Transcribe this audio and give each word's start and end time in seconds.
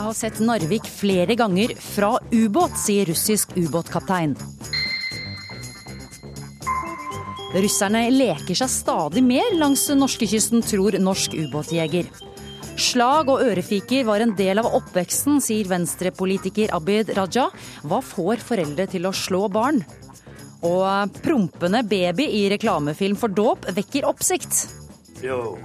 Jeg 0.00 0.06
har 0.06 0.14
sett 0.16 0.38
Narvik 0.40 0.86
flere 0.88 1.34
ganger 1.36 1.74
fra 1.76 2.14
ubåt, 2.32 2.72
sier 2.80 3.04
russisk 3.04 3.50
ubåtkaptein. 3.52 4.30
Russerne 7.52 8.00
leker 8.14 8.56
seg 8.56 8.70
stadig 8.72 9.20
mer 9.20 9.52
langs 9.60 9.82
norskekysten, 9.92 10.64
tror 10.64 10.96
norsk 11.04 11.36
ubåtjeger. 11.36 12.08
Slag 12.80 13.28
og 13.28 13.44
ørefiker 13.44 14.08
var 14.08 14.24
en 14.24 14.32
del 14.38 14.62
av 14.62 14.70
oppveksten, 14.80 15.36
sier 15.44 15.68
venstrepolitiker 15.68 16.72
Abid 16.78 17.12
Raja. 17.20 17.50
Hva 17.84 18.00
får 18.00 18.40
foreldre 18.40 18.88
til 18.88 19.04
å 19.04 19.12
slå 19.12 19.42
barn? 19.52 19.82
Og 20.64 21.20
prompende 21.20 21.84
baby 21.84 22.24
i 22.40 22.46
reklamefilm 22.56 23.20
for 23.20 23.36
dåp 23.36 23.68
vekker 23.76 24.08
oppsikt. 24.08 24.64
Jo, 25.20 25.58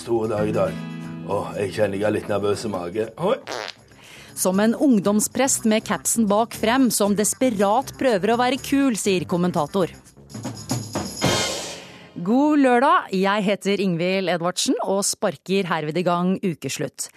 store 0.00 0.32
dag 0.32 0.48
i 0.48 0.58
dag. 0.62 0.84
Åh, 1.24 1.54
jeg 1.56 1.72
kjenner 1.72 1.96
jeg 1.96 2.04
har 2.04 2.12
litt 2.12 2.28
nervøs 2.28 2.66
i 2.66 2.70
mage. 2.72 3.06
Som 4.34 4.60
en 4.60 4.74
ungdomsprest 4.74 5.64
med 5.70 5.84
capsen 5.86 6.26
bak 6.26 6.54
frem, 6.58 6.88
som 6.90 7.14
desperat 7.14 7.92
prøver 7.98 8.34
å 8.34 8.38
være 8.40 8.58
kul, 8.58 8.96
sier 8.98 9.26
kommentator. 9.30 9.92
God 12.24 12.60
lørdag, 12.62 13.10
jeg 13.14 13.44
heter 13.44 13.80
Ingvild 13.84 14.30
Edvardsen 14.32 14.76
og 14.82 15.02
sparker 15.04 15.66
herved 15.68 15.98
i 15.98 16.04
gang 16.06 16.34
ukeslutt. 16.42 17.08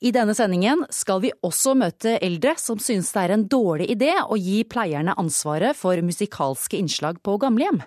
I 0.00 0.12
denne 0.16 0.34
sendingen 0.36 0.82
skal 0.92 1.20
vi 1.22 1.32
også 1.46 1.76
møte 1.78 2.16
eldre 2.18 2.56
som 2.60 2.80
synes 2.82 3.12
det 3.14 3.24
er 3.24 3.34
en 3.36 3.46
dårlig 3.52 3.90
idé 3.94 4.12
å 4.20 4.36
gi 4.40 4.62
pleierne 4.68 5.14
ansvaret 5.20 5.76
for 5.78 6.00
musikalske 6.02 6.80
innslag 6.80 7.20
på 7.24 7.36
gamlehjem. 7.40 7.84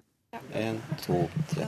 En, 0.54 0.78
to, 1.04 1.26
tre. 1.52 1.68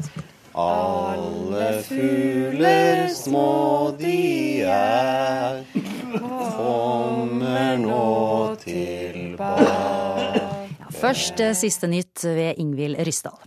Alle 0.53 1.67
fugler 1.87 3.07
små 3.15 3.95
de 3.99 4.61
er, 4.67 5.40
Først 11.01 11.39
eh, 11.41 11.55
siste 11.57 11.87
nytt 11.89 12.21
ved 12.23 12.59
Ingvild 12.61 12.99
Ryssdal. 13.01 13.39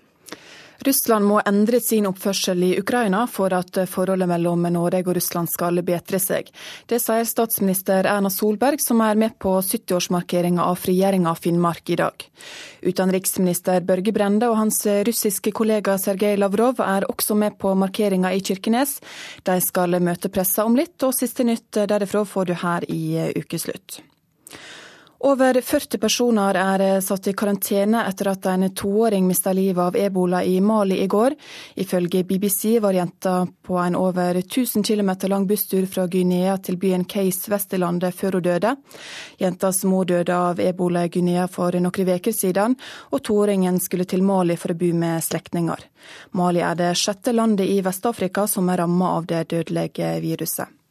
Russland 0.84 1.24
må 1.24 1.38
endre 1.46 1.78
sin 1.80 2.08
oppførsel 2.08 2.64
i 2.66 2.70
Ukraina 2.80 3.22
for 3.30 3.54
at 3.56 3.78
forholdet 3.88 4.28
mellom 4.28 4.66
Norge 4.74 5.04
og 5.06 5.14
Russland 5.16 5.48
skal 5.48 5.78
bedre 5.86 6.18
seg. 6.20 6.50
Det 6.90 6.98
sier 7.00 7.24
statsminister 7.24 8.08
Erna 8.10 8.28
Solberg, 8.28 8.82
som 8.82 9.00
er 9.06 9.16
med 9.16 9.36
på 9.40 9.54
70-årsmarkeringa 9.62 10.66
av 10.66 10.82
frigjøringa 10.82 11.30
av 11.30 11.40
Finnmark 11.40 11.94
i 11.94 11.98
dag. 12.02 12.26
Utenriksminister 12.82 13.86
Børge 13.86 14.12
Brende 14.12 14.50
og 14.50 14.58
hans 14.60 14.82
russiske 15.08 15.54
kollega 15.54 15.94
Sergej 15.96 16.36
Lavrov 16.42 16.82
er 16.84 17.06
også 17.08 17.38
med 17.38 17.56
på 17.62 17.72
markeringa 17.78 18.34
i 18.34 18.42
Kirkenes. 18.44 18.98
De 19.46 19.60
skal 19.62 20.02
møte 20.02 20.28
pressa 20.28 20.66
om 20.66 20.76
litt, 20.76 20.98
og 21.06 21.14
siste 21.16 21.46
nytt 21.46 21.84
derifra 21.86 22.26
får 22.28 22.50
du 22.50 22.58
her 22.66 22.90
i 22.90 23.30
Ukeslutt. 23.38 24.02
Over 25.24 25.60
40 25.60 25.98
personer 25.98 26.54
er 26.54 27.00
satt 27.00 27.30
i 27.30 27.32
karantene 27.32 28.02
etter 28.04 28.28
at 28.28 28.44
en 28.50 28.66
toåring 28.76 29.24
mista 29.24 29.54
livet 29.56 29.80
av 29.80 29.96
ebola 29.96 30.42
i 30.44 30.58
Mali 30.60 30.98
i 31.00 31.06
går. 31.08 31.32
Ifølge 31.80 32.20
BBC 32.28 32.74
var 32.84 32.92
jenta 32.92 33.46
på 33.62 33.78
en 33.80 33.96
over 33.96 34.36
1000 34.42 34.84
km 34.84 35.14
lang 35.32 35.46
busstur 35.48 35.86
fra 35.86 36.04
Guinea 36.06 36.58
til 36.58 36.76
byen 36.76 37.06
Case 37.08 37.48
vest 37.48 37.72
i 37.72 37.80
landet 37.80 38.12
før 38.14 38.36
hun 38.36 38.44
døde. 38.50 38.74
Jentas 39.40 39.80
mor 39.88 40.04
døde 40.04 40.36
av 40.36 40.60
ebola 40.60 41.06
i 41.08 41.14
Guinea 41.16 41.48
for 41.48 41.72
noen 41.72 42.14
uker 42.18 42.36
siden, 42.36 42.76
og 43.08 43.24
toåringen 43.24 43.80
skulle 43.80 44.04
til 44.04 44.22
Mali 44.22 44.60
for 44.60 44.76
å 44.76 44.80
bo 44.84 44.92
med 44.92 45.24
slektninger. 45.24 45.88
Mali 46.36 46.60
er 46.60 46.76
det 46.76 46.94
sjette 47.00 47.32
landet 47.32 47.72
i 47.72 47.80
Vest-Afrika 47.80 48.44
som 48.44 48.68
er 48.68 48.84
ramma 48.84 49.16
av 49.16 49.32
det 49.32 49.46
dødelige 49.56 50.18
viruset. 50.20 50.83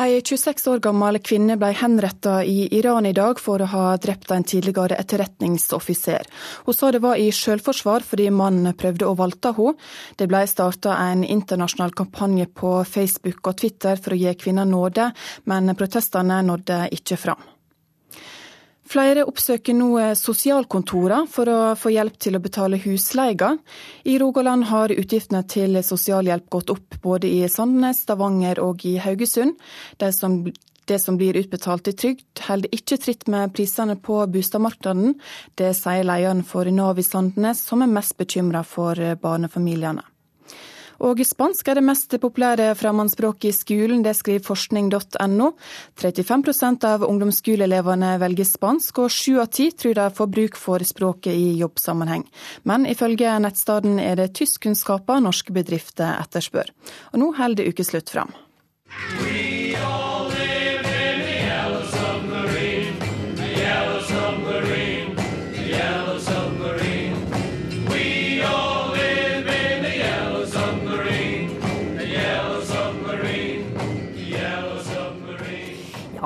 Ei 0.00 0.22
26 0.24 0.70
år 0.72 0.78
gammel 0.80 1.18
kvinne 1.20 1.58
ble 1.60 1.74
henretta 1.76 2.38
i 2.48 2.70
Iran 2.78 3.04
i 3.04 3.12
dag 3.12 3.40
for 3.42 3.60
å 3.60 3.66
ha 3.68 3.82
drept 4.00 4.30
en 4.32 4.46
tidligere 4.48 4.96
etterretningsoffiser. 4.96 6.24
Hun 6.64 6.76
sa 6.78 6.88
det 6.88 7.02
var 7.04 7.20
i 7.20 7.26
selvforsvar 7.28 8.06
fordi 8.08 8.30
mannen 8.32 8.72
prøvde 8.80 9.10
å 9.10 9.18
voldta 9.18 9.52
henne. 9.58 9.76
Det 10.16 10.30
ble 10.30 10.40
starta 10.48 10.96
en 11.10 11.20
internasjonal 11.20 11.92
kampanje 11.92 12.48
på 12.48 12.78
Facebook 12.88 13.52
og 13.52 13.60
Twitter 13.60 14.00
for 14.00 14.16
å 14.16 14.22
gi 14.22 14.32
kvinna 14.40 14.64
nåde, 14.64 15.10
men 15.44 15.76
protestene 15.76 16.40
nådde 16.48 16.86
ikke 16.96 17.20
fram. 17.20 17.44
Flere 18.90 19.22
oppsøker 19.28 19.76
nå 19.78 19.92
sosialkontorene 20.18 21.30
for 21.30 21.46
å 21.46 21.58
få 21.78 21.92
hjelp 21.94 22.16
til 22.18 22.34
å 22.34 22.42
betale 22.42 22.80
husleia. 22.82 23.52
I 24.02 24.16
Rogaland 24.18 24.66
har 24.66 24.90
utgiftene 24.90 25.44
til 25.46 25.78
sosialhjelp 25.86 26.48
gått 26.50 26.72
opp 26.74 26.98
både 27.04 27.30
i 27.30 27.44
Sandnes, 27.46 28.02
Stavanger 28.02 28.58
og 28.64 28.82
i 28.90 28.96
Haugesund. 28.98 29.54
Det 30.02 30.10
som, 30.16 30.40
det 30.90 30.98
som 30.98 31.20
blir 31.20 31.38
utbetalt 31.38 31.92
i 31.92 31.94
trygd, 31.94 32.42
holder 32.48 32.74
ikke 32.74 32.98
tritt 32.98 33.30
med 33.30 33.54
prisene 33.54 33.94
på 33.94 34.24
boligmarkedet. 34.26 35.14
Det 35.54 35.70
sier 35.78 36.02
lederen 36.10 36.42
for 36.42 36.66
Nav 36.74 36.98
i 36.98 37.06
Sandnes, 37.06 37.62
som 37.62 37.86
er 37.86 37.94
mest 37.94 38.18
bekymra 38.18 38.66
for 38.66 38.98
barnefamiliene. 39.22 40.02
Og 41.00 41.20
spansk 41.24 41.68
er 41.70 41.78
det 41.78 41.84
mest 41.86 42.12
populære 42.20 42.74
fremmedspråket 42.76 43.48
i 43.48 43.56
skolen, 43.56 44.02
det 44.04 44.12
skriver 44.18 44.44
forskning.no. 44.44 45.48
35% 46.00 46.86
av 46.88 47.06
ungdomsskoleelevene 47.08 48.12
velger 48.20 48.48
spansk, 48.48 49.00
og 49.00 49.14
sju 49.14 49.38
av 49.40 49.48
ti 49.56 49.70
tror 49.72 49.96
de 49.96 50.06
får 50.18 50.30
bruk 50.36 50.60
for 50.60 50.84
språket 50.84 51.32
i 51.32 51.56
jobbsammenheng. 51.62 52.26
Men 52.68 52.84
ifølge 52.90 53.32
nettstedet 53.40 53.96
er 54.04 54.20
det 54.20 54.32
tyskkunnskaper 54.36 55.24
norske 55.24 55.56
bedrifter 55.56 56.20
etterspør. 56.20 56.68
Og 57.14 57.24
nå 57.24 57.32
holder 57.40 57.72
ukeslutt 57.72 58.12
fram. 58.12 58.36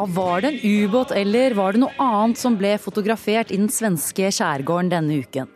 Var 0.04 0.40
det 0.40 0.48
en 0.48 0.60
ubåt 0.84 1.12
eller 1.16 1.54
var 1.56 1.72
det 1.72 1.80
noe 1.80 1.94
annet 1.96 2.36
som 2.36 2.58
ble 2.60 2.74
fotografert 2.76 3.48
i 3.48 3.56
den 3.56 3.70
svenske 3.72 4.28
skjærgården 4.36 4.90
denne 4.92 5.16
uken? 5.24 5.48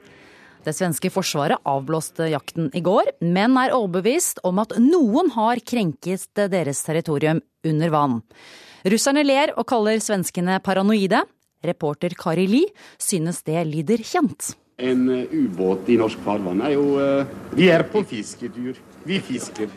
Det 0.64 0.72
svenske 0.72 1.10
forsvaret 1.12 1.60
avblåste 1.68 2.30
jakten 2.32 2.70
i 2.76 2.80
går, 2.84 3.10
men 3.20 3.58
er 3.60 3.74
overbevist 3.76 4.40
om 4.48 4.60
at 4.62 4.72
noen 4.80 5.28
har 5.36 5.60
krenket 5.60 6.40
deres 6.48 6.80
territorium 6.86 7.42
under 7.66 7.92
vann. 7.92 8.16
Russerne 8.88 9.24
ler 9.26 9.52
og 9.56 9.66
kaller 9.68 10.00
svenskene 10.00 10.56
paranoide. 10.64 11.20
Reporter 11.64 12.16
Kari 12.16 12.46
Li 12.48 12.62
synes 12.96 13.42
det 13.44 13.66
lyder 13.68 14.00
kjent. 14.00 14.54
En 14.78 15.08
ubåt 15.10 15.90
i 15.90 15.98
norsk 16.00 16.24
farvann 16.24 16.62
er 16.64 16.76
jo 16.76 16.86
Vi 17.52 17.68
er 17.68 17.84
på 17.90 18.04
fisketur. 18.06 18.78
Vi 19.04 19.20
fisker. 19.20 19.68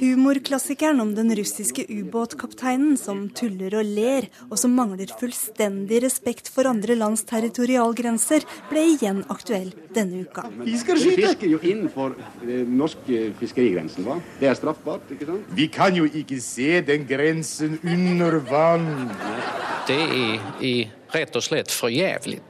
Humorklassikeren 0.00 1.00
om 1.00 1.10
den 1.14 1.28
russiske 1.36 1.84
ubåtkapteinen 1.84 2.94
som 2.96 3.26
tuller 3.36 3.74
og 3.82 3.84
ler, 3.84 4.30
og 4.48 4.56
som 4.56 4.72
mangler 4.72 5.10
fullstendig 5.20 5.98
respekt 6.06 6.48
for 6.48 6.64
andre 6.70 6.96
lands 6.96 7.26
territorialgrenser, 7.28 8.46
ble 8.70 8.86
igjen 8.94 9.20
aktuell 9.28 9.68
denne 9.92 10.22
uka. 10.24 10.46
Vi 10.64 10.78
fisker 10.80 11.44
jo 11.50 11.60
innenfor 11.60 12.16
den 12.40 12.72
norsk 12.80 13.12
fiskerigrensen, 13.42 14.08
hva? 14.08 14.16
Det 14.40 14.48
er 14.48 14.56
straffbart, 14.56 15.04
ikke 15.12 15.28
sant? 15.28 15.52
Vi 15.60 15.68
kan 15.68 15.92
jo 15.98 16.08
ikke 16.08 16.40
se 16.40 16.80
den 16.80 17.04
grensen 17.04 17.76
under 17.84 18.40
vann. 18.48 18.88
Det 19.90 20.00
er 20.00 20.64
i 20.64 20.74
rett 21.12 21.36
og 21.36 21.44
slett 21.44 21.76
for 21.76 21.92
jævlig. 21.92 22.40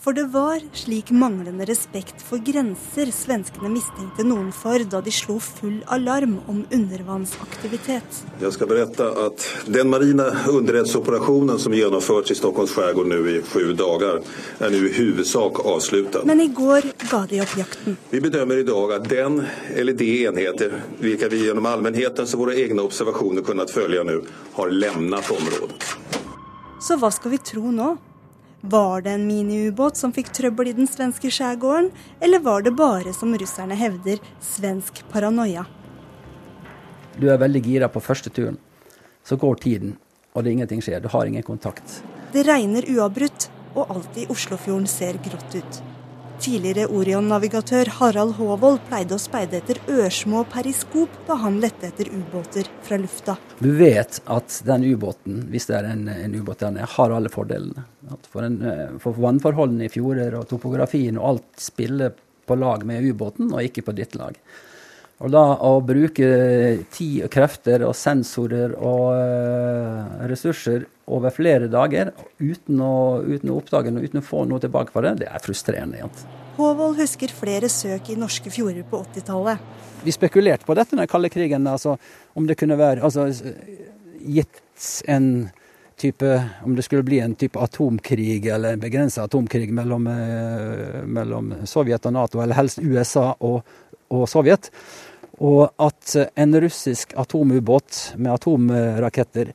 For 0.00 0.16
det 0.16 0.22
var 0.32 0.62
slik 0.72 1.10
manglende 1.10 1.66
respekt 1.68 2.22
for 2.24 2.40
grenser 2.40 3.10
svenskene 3.12 3.68
mistenkte 3.68 4.24
noen 4.24 4.48
for 4.56 4.80
da 4.88 5.02
de 5.04 5.12
slo 5.12 5.36
full 5.44 5.82
alarm 5.92 6.38
om 6.48 6.62
undervannsaktivitet. 6.72 8.22
Jeg 8.40 8.54
skal 8.56 8.70
berette 8.70 9.10
at 9.26 9.44
den 9.68 9.92
marine 9.92 10.24
underrettsoperasjonen 10.48 11.60
som 11.60 11.76
gjennomføres 11.76 12.32
i 12.32 12.38
Stockholms 12.40 12.72
skjærgård 12.72 13.12
nå 13.12 13.20
i 13.28 13.36
sju 13.44 13.74
dager, 13.76 14.24
er 14.56 14.72
nå 14.72 14.82
i 14.88 14.96
hovedsak 14.96 15.60
avsluttet. 15.68 16.24
Men 16.24 16.40
i 16.40 16.48
går 16.48 16.94
ga 17.04 17.26
de 17.28 17.44
opp 17.44 17.56
jakten. 17.60 18.00
Vi 18.08 18.24
bedømmer 18.24 18.64
i 18.64 18.68
dag 18.72 18.98
at 19.02 19.12
den 19.12 19.42
eller 19.76 20.00
de 20.00 20.12
enheter 20.32 20.80
hvilke 21.04 21.28
vi 21.28 21.44
gjennom 21.44 21.68
allmennhetens 21.68 22.32
og 22.38 22.46
våre 22.46 22.56
egne 22.56 22.88
observasjoner 22.88 23.44
kunnet 23.44 23.76
følge 23.76 24.08
nå, 24.08 24.22
har 24.56 24.78
lemnet 24.80 25.34
området. 25.36 25.76
Så 26.80 26.96
hva 26.96 27.12
skal 27.12 27.36
vi 27.36 27.44
tro 27.44 27.68
nå? 27.68 27.98
Var 28.62 29.00
det 29.00 29.10
en 29.10 29.26
miniubåt 29.26 29.96
som 29.96 30.12
fikk 30.12 30.34
trøbbel 30.36 30.68
i 30.68 30.74
den 30.76 30.88
svenske 30.88 31.30
skjærgården, 31.32 31.88
eller 32.20 32.42
var 32.44 32.60
det 32.62 32.74
bare, 32.76 33.14
som 33.16 33.32
russerne 33.32 33.76
hevder, 33.78 34.20
svensk 34.44 35.00
paranoia? 35.08 35.64
Du 37.16 37.30
er 37.32 37.40
veldig 37.40 37.62
gira 37.64 37.88
på 37.88 38.02
første 38.04 38.28
turen. 38.28 38.58
Så 39.24 39.36
går 39.40 39.56
tiden, 39.64 39.96
og 40.34 40.44
det 40.44 40.52
ingenting 40.52 40.84
skjer. 40.84 41.00
Du 41.00 41.08
har 41.08 41.24
ingen 41.24 41.42
kontakt. 41.42 42.02
Det 42.32 42.44
regner 42.44 42.84
uavbrutt, 42.84 43.48
og 43.74 43.96
alt 43.96 44.20
i 44.20 44.26
Oslofjorden 44.28 44.86
ser 44.88 45.16
grått 45.24 45.56
ut. 45.56 45.80
Tidligere 46.40 46.86
Orion-navigatør 46.88 47.90
Harald 47.98 48.38
Håvold 48.38 48.78
pleide 48.86 49.12
å 49.12 49.20
speide 49.20 49.58
etter 49.58 49.76
ørsmå 49.92 50.46
periskop 50.48 51.12
da 51.26 51.34
han 51.42 51.58
lette 51.60 51.90
etter 51.90 52.08
ubåter 52.08 52.70
fra 52.86 52.96
lufta. 52.96 53.34
Du 53.58 53.68
vet 53.76 54.22
at 54.24 54.56
den 54.64 54.86
ubåten, 54.88 55.42
hvis 55.52 55.68
det 55.68 55.76
er 55.76 55.90
en, 55.90 56.06
en 56.08 56.38
ubåt 56.38 56.62
der 56.64 56.72
nede, 56.78 56.88
har 56.94 57.12
alle 57.12 57.28
fordelene. 57.34 57.84
For, 58.32 58.46
en, 58.46 58.56
eh, 58.64 58.96
for, 59.04 59.20
vannforholdene 59.20 59.84
i 59.84 59.92
fjorder 59.92 60.38
og 60.38 60.48
topografien 60.48 61.20
og 61.20 61.28
alt 61.34 61.60
spiller 61.60 62.16
på 62.48 62.56
lag 62.56 62.88
med 62.88 63.04
ubåten, 63.04 63.52
og 63.52 63.60
ikke 63.68 63.84
på 63.90 63.98
ditt 64.00 64.16
lag. 64.16 64.40
Og 65.20 65.28
da 65.34 65.44
å 65.68 65.74
bruke 65.84 66.30
tid 66.96 67.26
og 67.26 67.34
krefter 67.34 67.84
og 67.84 67.92
sensorer 67.92 68.72
og 68.78 69.10
uh, 69.12 70.24
ressurser 70.30 70.88
over 71.10 71.34
flere 71.34 71.68
dager 71.70 72.12
uten 72.38 72.80
å, 72.84 72.94
uten 73.24 73.52
å 73.52 73.58
oppdage 73.60 73.92
noe, 73.92 74.06
uten 74.06 74.22
å 74.22 74.24
få 74.24 74.44
noe 74.48 74.62
tilbake 74.62 74.94
for 74.94 75.06
det, 75.06 75.20
det 75.24 75.28
er 75.30 75.42
frustrerende. 75.44 76.00
Egentlig. 76.00 76.26
Håvold 76.58 76.98
husker 77.00 77.32
flere 77.34 77.70
søk 77.72 78.10
i 78.12 78.18
norske 78.20 78.52
fjorder 78.52 78.84
på 78.88 79.02
80-tallet. 79.06 79.70
Vi 80.04 80.14
spekulerte 80.16 80.66
på 80.68 80.76
dette 80.78 80.96
under 80.96 81.08
kalde 81.10 81.30
krigen, 81.32 81.68
altså, 81.68 81.96
om 82.36 82.46
det 82.48 82.56
kunne 82.60 82.78
være 82.80 83.04
altså, 83.04 83.28
gitt 84.20 84.62
en 85.10 85.50
type 86.00 86.28
Om 86.64 86.72
det 86.72 86.82
skulle 86.86 87.04
bli 87.04 87.18
en 87.20 87.34
type 87.36 87.60
atomkrig 87.60 88.46
eller 88.48 88.72
en 88.72 88.80
begrensa 88.80 89.26
atomkrig 89.28 89.66
mellom, 89.76 90.06
eh, 90.08 91.02
mellom, 91.04 91.50
Sovjet 91.68 92.06
og 92.08 92.14
Nato, 92.16 92.40
eller 92.40 92.56
helst 92.56 92.80
USA 92.80 93.34
og, 93.36 93.60
og 94.08 94.24
Sovjet 94.32 94.70
og 95.40 95.70
at 95.80 96.16
en 96.36 96.56
russisk 96.60 97.14
atomubåt 97.16 98.12
med 98.20 98.32
atomraketter 98.34 99.54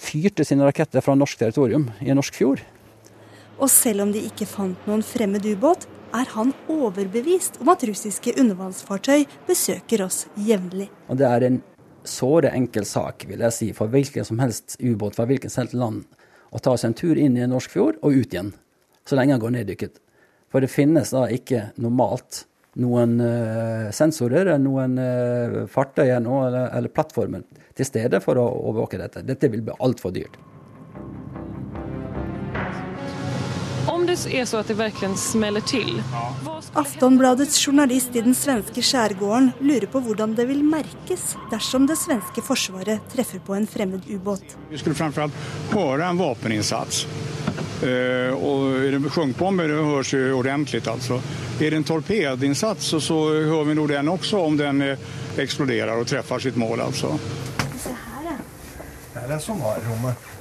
fyrte 0.00 0.44
sine 0.46 0.66
raketter 0.66 1.04
fra 1.04 1.16
norsk 1.18 1.38
territorium 1.40 1.90
i 2.00 2.10
en 2.12 2.20
norsk 2.20 2.34
fjord. 2.36 2.62
Og 3.56 3.70
selv 3.72 4.04
om 4.04 4.12
de 4.12 4.24
ikke 4.28 4.48
fant 4.48 4.88
noen 4.88 5.04
fremmed 5.04 5.46
ubåt, 5.48 5.86
er 6.16 6.28
han 6.36 6.52
overbevist 6.72 7.58
om 7.60 7.70
at 7.72 7.84
russiske 7.88 8.34
undervannsfartøy 8.40 9.24
besøker 9.48 10.04
oss 10.06 10.26
jevnlig. 10.36 10.88
Og 11.08 11.18
det 11.20 11.26
er 11.28 11.46
en 11.48 11.58
såre 12.06 12.52
enkel 12.54 12.86
sak, 12.86 13.26
vil 13.28 13.42
jeg 13.42 13.56
si, 13.56 13.70
for 13.76 13.90
hvilken 13.92 14.24
som 14.24 14.40
helst 14.40 14.76
ubåt 14.80 15.16
fra 15.16 15.26
hvilket 15.28 15.52
som 15.52 15.64
helst 15.64 15.76
land 15.76 16.04
å 16.54 16.60
ta 16.62 16.76
seg 16.78 16.92
en 16.92 16.98
tur 17.00 17.18
inn 17.18 17.36
i 17.36 17.42
en 17.44 17.52
norsk 17.52 17.72
fjord 17.72 17.98
og 18.02 18.14
ut 18.14 18.32
igjen, 18.32 18.52
så 19.06 19.18
lenge 19.18 19.34
han 19.34 19.42
går 19.42 19.56
neddykket. 19.58 19.98
For 20.52 20.62
det 20.62 20.70
finnes 20.72 21.10
da 21.12 21.26
ikke 21.32 21.70
normalt 21.82 22.44
noen 22.82 23.16
uh, 23.20 23.92
sensorer, 23.94 24.52
noen 24.60 24.98
uh, 25.00 25.62
fartøyer 25.72 26.20
eller, 26.20 26.66
eller, 26.68 26.92
plattformer 26.92 27.46
til 27.76 27.88
stede 27.88 28.20
for 28.24 28.40
å 28.40 28.44
overvåke 28.70 29.00
dette. 29.00 29.24
Dette 29.26 29.50
vil 29.52 29.64
bli 29.64 29.76
altfor 29.80 30.14
dyrt. 30.16 30.36
Om 33.86 34.02
det 34.08 34.16
er 34.34 34.44
så 34.48 34.60
at 34.60 34.68
det 34.68 34.76
virkelig 34.76 35.16
smeller 35.22 35.62
til 35.64 36.00
Aftonbladets 36.76 37.60
journalist 37.62 38.16
i 38.18 38.24
den 38.26 38.34
svenske 38.36 38.82
skjærgården 38.84 39.52
lurer 39.62 39.86
på 39.90 40.02
hvordan 40.02 40.34
det 40.36 40.48
vil 40.50 40.64
merkes 40.66 41.36
dersom 41.52 41.86
det 41.88 41.96
svenske 42.00 42.42
forsvaret 42.44 43.06
treffer 43.12 43.40
på 43.46 43.54
en 43.56 43.68
fremmed 43.70 44.08
ubåt. 44.10 44.56
Vi 44.72 44.82
skulle 44.82 44.98
framfor 44.98 45.28
alt 45.28 45.72
høre 45.72 46.10
en 46.10 46.20
våpeninnsats. 46.20 47.06
Uh, 47.76 48.32
og 48.40 48.78
er 48.80 48.94
det 48.96 49.10
sjunkbomber, 49.12 49.68
det 49.68 49.82
høres 49.84 50.12
jo 50.14 50.38
ordentlig. 50.38 50.80
altså. 50.88 51.20
Er 51.60 51.70
det 51.70 51.80
en 51.80 51.84
torpedinnsats 51.84 52.92
så, 52.92 53.00
så 53.00 53.18
hører 53.32 53.68
vi 53.70 53.74
nog 53.76 53.88
den 53.88 54.08
også 54.08 54.40
om 54.44 54.56
den 54.56 54.82
eh, 54.84 55.04
eksploderer 55.40 55.92
og 55.96 56.08
treffer 56.08 56.42
sitt 56.42 56.56
mål. 56.56 56.80
altså. 56.84 57.14
Se 57.80 57.92
her, 57.92 58.24
ja. 58.30 58.38
Det 59.12 59.22
er 59.22 59.30
den 59.34 59.44
som 59.44 59.60
var 59.64 59.80
rommet. 59.88 60.32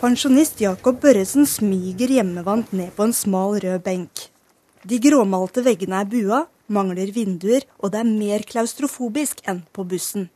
Pensjonist 0.00 0.60
Jakob 0.60 1.00
Børresen 1.02 1.46
smyger 1.46 2.12
hjemmevant 2.18 2.72
ned 2.72 2.92
på 2.96 3.08
en 3.08 3.14
smal, 3.16 3.56
rød 3.62 3.80
benk. 3.84 4.28
De 4.88 5.00
gråmalte 5.02 5.64
veggene 5.66 6.02
er 6.02 6.08
bua, 6.08 6.44
mangler 6.68 7.10
vinduer, 7.14 7.64
og 7.80 7.92
det 7.92 8.02
er 8.02 8.10
mer 8.10 8.44
klaustrofobisk 8.46 9.42
enn 9.48 9.64
på 9.74 9.84
bussen. 9.88 10.28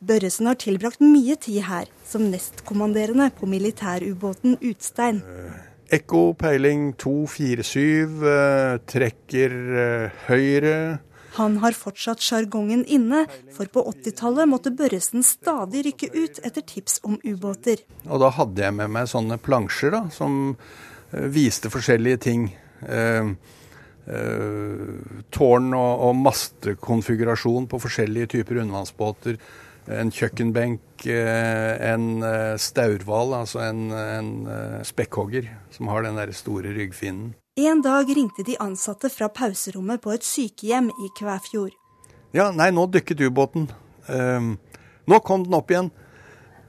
Børresen 0.00 0.48
har 0.48 0.60
tilbrakt 0.60 1.02
mye 1.04 1.36
tid 1.40 1.64
her, 1.66 1.88
som 2.10 2.28
nestkommanderende 2.30 3.30
på 3.38 3.48
militærubåten 3.50 4.58
Utstein. 4.60 5.24
Uh 5.24 5.70
Ekko 5.90 6.36
peiling 6.38 6.92
247 7.02 8.26
eh, 8.30 8.76
trekker 8.86 9.54
eh, 9.74 10.20
høyre. 10.28 10.74
Han 11.34 11.56
har 11.62 11.74
fortsatt 11.74 12.22
sjargongen 12.22 12.84
inne, 12.86 13.24
for 13.54 13.70
på 13.70 13.82
80-tallet 13.90 14.50
måtte 14.50 14.70
Børresen 14.74 15.24
stadig 15.26 15.82
rykke 15.88 16.10
ut 16.14 16.38
etter 16.46 16.62
tips 16.66 17.00
om 17.06 17.18
ubåter. 17.26 17.82
Og 18.06 18.22
da 18.22 18.30
hadde 18.34 18.62
jeg 18.66 18.76
med 18.78 18.94
meg 18.94 19.10
sånne 19.10 19.38
plansjer 19.42 19.94
da, 19.96 20.04
som 20.14 20.54
eh, 20.54 21.26
viste 21.34 21.72
forskjellige 21.74 22.22
ting. 22.28 22.46
Eh, 22.86 22.94
eh, 22.94 23.34
tårn- 24.06 25.74
og, 25.76 26.04
og 26.06 26.14
mastekonfigurasjon 26.18 27.66
på 27.70 27.78
forskjellige 27.82 28.30
typer 28.32 28.58
undervannsbåter 28.62 29.36
en 29.90 30.10
kjøkkenbenk, 30.12 31.06
eh, 31.06 31.92
en 31.92 32.22
eh, 32.22 32.56
staurhval, 32.60 33.34
altså 33.40 33.62
en, 33.64 33.90
en 33.90 34.30
eh, 34.46 34.80
spekkhogger, 34.86 35.48
som 35.74 35.90
har 35.90 36.04
den 36.06 36.18
der 36.20 36.32
store 36.36 36.74
ryggfinnen. 36.76 37.34
En 37.60 37.82
dag 37.82 38.08
ringte 38.16 38.44
de 38.46 38.56
ansatte 38.62 39.10
fra 39.12 39.28
pauserommet 39.28 40.02
på 40.02 40.14
et 40.14 40.26
sykehjem 40.26 40.90
i 40.90 41.10
Kvæfjord. 41.18 41.74
Ja, 42.36 42.50
nei, 42.54 42.70
nå 42.70 42.86
dykket 42.86 43.24
ubåten. 43.26 43.66
Um, 44.06 44.54
nå 45.10 45.18
kom 45.26 45.42
den 45.44 45.56
opp 45.58 45.72
igjen. 45.72 45.90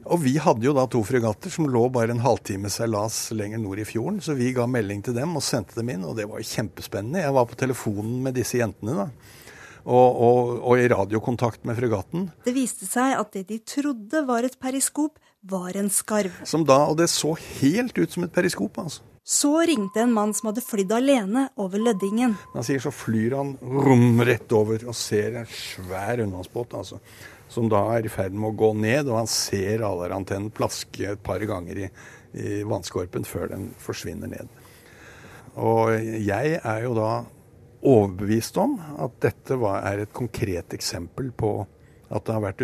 Og 0.06 0.24
vi 0.24 0.36
hadde 0.42 0.65
jo 0.65 0.74
da 0.75 0.88
to 0.89 1.03
fregatter 1.06 1.53
som 1.53 1.69
lå 1.69 1.83
bare 1.94 2.15
en 2.15 2.24
halvtime 2.24 2.71
seilas 2.74 3.27
lenger 3.38 3.62
nord 3.62 3.83
i 3.83 3.86
fjorden. 3.86 4.21
Så 4.24 4.33
vi 4.38 4.53
ga 4.56 4.65
melding 4.69 5.03
til 5.06 5.18
dem 5.18 5.36
og 5.38 5.45
sendte 5.45 5.77
dem 5.77 5.94
inn, 5.94 6.07
og 6.07 6.18
det 6.18 6.25
var 6.30 6.42
jo 6.42 6.50
kjempespennende. 6.50 7.21
Jeg 7.21 7.38
var 7.38 7.48
på 7.50 7.59
telefonen 7.59 8.18
med 8.25 8.38
disse 8.39 8.62
jentene 8.62 8.98
da 8.98 9.12
og, 9.86 10.21
og, 10.21 10.50
og, 10.62 10.80
i 10.80 10.88
radiokontakt 10.92 11.65
med 11.65 11.77
fregatten. 11.80 12.27
Det 12.45 12.53
viste 12.56 12.88
seg 12.89 13.15
at 13.18 13.31
det 13.33 13.48
de 13.50 13.59
trodde 13.65 14.24
var 14.27 14.45
et 14.45 14.57
periskop, 14.62 15.18
var 15.42 15.77
en 15.77 15.89
skarv. 15.89 16.44
Som 16.45 16.68
da, 16.69 16.83
Og 16.92 17.00
det 17.00 17.09
så 17.09 17.33
helt 17.62 17.97
ut 17.97 18.12
som 18.12 18.27
et 18.27 18.33
periskop. 18.33 18.77
altså. 18.77 19.01
Så 19.25 19.54
ringte 19.65 20.01
en 20.01 20.13
mann 20.13 20.33
som 20.33 20.50
hadde 20.50 20.63
flydd 20.65 20.92
alene 20.94 21.47
over 21.62 21.81
Løddingen. 21.81 22.36
Han 22.54 22.65
sier 22.65 22.81
så 22.81 22.92
flyr 22.94 23.36
han 23.38 23.56
rom 23.62 24.21
rett 24.25 24.54
over 24.54 24.81
og 24.85 24.97
ser 24.97 25.37
en 25.42 25.49
svær 25.49 26.23
undervannsbåt 26.23 26.73
altså, 26.78 26.97
som 27.51 27.67
da 27.71 27.81
er 27.97 28.07
i 28.07 28.11
ferd 28.11 28.35
med 28.35 28.53
å 28.53 28.57
gå 28.57 28.71
ned, 28.79 29.09
og 29.09 29.19
han 29.19 29.29
ser 29.29 29.81
radarantennen 29.83 30.53
plaske 30.55 31.11
et 31.11 31.23
par 31.23 31.43
ganger 31.43 31.83
i, 31.83 31.91
i 32.39 32.61
vannskorpen 32.67 33.27
før 33.27 33.51
den 33.51 33.69
forsvinner 33.81 34.31
ned. 34.31 34.51
Og 35.59 35.91
jeg 35.99 36.57
er 36.57 36.85
jo 36.85 36.95
da 36.95 37.11
overbevist 37.81 38.57
om 38.61 38.77
at 39.01 39.19
dette 39.25 39.57
var, 39.59 39.81
er 39.89 40.05
et 40.05 40.13
konkret 40.15 40.73
eksempel 40.77 41.31
på 41.35 41.55
at 42.11 42.25
det 42.27 42.33
har 42.35 42.43
vært 42.43 42.61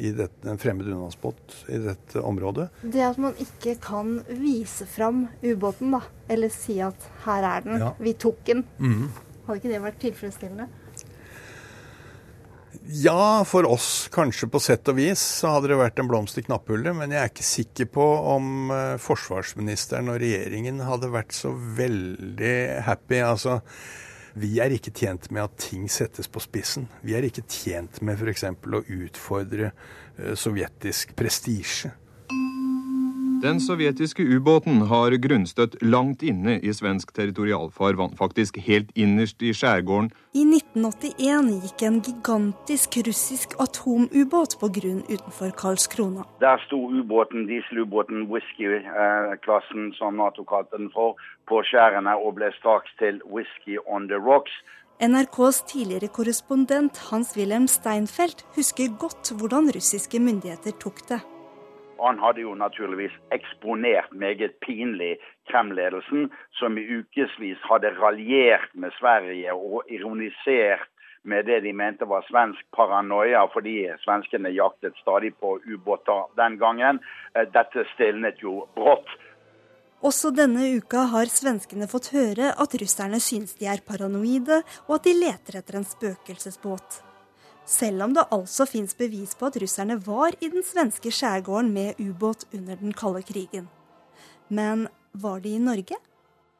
i 0.00 0.10
dette, 0.16 0.48
en 0.48 0.60
fremmed 0.60 0.86
undervannsbåt 0.88 1.56
i 1.68 1.78
dette 1.84 2.20
området. 2.24 2.70
Det 2.80 3.02
at 3.04 3.18
man 3.20 3.36
ikke 3.40 3.76
kan 3.84 4.16
vise 4.40 4.86
fram 4.88 5.26
ubåten, 5.42 5.92
da, 5.92 6.00
eller 6.28 6.48
si 6.48 6.78
at 6.80 6.96
'her 7.24 7.44
er 7.44 7.60
den, 7.60 7.78
ja. 7.80 7.92
vi 7.98 8.14
tok 8.14 8.40
den', 8.46 8.64
mm. 8.78 9.08
hadde 9.46 9.58
ikke 9.60 9.72
det 9.72 9.82
vært 9.82 10.00
tilfredsstillende? 10.00 10.68
Ja, 12.86 13.44
for 13.48 13.64
oss 13.64 14.08
kanskje 14.12 14.48
på 14.52 14.60
sett 14.60 14.88
og 14.92 14.98
vis 14.98 15.20
så 15.40 15.54
hadde 15.54 15.70
det 15.70 15.78
vært 15.80 16.00
en 16.02 16.08
blomst 16.10 16.36
i 16.36 16.44
knapphullet. 16.44 16.92
Men 16.98 17.14
jeg 17.14 17.22
er 17.22 17.30
ikke 17.32 17.46
sikker 17.48 17.88
på 17.94 18.04
om 18.34 18.68
uh, 18.68 18.96
forsvarsministeren 19.00 20.12
og 20.12 20.18
regjeringen 20.20 20.82
hadde 20.84 21.08
vært 21.14 21.32
så 21.32 21.54
veldig 21.54 22.56
happy. 22.84 23.22
Altså, 23.24 23.56
vi 24.36 24.58
er 24.60 24.76
ikke 24.76 24.92
tjent 24.92 25.30
med 25.32 25.46
at 25.46 25.56
ting 25.64 25.88
settes 25.88 26.28
på 26.28 26.42
spissen. 26.44 26.90
Vi 27.00 27.16
er 27.16 27.24
ikke 27.24 27.46
tjent 27.48 28.02
med 28.04 28.20
f.eks. 28.20 28.50
å 28.52 28.84
utfordre 28.98 29.72
uh, 29.72 30.34
sovjetisk 30.36 31.16
prestisje. 31.16 31.94
Den 33.44 33.58
sovjetiske 33.60 34.24
ubåten 34.24 34.78
har 34.88 35.12
grunnstøtt 35.20 35.74
langt 35.84 36.22
inne 36.24 36.54
i 36.64 36.70
svensk 36.72 37.10
territorialfarvann, 37.12 38.14
faktisk 38.16 38.56
helt 38.64 38.94
innerst 38.96 39.42
i 39.44 39.50
skjærgården. 39.52 40.06
I 40.32 40.46
1981 40.48 41.50
gikk 41.66 41.84
en 41.84 41.98
gigantisk 42.06 42.96
russisk 43.04 43.52
atomubåt 43.60 44.56
på 44.62 44.70
grunn 44.78 45.02
utenfor 45.10 45.52
Karlskrona. 45.60 46.24
Der 46.40 46.62
sto 46.64 46.78
ubåten, 46.88 47.44
dieselubåten 47.50 48.24
Whisky-klassen, 48.32 49.92
som 49.98 50.16
Nato 50.16 50.46
kalte 50.48 50.80
den 50.80 50.88
for, 50.96 51.20
på 51.44 51.60
skjærene 51.68 52.16
og 52.16 52.38
ble 52.40 52.48
straks 52.56 52.96
til 52.96 53.20
Whisky 53.28 53.76
on 53.84 54.08
the 54.08 54.16
Rocks. 54.30 54.56
NRKs 55.04 55.60
tidligere 55.68 56.08
korrespondent 56.08 57.04
Hans-Wilhelm 57.10 57.68
Steinfeld 57.68 58.46
husker 58.56 58.96
godt 58.96 59.36
hvordan 59.36 59.68
russiske 59.76 60.16
myndigheter 60.16 60.80
tok 60.80 61.04
det. 61.12 61.20
Han 61.98 62.18
hadde 62.18 62.44
jo 62.44 62.54
naturligvis 62.54 63.14
eksponert 63.34 64.12
meget 64.12 64.58
pinlig 64.60 65.16
Kreml-ledelsen, 65.50 66.30
som 66.58 66.78
i 66.78 66.86
ukevis 66.98 67.60
hadde 67.68 67.94
raljert 67.98 68.72
med 68.74 68.92
Sverige 68.98 69.54
og 69.54 69.82
ironisert 69.88 70.88
med 71.24 71.46
det 71.48 71.60
de 71.64 71.72
mente 71.72 72.04
var 72.04 72.24
svensk 72.28 72.64
paranoia, 72.76 73.46
fordi 73.52 73.78
svenskene 74.04 74.52
jaktet 74.52 74.96
stadig 75.00 75.32
på 75.40 75.56
ubåter 75.64 76.28
den 76.36 76.58
gangen. 76.60 77.00
Eh, 77.34 77.46
dette 77.48 77.86
stilnet 77.94 78.42
jo 78.44 78.66
brått. 78.76 79.08
Også 80.04 80.34
denne 80.36 80.66
uka 80.76 81.06
har 81.14 81.30
svenskene 81.32 81.88
fått 81.88 82.10
høre 82.12 82.50
at 82.60 82.76
russerne 82.80 83.20
synes 83.24 83.56
de 83.56 83.70
er 83.72 83.80
paranoide, 83.88 84.60
og 84.84 84.98
at 84.98 85.08
de 85.08 85.16
leter 85.16 85.62
etter 85.62 85.80
en 85.80 85.88
spøkelsesbåt. 85.88 87.00
Selv 87.64 88.04
om 88.04 88.12
det 88.12 88.26
altså 88.34 88.66
fins 88.68 88.92
bevis 88.96 89.32
på 89.38 89.48
at 89.48 89.56
russerne 89.60 89.96
var 90.06 90.36
i 90.40 90.50
den 90.52 90.64
svenske 90.66 91.08
skjærgården 91.08 91.72
med 91.72 92.00
ubåt 92.00 92.44
under 92.52 92.76
den 92.76 92.92
kalde 92.92 93.22
krigen. 93.24 93.70
Men 94.48 94.88
var 95.12 95.40
de 95.40 95.54
i 95.56 95.62
Norge? 95.62 95.96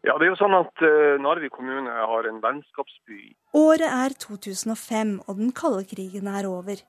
Ja, 0.04 0.16
det 0.20 0.26
er 0.26 0.32
jo 0.32 0.40
sånn 0.40 0.56
at 0.56 0.82
uh, 0.84 1.20
Narvik 1.20 1.52
kommune 1.56 1.92
har 1.92 2.26
en 2.28 2.40
vennskapsby. 2.40 3.20
Året 3.56 3.88
er 3.88 4.16
2005, 4.20 5.14
og 5.28 5.38
den 5.38 5.52
kalde 5.56 5.84
krigen 5.88 6.28
er 6.28 6.49
over. 6.49 6.80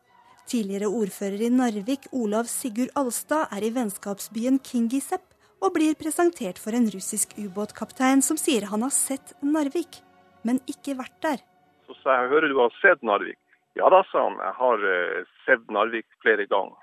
Tidligere 0.48 0.91
ordfører 0.91 1.45
i 1.48 1.51
Narvik, 1.51 2.10
Olav 2.12 2.50
Sigurd 2.51 2.91
Alstad, 3.00 3.48
er 3.55 3.63
i 3.63 3.72
vennskapsbyen 3.75 4.60
Kingisepp 4.63 5.31
og 5.63 5.74
blir 5.77 5.95
presentert 6.00 6.60
for 6.62 6.75
en 6.75 6.89
russisk 6.91 7.34
ubåtkaptein 7.39 8.22
som 8.24 8.39
sier 8.39 8.67
han 8.72 8.84
har 8.86 8.93
sett 8.93 9.31
Narvik, 9.41 10.01
men 10.43 10.60
ikke 10.72 10.98
vært 11.00 11.15
der. 11.24 11.41
Så 11.88 11.95
sa 12.01 12.19
jeg, 12.19 12.31
hører 12.36 12.51
du 12.51 12.60
har 12.60 12.75
sett 12.81 13.03
Narvik? 13.03 13.39
Ja 13.75 13.89
da, 13.91 14.01
sa 14.10 14.24
han, 14.29 14.39
jeg 14.39 14.55
har 14.60 14.84
uh, 14.88 15.36
sett 15.46 15.70
Narvik 15.72 16.08
flere 16.24 16.48
ganger. 16.48 16.77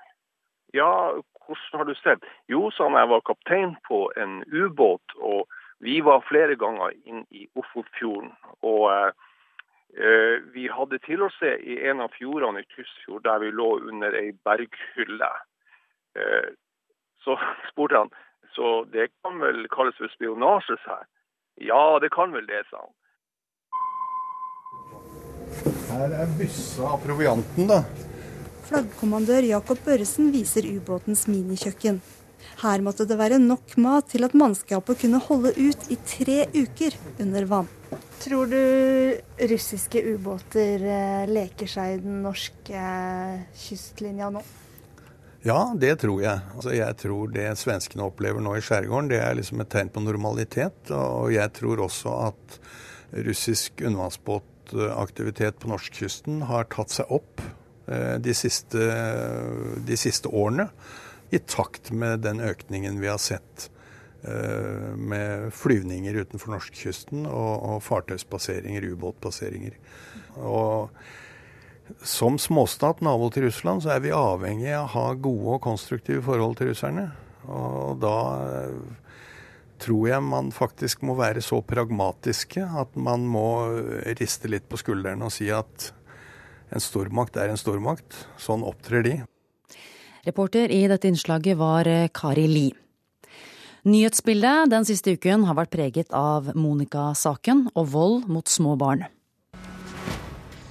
Ja, 0.73 0.89
hvordan 1.45 1.79
har 1.79 1.85
du 1.89 1.93
sett? 1.99 2.25
Jo, 2.49 2.69
sa 2.73 2.87
han, 2.87 2.97
jeg 2.97 3.09
var 3.11 3.27
kaptein 3.27 3.75
på 3.87 4.05
en 4.17 4.41
ubåt, 4.49 5.15
og 5.17 5.49
vi 5.83 5.99
var 6.01 6.25
flere 6.25 6.55
ganger 6.55 6.93
inn 7.05 7.25
i 7.29 7.45
Ofotfjorden. 7.59 8.31
Og 8.63 8.85
eh, 8.93 10.37
vi 10.55 10.69
hadde 10.71 11.01
til 11.03 11.25
å 11.25 11.31
se 11.35 11.51
i 11.59 11.75
en 11.89 12.01
av 12.01 12.13
fjordene 12.15 12.63
i 12.63 12.69
Tysfjord, 12.71 13.25
der 13.27 13.43
vi 13.43 13.51
lå 13.51 13.67
under 13.83 14.15
ei 14.17 14.31
berghylle. 14.47 15.29
Eh, 16.17 16.53
så 17.25 17.37
spurte 17.69 18.05
han 18.05 18.13
så 18.55 18.85
det 18.93 19.09
kan 19.23 19.39
vel 19.41 19.65
kalles 19.73 19.97
for 19.97 20.11
spionasje 20.13 20.77
her? 20.85 21.05
Ja, 21.61 21.99
det 21.99 22.11
kan 22.13 22.33
vel 22.33 22.45
det, 22.45 22.63
sa 22.69 22.83
han. 22.85 22.93
Her 25.93 26.13
er 26.23 26.31
byssa 26.39 26.87
av 26.95 27.03
provianten, 27.03 27.67
da. 27.69 27.83
Flaggkommandør 28.65 29.45
Jakob 29.45 29.81
Børresen 29.85 30.31
viser 30.33 30.65
ubåtens 30.65 31.27
minikjøkken. 31.29 31.99
Her 32.63 32.81
måtte 32.85 33.05
det 33.05 33.17
være 33.19 33.37
nok 33.41 33.75
mat 33.81 34.09
til 34.09 34.25
at 34.25 34.33
mannskapet 34.37 35.03
kunne 35.03 35.21
holde 35.21 35.51
ut 35.53 35.85
i 35.93 35.97
tre 36.07 36.39
uker 36.55 36.97
under 37.21 37.45
vann. 37.49 37.69
Tror 38.23 38.49
du 38.49 38.57
russiske 39.51 40.01
ubåter 40.15 40.81
eh, 40.81 41.29
leker 41.29 41.69
seg 41.69 41.97
i 41.97 42.01
den 42.01 42.21
norske 42.23 42.73
eh, 42.73 43.43
kystlinja 43.65 44.31
nå? 44.33 44.41
Ja, 45.43 45.59
det 45.75 45.97
tror 46.01 46.23
jeg. 46.23 46.39
Altså, 46.55 46.71
jeg 46.73 46.97
tror 47.03 47.33
det 47.35 47.49
svenskene 47.59 48.07
opplever 48.07 48.41
nå 48.41 48.55
i 48.55 48.63
skjærgården, 48.63 49.11
det 49.11 49.19
er 49.19 49.35
liksom 49.37 49.61
et 49.61 49.69
tegn 49.75 49.91
på 49.93 50.01
normalitet. 50.01 50.87
Og 50.95 51.33
jeg 51.35 51.51
tror 51.59 51.83
også 51.83 52.15
at 52.31 52.59
russisk 53.27 53.83
undervannsbåtaktivitet 54.71 55.59
på 55.59 55.67
norskkysten 55.67 56.41
har 56.47 56.65
tatt 56.65 56.89
seg 56.89 57.09
opp 57.11 57.41
eh, 57.87 58.17
de 58.19 58.33
siste, 58.33 58.79
de 59.77 59.97
siste, 59.97 60.27
årene. 60.29 60.69
I 61.31 61.39
takt 61.39 61.91
med 61.91 62.21
den 62.21 62.39
økningen 62.39 62.99
vi 63.01 63.07
har 63.07 63.17
sett 63.17 63.69
eh, 64.23 64.95
med 64.95 65.53
flyvninger 65.53 66.13
utenfor 66.13 66.53
norskekysten 66.53 67.25
og, 67.25 67.63
og 67.63 67.83
fartøyspasseringer, 67.83 68.83
ubåtpasseringer. 68.93 69.77
Og 70.37 70.89
som 72.03 72.39
småstat, 72.39 73.01
nabo 73.01 73.29
til 73.29 73.49
Russland, 73.49 73.83
så 73.83 73.95
er 73.95 74.03
vi 74.03 74.13
avhengig 74.15 74.71
av 74.73 74.87
å 74.87 74.93
ha 74.93 75.07
gode 75.13 75.57
og 75.57 75.63
konstruktive 75.65 76.23
forhold 76.23 76.57
til 76.57 76.71
russerne. 76.71 77.09
Og 77.43 77.99
da 78.01 78.17
eh, 78.47 79.02
tror 79.83 80.07
jeg 80.07 80.23
man 80.23 80.51
faktisk 80.55 81.03
må 81.03 81.17
være 81.19 81.43
så 81.43 81.59
pragmatiske 81.65 82.63
at 82.63 82.95
man 82.95 83.27
må 83.27 83.47
riste 84.19 84.51
litt 84.51 84.69
på 84.71 84.79
skuldrene 84.79 85.27
og 85.27 85.35
si 85.35 85.49
at 85.51 85.91
en 86.73 86.81
stormakt 86.81 87.37
er 87.37 87.51
en 87.51 87.59
stormakt. 87.59 88.15
Sånn 88.41 88.63
opptrer 88.65 89.05
de. 89.05 89.17
Reporter 90.23 90.71
i 90.71 90.85
dette 90.87 91.09
innslaget 91.11 91.59
var 91.59 91.87
eh, 91.89 92.07
Kari 92.15 92.47
Li. 92.47 92.69
Nyhetsbildet 93.83 94.71
den 94.71 94.87
siste 94.87 95.17
uken 95.17 95.43
har 95.49 95.57
vært 95.57 95.73
preget 95.73 96.13
av 96.15 96.53
Monica-saken 96.55 97.67
og 97.73 97.89
vold 97.91 98.29
mot 98.31 98.47
små 98.47 98.77
barn. 98.79 99.03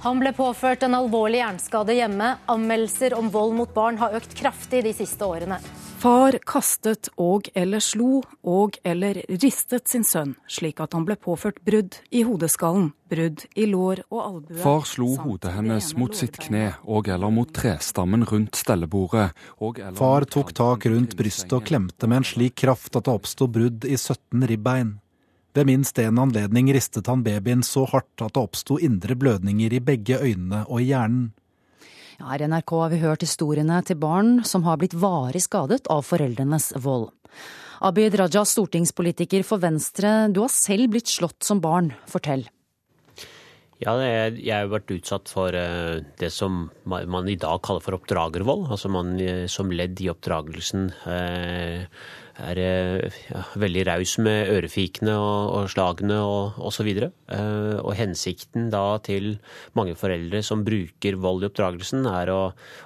Han 0.03 0.19
ble 0.19 0.33
påført 0.35 0.81
en 0.83 0.97
alvorlig 0.97 1.39
hjerneskade 1.39 1.93
hjemme. 1.95 2.33
Anmeldelser 2.51 3.13
om 3.15 3.29
vold 3.31 3.53
mot 3.55 3.69
barn 3.71 4.01
har 4.01 4.17
økt 4.17 4.33
kraftig 4.35 4.81
de 4.83 4.91
siste 4.97 5.23
årene. 5.23 5.61
Far 6.03 6.35
kastet 6.43 7.07
og 7.15 7.45
eller 7.55 7.79
slo 7.79 8.17
og 8.43 8.75
eller 8.83 9.21
ristet 9.39 9.87
sin 9.87 10.03
sønn, 10.03 10.33
slik 10.51 10.81
at 10.83 10.91
han 10.97 11.05
ble 11.07 11.15
påført 11.15 11.61
brudd 11.63 11.95
i 12.11 12.25
hodeskallen, 12.27 12.89
brudd 13.07 13.45
i 13.55 13.69
lår 13.71 14.01
og 14.09 14.19
albue. 14.19 14.57
Far 14.59 14.83
slo 14.89 15.13
hodet 15.21 15.53
hennes 15.55 15.93
mot 15.95 16.11
sitt 16.19 16.35
kne 16.43 16.73
og 16.83 17.07
eller 17.07 17.31
mot 17.31 17.53
trestammen 17.55 18.25
rundt 18.27 18.59
stellebordet. 18.59 19.29
Far 19.95 20.27
tok 20.27 20.51
tak 20.57 20.89
rundt 20.91 21.15
brystet 21.15 21.55
og 21.55 21.69
klemte 21.71 22.09
med 22.11 22.19
en 22.19 22.27
slik 22.33 22.57
kraft 22.65 22.97
at 22.99 23.07
det 23.07 23.13
oppsto 23.13 23.47
brudd 23.47 23.87
i 23.87 23.95
17 23.95 24.43
ribbein. 24.51 24.97
Ved 25.55 25.69
minst 25.71 26.03
en 26.03 26.19
anledning 26.19 26.73
ristet 26.75 27.07
han 27.07 27.23
babyen 27.23 27.63
så 27.63 27.85
hardt 27.93 28.25
at 28.25 28.35
det 28.35 28.43
oppsto 28.43 28.75
indre 28.75 29.15
blødninger 29.15 29.77
i 29.79 29.79
begge 29.79 30.19
øynene 30.19 30.65
og 30.67 30.81
i 30.81 30.89
hjernen. 30.91 31.31
Ja, 32.19 32.29
her 32.29 32.43
i 32.43 32.47
NRK 32.47 32.71
har 32.77 32.91
vi 32.93 33.01
hørt 33.01 33.23
historiene 33.25 33.79
til 33.87 33.97
barn 33.97 34.43
som 34.45 34.65
har 34.67 34.77
blitt 34.81 34.93
varig 34.93 35.41
skadet 35.45 35.87
av 35.91 36.03
foreldrenes 36.05 36.73
vold. 36.83 37.09
Abid 37.83 38.15
Raja, 38.19 38.43
stortingspolitiker 38.47 39.43
for 39.47 39.59
Venstre, 39.63 40.29
du 40.31 40.43
har 40.43 40.51
selv 40.53 40.93
blitt 40.93 41.09
slått 41.11 41.41
som 41.43 41.59
barn. 41.63 41.91
Fortell. 42.07 42.45
Ja, 43.83 43.97
jeg 43.99 44.53
har 44.53 44.69
vært 44.71 44.93
utsatt 44.95 45.27
for 45.31 45.55
eh, 45.57 46.03
det 46.21 46.29
som 46.31 46.69
man 46.87 47.27
i 47.27 47.35
dag 47.39 47.59
kaller 47.65 47.83
for 47.83 47.97
oppdragervold. 47.97 48.69
Altså 48.71 48.91
man 48.93 49.17
eh, 49.19 49.47
som 49.51 49.73
ledd 49.73 49.99
i 49.99 50.07
oppdragelsen 50.13 50.91
eh, 51.09 51.83
er 52.41 52.59
eh, 52.61 53.15
ja, 53.29 53.41
veldig 53.59 53.83
raus 53.89 54.15
med 54.23 54.49
ørefikene 54.53 55.13
og, 55.15 55.51
og 55.57 55.71
slagene 55.71 56.17
og 56.25 56.59
osv. 56.69 56.89
Og, 56.89 57.09
eh, 57.35 57.79
og 57.79 57.91
hensikten 57.97 58.69
da 58.73 58.97
til 59.05 59.35
mange 59.77 59.95
foreldre 59.99 60.43
som 60.45 60.63
bruker 60.65 61.19
vold 61.21 61.45
i 61.45 61.49
oppdragelsen, 61.49 62.07
er 62.09 62.31
å 62.33 62.41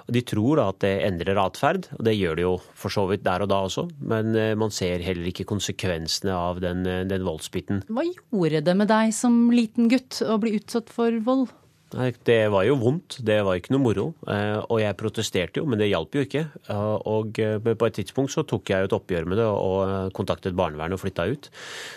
De 0.08 0.22
tror 0.26 0.60
da 0.60 0.68
at 0.72 0.80
det 0.84 0.94
endrer 1.06 1.40
atferd, 1.40 1.88
og 1.96 2.04
det 2.06 2.16
gjør 2.16 2.38
det 2.38 2.46
jo 2.46 2.54
for 2.78 2.92
så 2.92 3.06
vidt 3.10 3.24
der 3.26 3.44
og 3.44 3.50
da 3.52 3.60
også, 3.66 3.86
men 4.00 4.32
uh, 4.36 4.54
man 4.58 4.72
ser 4.74 5.02
heller 5.04 5.28
ikke 5.30 5.46
konsekvensene 5.48 6.34
av 6.34 6.60
den, 6.64 6.84
den 7.08 7.24
voldsbiten. 7.26 7.82
Hva 7.88 8.04
gjorde 8.06 8.62
det 8.64 8.76
med 8.78 8.90
deg 8.90 9.14
som 9.16 9.48
liten 9.54 9.90
gutt 9.92 10.20
å 10.24 10.38
bli 10.40 10.56
utsatt 10.58 10.92
for 10.92 11.14
vold? 11.24 11.48
Det 11.88 12.50
var 12.52 12.66
jo 12.68 12.74
vondt, 12.76 13.16
det 13.24 13.38
var 13.46 13.56
ikke 13.56 13.72
noe 13.72 13.80
moro. 13.80 14.04
Eh, 14.28 14.58
og 14.60 14.80
jeg 14.82 14.96
protesterte 15.00 15.62
jo, 15.62 15.64
men 15.68 15.80
det 15.80 15.88
hjalp 15.88 16.18
jo 16.18 16.24
ikke. 16.26 16.44
Eh, 16.68 16.96
og 17.08 17.40
eh, 17.40 17.56
på 17.64 17.88
et 17.88 17.96
tidspunkt 17.96 18.34
så 18.34 18.44
tok 18.44 18.68
jeg 18.68 18.84
jo 18.84 18.90
et 18.90 18.96
oppgjør 18.98 19.28
med 19.28 19.40
det 19.40 19.46
og 19.48 20.12
kontaktet 20.16 20.56
barnevernet 20.58 20.98
og 20.98 21.02
flytta 21.06 21.28
ut. 21.32 21.48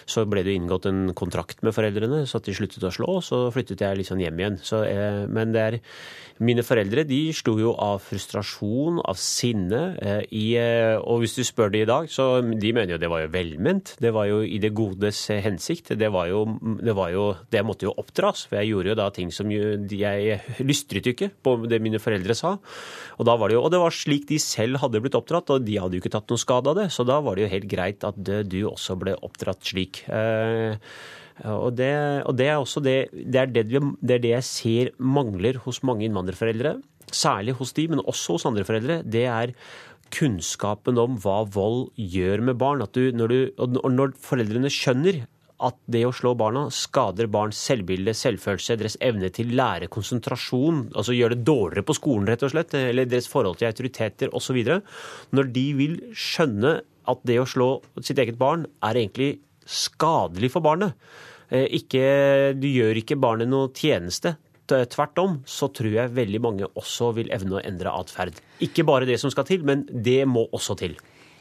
Så 0.07 0.23
ble 0.31 0.45
det 0.47 0.55
inngått 0.55 0.87
en 0.87 1.11
kontrakt 1.17 1.59
med 1.65 1.75
foreldrene, 1.75 2.23
så 2.23 2.39
at 2.39 2.47
de 2.47 2.55
sluttet 2.55 2.87
å 2.87 2.93
slå. 2.93 3.19
Og 3.19 3.25
så 3.27 3.43
flyttet 3.51 3.83
jeg 3.83 3.99
liksom 3.99 4.23
hjem 4.23 4.39
igjen. 4.39 4.59
Så, 4.63 4.83
men 5.31 5.55
det 5.55 5.67
er 5.67 5.81
Mine 6.41 6.63
foreldre 6.65 7.03
de 7.05 7.19
slo 7.37 7.51
jo 7.61 7.71
av 7.77 7.99
frustrasjon, 8.01 8.95
av 9.05 9.19
sinne. 9.21 9.81
I, 10.33 10.45
og 10.97 11.19
hvis 11.21 11.35
du 11.37 11.43
spør 11.45 11.69
de 11.69 11.83
i 11.83 11.85
dag, 11.85 12.07
så 12.09 12.39
de 12.41 12.71
mener 12.73 12.95
jo 12.95 12.97
det 13.03 13.11
var 13.13 13.21
jo 13.21 13.29
velment. 13.35 13.91
Det 14.01 14.09
var 14.15 14.25
jo 14.25 14.39
i 14.41 14.57
det 14.63 14.71
godes 14.73 15.19
hensikt. 15.45 15.91
Det 16.01 16.09
var 16.09 16.31
jo, 16.31 16.39
det 16.81 16.95
var 16.97 17.13
jo 17.13 17.27
Det 17.51 17.61
måtte 17.61 17.85
jo 17.85 17.93
oppdras. 17.93 18.47
For 18.49 18.57
jeg 18.57 18.71
gjorde 18.71 18.89
jo 18.89 18.97
da 18.97 19.11
ting 19.13 19.29
som 19.29 19.53
jo 19.53 19.75
jeg 19.89 20.41
lystret 20.67 21.07
jo 21.07 21.13
ikke 21.15 21.31
på 21.43 21.55
det 21.71 21.81
mine 21.83 22.01
foreldre 22.01 22.35
sa. 22.37 22.55
Og, 23.17 23.23
da 23.27 23.37
var 23.39 23.49
det 23.49 23.57
jo, 23.57 23.63
og 23.65 23.71
det 23.73 23.81
var 23.81 23.95
slik 23.95 24.27
de 24.29 24.39
selv 24.41 24.81
hadde 24.83 25.01
blitt 25.03 25.17
oppdratt, 25.17 25.53
og 25.53 25.65
de 25.65 25.79
hadde 25.81 25.97
jo 25.97 26.03
ikke 26.03 26.13
tatt 26.13 26.29
noen 26.31 26.41
skade 26.41 26.71
av 26.71 26.77
det. 26.79 26.87
Så 26.93 27.07
da 27.07 27.19
var 27.23 27.37
det 27.37 27.47
jo 27.47 27.53
helt 27.55 27.71
greit 27.71 28.05
at 28.07 28.17
du 28.21 28.59
også 28.69 28.97
ble 29.01 29.17
oppdratt 29.25 29.65
slik. 29.71 30.03
Eh, 30.11 30.77
og 31.49 31.71
det, 31.77 31.91
og 32.29 32.35
det 32.37 32.49
er 32.51 32.59
også 32.59 32.83
det, 32.85 32.97
det, 33.13 33.39
er 33.41 33.53
det, 33.53 33.65
det 33.71 34.17
er 34.17 34.25
det 34.25 34.35
jeg 34.35 34.47
ser 34.47 34.91
mangler 34.99 35.57
hos 35.65 35.81
mange 35.87 36.05
innvandrerforeldre. 36.05 36.77
Særlig 37.11 37.57
hos 37.59 37.73
de, 37.75 37.87
men 37.91 38.03
også 38.05 38.37
hos 38.37 38.45
andre 38.47 38.65
foreldre. 38.67 39.01
Det 39.03 39.25
er 39.27 39.55
kunnskapen 40.11 40.99
om 41.01 41.17
hva 41.23 41.41
vold 41.49 41.89
gjør 41.95 42.43
med 42.49 42.59
barn. 42.61 42.83
Du, 42.93 43.03
når, 43.15 43.31
du, 43.31 43.79
når 43.89 44.15
foreldrene 44.21 44.71
skjønner 44.71 45.23
at 45.61 45.77
det 45.93 46.03
å 46.07 46.13
slå 46.15 46.33
barna 46.37 46.65
skader 46.73 47.29
barns 47.31 47.59
selvbilde, 47.61 48.13
selvfølelse, 48.17 48.77
deres 48.81 48.97
evne 49.03 49.29
til 49.33 49.53
lærekonsentrasjon, 49.57 50.87
altså 50.97 51.15
gjør 51.15 51.35
det 51.35 51.45
dårligere 51.47 51.85
på 51.87 51.95
skolen, 51.97 52.27
rett 52.29 52.45
og 52.47 52.53
slett, 52.53 52.75
eller 52.77 53.09
deres 53.09 53.29
forhold 53.31 53.59
til 53.59 53.69
autoriteter 53.69 54.33
osv. 54.37 54.61
Når 55.35 55.51
de 55.55 55.65
vil 55.77 55.97
skjønne 56.17 56.79
at 57.11 57.25
det 57.27 57.39
å 57.41 57.49
slå 57.49 57.71
sitt 58.03 58.19
eget 58.21 58.39
barn 58.41 58.67
er 58.85 58.99
egentlig 58.99 59.35
skadelig 59.67 60.51
for 60.53 60.65
barnet. 60.65 60.97
Eh, 61.51 61.67
ikke, 61.81 62.05
du 62.57 62.67
gjør 62.69 63.01
ikke 63.01 63.19
barnet 63.21 63.51
noe 63.51 63.71
tjeneste. 63.75 64.37
Tvert 64.71 65.19
om 65.19 65.33
så 65.49 65.67
tror 65.75 65.91
jeg 65.91 66.13
veldig 66.15 66.39
mange 66.39 66.67
også 66.79 67.09
vil 67.17 67.31
evne 67.35 67.57
å 67.57 67.63
endre 67.65 67.91
atferd. 67.91 68.37
Ikke 68.63 68.85
bare 68.87 69.09
det 69.09 69.17
som 69.19 69.33
skal 69.33 69.43
til, 69.49 69.65
men 69.67 69.83
det 69.91 70.21
må 70.29 70.45
også 70.55 70.77
til. 70.79 70.95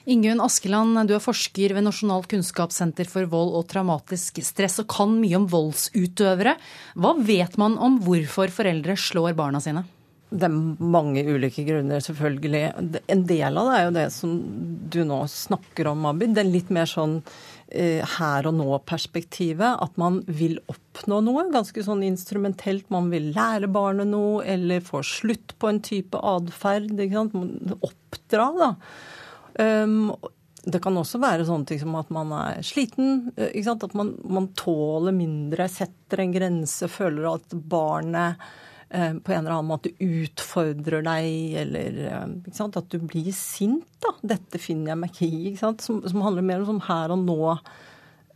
Ingunn 0.08 0.40
Askeland, 0.40 0.96
du 1.08 1.14
er 1.16 1.20
forsker 1.20 1.74
ved 1.76 1.84
Nasjonalt 1.84 2.30
kunnskapssenter 2.30 3.08
for 3.10 3.28
vold 3.28 3.52
og 3.58 3.66
traumatisk 3.68 4.40
stress 4.46 4.80
og 4.80 4.88
kan 4.92 5.12
mye 5.20 5.36
om 5.36 5.48
voldsutøvere. 5.50 6.56
Hva 6.96 7.14
vet 7.20 7.58
man 7.60 7.76
om 7.76 7.98
hvorfor 8.06 8.52
foreldre 8.54 8.96
slår 8.96 9.36
barna 9.36 9.60
sine? 9.60 9.84
Det 10.30 10.46
er 10.46 10.54
mange 10.94 11.24
ulike 11.26 11.64
grunner, 11.66 12.00
selvfølgelig. 12.06 12.62
En 13.10 13.22
del 13.26 13.56
av 13.58 13.66
det 13.66 13.76
er 13.76 13.84
jo 13.84 13.94
det 13.98 14.06
som 14.14 14.34
du 14.94 15.00
nå 15.04 15.18
snakker 15.28 15.90
om, 15.90 16.06
Abid. 16.06 16.36
Det 16.36 16.44
er 16.44 16.52
litt 16.52 16.70
mer 16.72 16.86
sånn 16.88 17.16
eh, 17.66 17.98
her 18.16 18.46
og 18.46 18.54
nå-perspektivet. 18.56 19.82
At 19.82 19.98
man 20.00 20.20
vil 20.30 20.60
oppnå 20.70 21.18
noe, 21.26 21.48
ganske 21.50 21.82
sånn 21.84 22.06
instrumentelt. 22.06 22.86
Man 22.94 23.10
vil 23.12 23.32
lære 23.34 23.68
barnet 23.74 24.08
noe, 24.14 24.44
eller 24.46 24.86
få 24.86 25.02
slutt 25.04 25.58
på 25.58 25.74
en 25.74 25.82
type 25.82 26.22
atferd. 26.22 26.94
Oppdra, 27.82 28.52
da. 28.54 28.74
Um, 29.58 30.12
det 30.64 30.80
kan 30.84 30.96
også 30.98 31.18
være 31.22 31.44
sånne 31.48 31.64
ting 31.68 31.78
som 31.80 31.94
at 31.98 32.10
man 32.12 32.32
er 32.36 32.62
sliten. 32.66 33.30
At 33.36 33.94
man, 33.96 34.08
man, 34.28 34.48
tåler 34.58 35.12
mindre, 35.16 35.68
setter 35.72 36.20
en 36.20 36.32
grense, 36.34 36.88
føler 36.92 37.24
at 37.30 37.54
barnet 37.54 38.34
eh, 38.90 39.14
på 39.16 39.32
en 39.32 39.38
eller 39.38 39.54
annen 39.56 39.70
måte 39.70 39.90
utfordrer 40.04 41.02
deg, 41.06 41.54
eller 41.62 41.90
eh, 42.10 42.26
at 42.66 42.90
du 42.92 42.98
blir 43.00 43.32
sint. 43.36 43.88
da. 44.04 44.10
'Dette 44.20 44.58
finner 44.60 44.88
jeg 44.92 45.00
meg 45.00 45.10
ikke 45.14 45.28
i', 45.30 45.56
som, 45.56 45.72
som, 45.80 46.24
handler 46.26 46.42
mer 46.44 46.60
om 46.60 46.68
sånn 46.74 46.88
her 46.90 47.08
og 47.14 47.20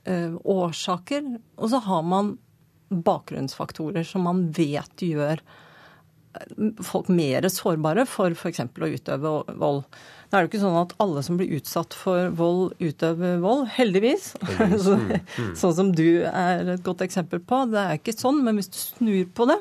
nå-årsaker. 0.07 1.23
Eh, 1.29 1.41
og 1.61 1.67
så 1.75 1.79
har 1.85 2.03
man 2.09 2.39
bakgrunnsfaktorer 2.89 4.05
som 4.07 4.21
man 4.29 4.53
vet 4.55 5.03
gjør 5.03 5.41
folk 6.85 7.09
mer 7.13 7.47
sårbare 7.53 8.07
for 8.09 8.35
f.eks. 8.35 8.61
å 8.65 8.91
utøve 8.91 9.33
vold. 9.61 9.85
Det 10.35 10.39
er 10.39 10.45
jo 10.45 10.51
ikke 10.51 10.63
sånn 10.65 10.77
at 10.81 10.93
alle 11.03 11.23
som 11.23 11.37
blir 11.39 11.53
utsatt 11.55 11.95
for 11.95 12.33
vold, 12.35 12.73
utøver 12.83 13.37
vold. 13.45 13.69
Heldigvis. 13.77 14.33
heldigvis. 14.43 14.89
Mm, 14.95 15.51
mm. 15.51 15.53
sånn 15.59 15.75
som 15.77 15.91
du 15.95 16.25
er 16.27 16.73
et 16.75 16.83
godt 16.87 17.05
eksempel 17.05 17.41
på. 17.43 17.61
Det 17.71 17.81
er 17.81 18.01
ikke 18.01 18.17
sånn, 18.17 18.41
men 18.47 18.59
hvis 18.59 18.71
du 18.73 18.79
snur 18.81 19.29
på 19.35 19.47
det 19.51 19.61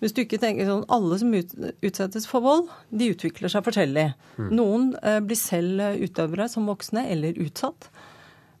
Hvis 0.00 0.14
du 0.16 0.22
ikke 0.22 0.38
tenker 0.40 0.68
sånn 0.68 0.86
Alle 0.88 1.18
som 1.20 1.34
utsettes 1.34 2.28
for 2.30 2.44
vold, 2.44 2.70
de 2.88 3.10
utvikler 3.12 3.52
seg 3.52 3.66
forskjellig. 3.66 4.06
Mm. 4.38 4.48
Noen 4.56 4.86
eh, 5.02 5.18
blir 5.24 5.38
selv 5.38 5.98
utøvere 6.00 6.48
som 6.48 6.70
voksne 6.70 7.04
eller 7.10 7.38
utsatt. 7.42 7.90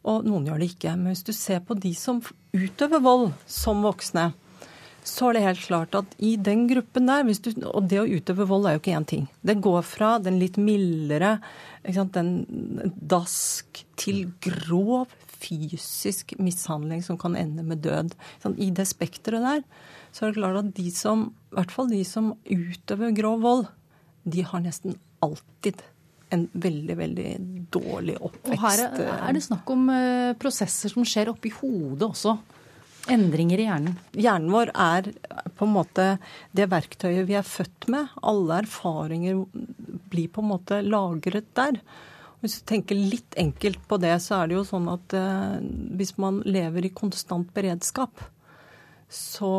Og 0.08 0.26
noen 0.26 0.48
gjør 0.48 0.60
det 0.60 0.72
ikke. 0.74 0.96
Men 0.98 1.14
hvis 1.14 1.26
du 1.26 1.32
ser 1.36 1.62
på 1.64 1.76
de 1.78 1.94
som 1.96 2.20
utøver 2.56 3.02
vold 3.04 3.30
som 3.46 3.84
voksne, 3.86 4.32
så 5.06 5.30
er 5.30 5.36
det 5.36 5.44
helt 5.44 5.62
klart 5.64 5.96
at 5.96 6.14
i 6.18 6.34
den 6.36 6.66
gruppen 6.68 7.08
der 7.08 7.24
du, 7.24 7.50
Og 7.70 7.88
det 7.88 8.00
å 8.00 8.08
utøve 8.08 8.46
vold 8.48 8.66
er 8.66 8.76
jo 8.76 8.82
ikke 8.82 8.96
én 8.98 9.06
ting. 9.08 9.28
Det 9.42 9.60
går 9.62 9.82
fra 9.86 10.18
den 10.18 10.38
litt 10.40 10.58
mildere, 10.60 11.38
den 11.84 12.32
dask, 12.94 13.84
til 14.00 14.30
grov 14.40 15.12
fysisk 15.40 16.34
mishandling 16.38 17.02
som 17.04 17.18
kan 17.20 17.36
ende 17.36 17.64
med 17.64 17.82
død. 17.84 18.14
I 18.56 18.70
det 18.70 18.88
spekteret 18.88 19.44
der 19.44 19.62
så 20.12 20.26
er 20.26 20.32
det 20.32 20.40
klart 20.40 20.58
at 20.60 20.74
de 20.76 20.90
som, 20.90 21.30
i 21.52 21.56
hvert 21.58 21.72
fall 21.72 21.90
de 21.90 22.02
som 22.04 22.34
utøver 22.44 23.14
grov 23.16 23.40
vold, 23.44 23.66
de 24.24 24.44
har 24.44 24.62
nesten 24.64 24.98
alltid 25.24 25.80
en 26.34 26.46
veldig, 26.52 26.96
veldig 26.98 27.30
dårlig 27.74 28.16
oppvekst. 28.20 28.52
Og 28.52 28.62
her 28.62 28.82
er 29.16 29.34
det 29.34 29.42
snakk 29.44 29.70
om 29.72 29.88
eh, 29.94 30.32
prosesser 30.38 30.92
som 30.92 31.06
skjer 31.06 31.32
oppi 31.32 31.50
hodet 31.56 32.06
også. 32.10 32.36
Endringer 33.10 33.60
i 33.60 33.66
hjernen? 33.66 33.96
Hjernen 34.14 34.52
vår 34.54 34.72
er 34.74 35.10
på 35.58 35.66
en 35.66 35.74
måte 35.74 36.06
det 36.56 36.68
verktøyet 36.70 37.26
vi 37.28 37.36
er 37.38 37.46
født 37.46 37.88
med. 37.92 38.12
Alle 38.22 38.62
erfaringer 38.62 39.42
blir 40.10 40.30
på 40.32 40.44
en 40.44 40.52
måte 40.52 40.80
lagret 40.86 41.50
der. 41.58 41.80
Hvis 42.40 42.60
du 42.60 42.68
tenker 42.70 42.96
litt 42.96 43.36
enkelt 43.40 43.82
på 43.88 43.98
det, 44.00 44.14
så 44.24 44.40
er 44.40 44.48
det 44.48 44.56
jo 44.56 44.66
sånn 44.68 44.88
at 44.88 45.16
eh, 45.16 45.58
hvis 45.98 46.14
man 46.22 46.40
lever 46.46 46.86
i 46.86 46.94
konstant 46.96 47.50
beredskap, 47.56 48.22
så, 49.10 49.50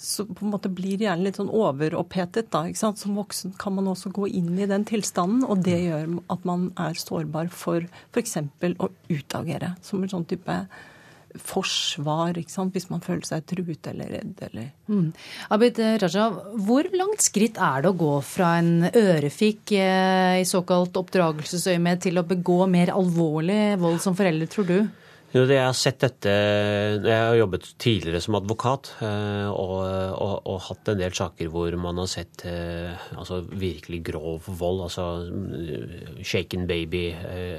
så, 0.00 0.24
på 0.24 0.46
en 0.46 0.52
måte 0.54 0.70
blir 0.72 1.02
hjernen 1.04 1.26
litt 1.26 1.36
sånn 1.38 1.52
overopphetet. 1.52 2.48
da, 2.50 2.64
ikke 2.66 2.80
sant? 2.80 2.98
Som 2.98 3.18
voksen 3.20 3.52
kan 3.60 3.76
man 3.76 3.90
også 3.92 4.10
gå 4.16 4.30
inn 4.32 4.54
i 4.56 4.66
den 4.66 4.86
tilstanden, 4.88 5.44
og 5.44 5.60
det 5.66 5.76
gjør 5.76 6.14
at 6.32 6.46
man 6.48 6.70
er 6.80 6.96
sårbar 6.96 7.52
for 7.52 7.84
f.eks. 7.84 8.38
å 8.80 8.88
utagere. 9.12 9.74
Som 9.84 10.02
en 10.02 10.14
sånn 10.14 10.26
type 10.30 10.56
forsvar, 11.36 12.38
hvis 12.72 12.88
man 12.90 13.02
føler 13.04 13.26
seg 13.26 13.46
truet 13.48 13.90
eller 13.90 14.12
redd. 14.18 14.36
Eller. 14.48 14.70
Mm. 14.88 15.10
Abid 15.54 15.80
Raja, 16.02 16.28
hvor 16.68 16.88
langt 16.96 17.24
skritt 17.24 17.60
er 17.60 17.84
det 17.84 17.92
å 17.92 17.98
gå 17.98 18.14
fra 18.26 18.54
en 18.62 18.88
ørefik 18.88 19.74
eh, 19.76 20.40
i 20.42 20.46
såkalt 20.48 20.96
oppdragelsesøyemed 20.98 22.06
til 22.08 22.20
å 22.20 22.26
begå 22.28 22.62
mer 22.70 22.94
alvorlig 22.94 23.76
vold 23.80 24.00
som 24.04 24.16
forelder, 24.18 24.50
tror 24.50 24.68
du? 24.68 24.80
Jo, 25.28 25.42
jeg 25.44 25.60
har 25.60 25.74
sett 25.76 25.98
dette 26.00 26.32
Jeg 26.32 27.12
har 27.12 27.34
jobbet 27.36 27.66
tidligere 27.76 28.22
som 28.24 28.38
advokat 28.38 28.94
eh, 29.04 29.48
og, 29.50 29.74
og, 30.16 30.36
og 30.48 30.62
hatt 30.70 30.88
en 30.88 31.02
del 31.02 31.12
saker 31.12 31.50
hvor 31.52 31.74
man 31.76 32.00
har 32.00 32.08
sett 32.08 32.46
eh, 32.48 32.94
altså, 33.12 33.42
virkelig 33.52 34.00
grov 34.08 34.48
vold. 34.48 34.86
Altså 34.86 35.04
shaken 36.24 36.64
baby, 36.70 37.10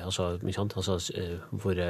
altså, 0.02 0.32
altså 0.42 0.98
hvor 1.62 1.84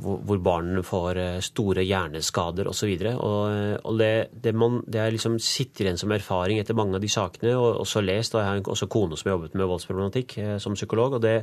hvor 0.00 0.40
barn 0.42 0.80
får 0.86 1.20
eh, 1.20 1.42
store 1.44 1.84
hjerneskader 1.86 2.68
osv. 2.70 2.92
Eh, 3.10 3.90
det, 4.00 4.12
det, 4.32 4.54
man, 4.56 4.80
det 4.86 5.02
jeg 5.02 5.16
liksom 5.16 5.36
sitter 5.42 5.86
igjen 5.86 6.00
som 6.00 6.14
erfaring 6.14 6.60
etter 6.60 6.78
mange 6.78 6.98
av 6.98 7.04
de 7.04 7.10
sakene, 7.12 7.54
og 7.58 7.82
også 7.84 8.02
lest. 8.04 8.34
og 8.34 8.42
Jeg 8.42 8.48
har 8.48 8.72
også 8.74 8.90
kone 8.90 9.18
som 9.18 9.30
har 9.30 9.38
jobbet 9.38 9.58
med 9.58 9.70
voldsproblematikk 9.70 10.38
eh, 10.42 10.56
som 10.62 10.78
psykolog. 10.78 11.18
og 11.18 11.24
det, 11.24 11.36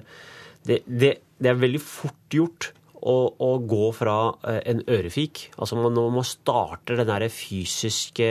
det, 0.68 1.14
er 1.44 1.62
veldig 1.62 1.84
fort 1.84 2.34
gjort 2.34 2.72
å, 2.98 3.18
å, 3.38 3.52
gå 3.62 3.92
fra 3.96 4.18
en 4.58 4.82
ørefik. 4.90 5.48
Altså 5.58 5.78
Når 5.78 6.12
man 6.18 6.28
starter 6.28 7.00
den 7.00 7.10
der 7.10 7.28
fysiske 7.32 8.30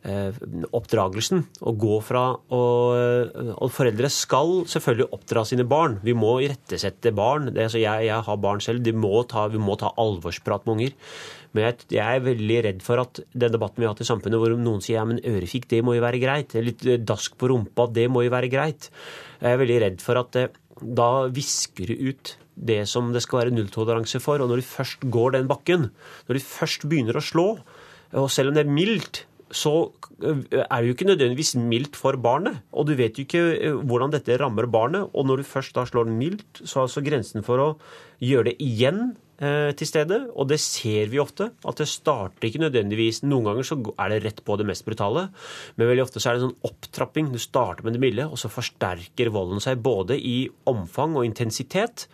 oppdragelsen. 0.00 1.42
Å 1.60 1.72
gå 1.76 1.98
fra 2.04 2.22
og, 2.56 3.34
og, 3.52 3.66
foreldre 3.74 4.08
skal 4.12 4.62
selvfølgelig 4.70 5.10
oppdra 5.16 5.44
sine 5.48 5.66
barn. 5.68 5.98
Vi 6.06 6.14
må 6.16 6.38
irettesette 6.44 7.12
barn. 7.16 7.50
Det, 7.52 7.66
altså 7.68 7.82
jeg, 7.82 8.06
jeg, 8.08 8.24
har 8.26 8.40
barn 8.40 8.64
selv. 8.64 8.88
Må 8.96 9.22
ta, 9.28 9.46
vi 9.52 9.60
må 9.60 9.76
ta 9.80 9.92
alvorsprat 10.00 10.64
med 10.66 10.76
unger. 10.76 10.96
Men 11.56 11.66
jeg, 11.66 12.00
er 12.00 12.24
veldig 12.24 12.58
redd 12.68 12.82
for 12.86 13.02
at 13.02 13.20
den 13.32 13.52
debatten 13.52 13.82
vi 13.82 13.88
har 13.88 13.94
hatt 13.94 14.04
i 14.04 14.08
samfunnet, 14.08 14.38
hvor 14.40 14.54
noen 14.54 14.82
sier 14.84 15.00
ja, 15.00 15.06
men 15.08 15.22
ørefik, 15.26 15.66
det 15.70 15.82
må 15.86 15.96
jo 15.96 16.04
være 16.04 16.20
greit. 16.22 16.54
Litt 16.62 16.84
eh, 16.86 17.00
dask 17.02 17.34
på 17.38 17.50
rumpa, 17.50 17.88
det 17.90 18.06
må 18.12 18.22
jo 18.24 18.32
være 18.32 18.50
greit. 18.52 18.90
Jeg 19.40 19.56
er 19.56 19.60
veldig 19.60 19.80
redd 19.84 20.04
for 20.04 20.20
at 20.20 20.38
eh, 20.38 20.52
da 20.80 21.26
visker 21.28 21.90
du 21.90 22.12
ut 22.12 22.36
det 22.60 22.82
som 22.88 23.10
det 23.14 23.22
skal 23.24 23.42
være 23.42 23.54
nulltoleranse 23.56 24.20
for. 24.22 24.42
Og 24.42 24.50
når 24.50 24.62
de 24.62 24.68
først 24.68 25.08
går 25.12 25.36
den 25.36 25.50
bakken, 25.50 25.90
når 26.28 26.38
de 26.38 26.44
først 26.44 26.86
begynner 26.90 27.18
å 27.18 27.24
slå, 27.24 27.48
og 28.20 28.30
selv 28.32 28.50
om 28.50 28.56
det 28.56 28.64
er 28.64 28.72
mildt, 28.78 29.24
så 29.50 29.72
eh, 30.22 30.44
er 30.62 30.76
det 30.80 30.90
jo 30.90 30.94
ikke 30.94 31.08
nødvendigvis 31.08 31.56
mildt 31.58 31.98
for 31.98 32.18
barnet. 32.22 32.60
Og 32.72 32.86
du 32.88 32.94
vet 32.98 33.18
jo 33.18 33.26
ikke 33.26 33.42
eh, 33.56 33.74
hvordan 33.74 34.12
dette 34.14 34.38
rammer 34.40 34.68
barnet. 34.70 35.10
Og 35.14 35.26
når 35.26 35.42
du 35.42 35.50
først 35.50 35.74
da 35.76 35.86
slår 35.88 36.10
mildt, 36.10 36.62
så 36.62 36.80
er 36.80 36.86
altså 36.86 37.04
grensen 37.04 37.46
for 37.46 37.62
å 37.62 37.68
gjøre 38.22 38.50
det 38.50 38.56
igjen 38.62 39.02
eh, 39.42 39.70
til 39.78 39.90
stede. 39.90 40.22
Og 40.38 40.50
det 40.52 40.60
ser 40.62 41.10
vi 41.12 41.22
ofte. 41.22 41.50
At 41.66 41.82
det 41.82 41.90
starter 41.90 42.48
ikke 42.48 42.62
nødvendigvis 42.62 43.24
Noen 43.26 43.50
ganger 43.50 43.66
så 43.66 43.80
er 43.96 44.14
det 44.14 44.22
rett 44.28 44.42
på 44.46 44.58
det 44.60 44.68
mest 44.70 44.86
brutale. 44.86 45.28
Men 45.76 45.90
veldig 45.90 46.06
ofte 46.06 46.22
så 46.22 46.30
er 46.30 46.38
det 46.38 46.44
en 46.44 46.50
sånn 46.50 46.70
opptrapping. 46.70 47.32
Du 47.34 47.40
starter 47.42 47.86
med 47.86 47.98
det 47.98 48.04
milde, 48.06 48.30
og 48.30 48.38
så 48.40 48.52
forsterker 48.52 49.34
volden 49.34 49.62
seg 49.62 49.82
både 49.82 50.18
i 50.18 50.44
omfang 50.70 51.18
og 51.18 51.26
intensitet. 51.26 52.06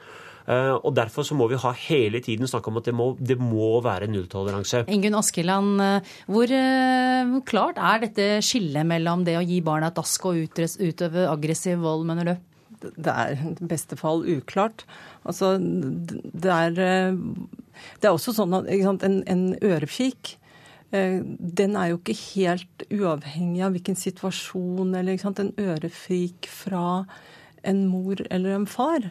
Eh, 0.47 0.75
og 0.79 0.95
Derfor 0.95 1.27
så 1.27 1.37
må 1.39 1.49
vi 1.51 1.59
ha 1.59 1.73
hele 1.89 2.21
tiden 2.23 2.47
snakke 2.49 2.71
om 2.71 2.79
at 2.79 2.87
det 2.87 2.95
må, 2.95 3.11
det 3.19 3.39
må 3.41 3.81
være 3.85 4.09
nulltoleranse. 4.11 4.85
Ingunn 4.93 5.19
Askeland, 5.19 5.81
eh, 5.83 6.13
hvor, 6.31 6.47
eh, 6.55 7.27
hvor 7.33 7.45
klart 7.49 7.81
er 7.83 8.07
dette 8.07 8.29
skillet 8.47 8.87
mellom 8.87 9.25
det 9.27 9.37
å 9.39 9.45
gi 9.47 9.61
barna 9.67 9.91
et 9.91 9.99
dask 9.99 10.31
og 10.31 10.39
utøve 10.47 11.27
aggressiv 11.27 11.83
vold, 11.83 12.07
mener 12.07 12.31
du? 12.31 12.35
Det 12.87 13.11
er 13.11 13.35
i 13.35 13.67
beste 13.67 13.97
fall 13.99 14.23
uklart. 14.29 14.85
Altså, 15.27 15.57
det 15.59 16.53
er, 16.53 16.75
det 16.77 18.07
er 18.07 18.13
også 18.13 18.37
sånn 18.37 18.55
at 18.55 18.69
sant, 18.85 19.07
en, 19.07 19.23
en 19.27 19.47
ørefik 19.65 20.37
den 20.87 21.75
er 21.77 21.89
jo 21.91 21.97
ikke 21.99 22.15
helt 22.15 22.85
uavhengig 22.95 23.65
av 23.67 23.73
hvilken 23.75 23.97
situasjon 23.99 24.95
eller 24.95 25.19
sant, 25.19 25.41
En 25.43 25.51
ørefik 25.59 26.47
fra 26.47 27.05
en 27.67 27.81
mor 27.91 28.23
eller 28.31 28.55
en 28.55 28.69
far 28.71 29.11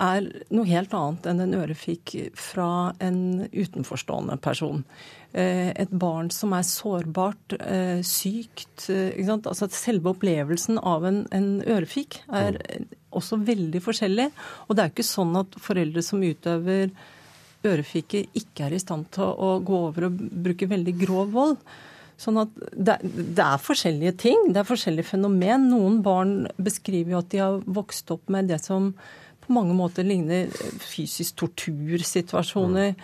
er 0.00 0.26
noe 0.54 0.68
helt 0.68 0.94
annet 0.96 1.26
enn 1.30 1.42
en 1.44 1.56
ørefik 1.60 2.14
fra 2.38 2.92
en 3.02 3.48
utenforstående 3.50 4.36
person. 4.42 4.84
Eh, 5.32 5.70
et 5.78 5.92
barn 5.92 6.30
som 6.34 6.54
er 6.56 6.66
sårbart, 6.66 7.54
eh, 7.60 8.00
sykt 8.02 8.88
eh, 8.90 9.14
altså 9.28 9.68
Selve 9.70 10.10
opplevelsen 10.14 10.80
av 10.82 11.06
en, 11.06 11.22
en 11.30 11.60
ørefik 11.62 12.22
er 12.34 12.58
også 13.14 13.38
veldig 13.46 13.82
forskjellig. 13.84 14.30
Og 14.68 14.76
det 14.76 14.84
er 14.84 14.92
ikke 14.94 15.06
sånn 15.06 15.36
at 15.38 15.54
foreldre 15.62 16.02
som 16.02 16.22
utøver 16.22 16.90
ørefike, 17.66 18.24
ikke 18.34 18.66
er 18.66 18.74
i 18.74 18.80
stand 18.80 19.10
til 19.14 19.30
å 19.30 19.58
gå 19.62 19.78
over 19.90 20.08
og 20.08 20.18
bruke 20.18 20.68
veldig 20.70 20.96
grov 21.02 21.32
vold. 21.34 21.56
Sånn 22.20 22.40
at 22.42 22.52
det, 22.72 22.98
det, 23.04 23.44
er 23.44 23.62
forskjellige 23.62 24.16
ting. 24.20 24.50
Det 24.52 24.60
er 24.60 24.68
forskjellige 24.68 25.12
fenomen. 25.14 25.70
Noen 25.70 26.00
barn 26.04 26.34
beskriver 26.60 27.14
jo 27.14 27.20
at 27.22 27.30
de 27.32 27.40
har 27.40 27.60
vokst 27.64 28.10
opp 28.12 28.28
med 28.32 28.50
det 28.50 28.60
som 28.64 28.90
på 29.50 29.58
mange 29.58 29.74
måter 29.74 30.06
ligner 30.06 30.46
fysisk 30.78 31.42
tortursituasjoner. 31.42 32.94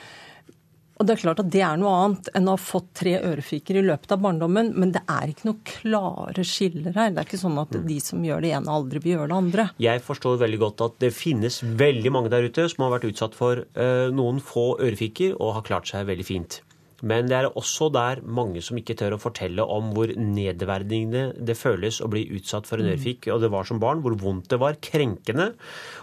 Og 0.97 1.05
det 1.05 1.13
er 1.13 1.21
klart 1.21 1.41
at 1.43 1.49
det 1.53 1.61
er 1.61 1.77
noe 1.77 1.93
annet 1.93 2.31
enn 2.39 2.47
å 2.49 2.55
ha 2.55 2.61
fått 2.61 2.87
tre 2.97 3.19
ørefiker 3.19 3.77
i 3.77 3.83
løpet 3.85 4.15
av 4.15 4.23
barndommen, 4.25 4.71
men 4.81 4.95
det 4.95 5.03
er 5.13 5.29
ikke 5.29 5.51
noe 5.51 5.67
klare 5.69 6.45
skiller 6.47 6.95
her. 6.97 7.11
Det 7.13 7.21
er 7.21 7.29
ikke 7.29 7.41
sånn 7.43 7.59
at 7.61 7.75
de 7.85 7.99
som 8.01 8.23
gjør 8.25 8.47
det 8.47 8.55
ene, 8.57 8.77
aldri 8.79 9.03
vil 9.05 9.17
gjøre 9.19 9.29
det 9.33 9.41
andre. 9.43 9.67
Jeg 9.83 10.05
forstår 10.07 10.39
veldig 10.41 10.63
godt 10.63 10.87
at 10.87 10.97
det 11.05 11.13
finnes 11.13 11.61
veldig 11.83 12.15
mange 12.17 12.33
der 12.33 12.49
ute 12.49 12.65
som 12.73 12.87
har 12.87 12.95
vært 12.97 13.11
utsatt 13.11 13.37
for 13.37 13.67
uh, 13.67 14.09
noen 14.15 14.41
få 14.41 14.71
ørefiker 14.79 15.37
og 15.37 15.59
har 15.59 15.69
klart 15.69 15.93
seg 15.93 16.09
veldig 16.09 16.29
fint. 16.31 16.63
Men 17.07 17.31
det 17.31 17.39
er 17.39 17.49
også 17.49 17.89
der 17.95 18.23
mange 18.25 18.63
som 18.65 18.79
ikke 18.81 18.97
tør 18.99 19.17
å 19.17 19.21
fortelle 19.23 19.65
om 19.65 19.93
hvor 19.95 20.11
nedverdigende 20.11 21.29
det 21.47 21.57
føles 21.59 22.01
å 22.03 22.11
bli 22.11 22.25
utsatt 22.37 22.67
for 22.69 22.83
en 22.83 22.91
ørfik, 22.93 23.29
og 23.33 23.43
det 23.43 23.51
var 23.53 23.69
som 23.69 23.81
barn, 23.83 24.03
hvor 24.05 24.17
vondt 24.19 24.51
det 24.53 24.59
var, 24.63 24.79
krenkende, 24.83 25.53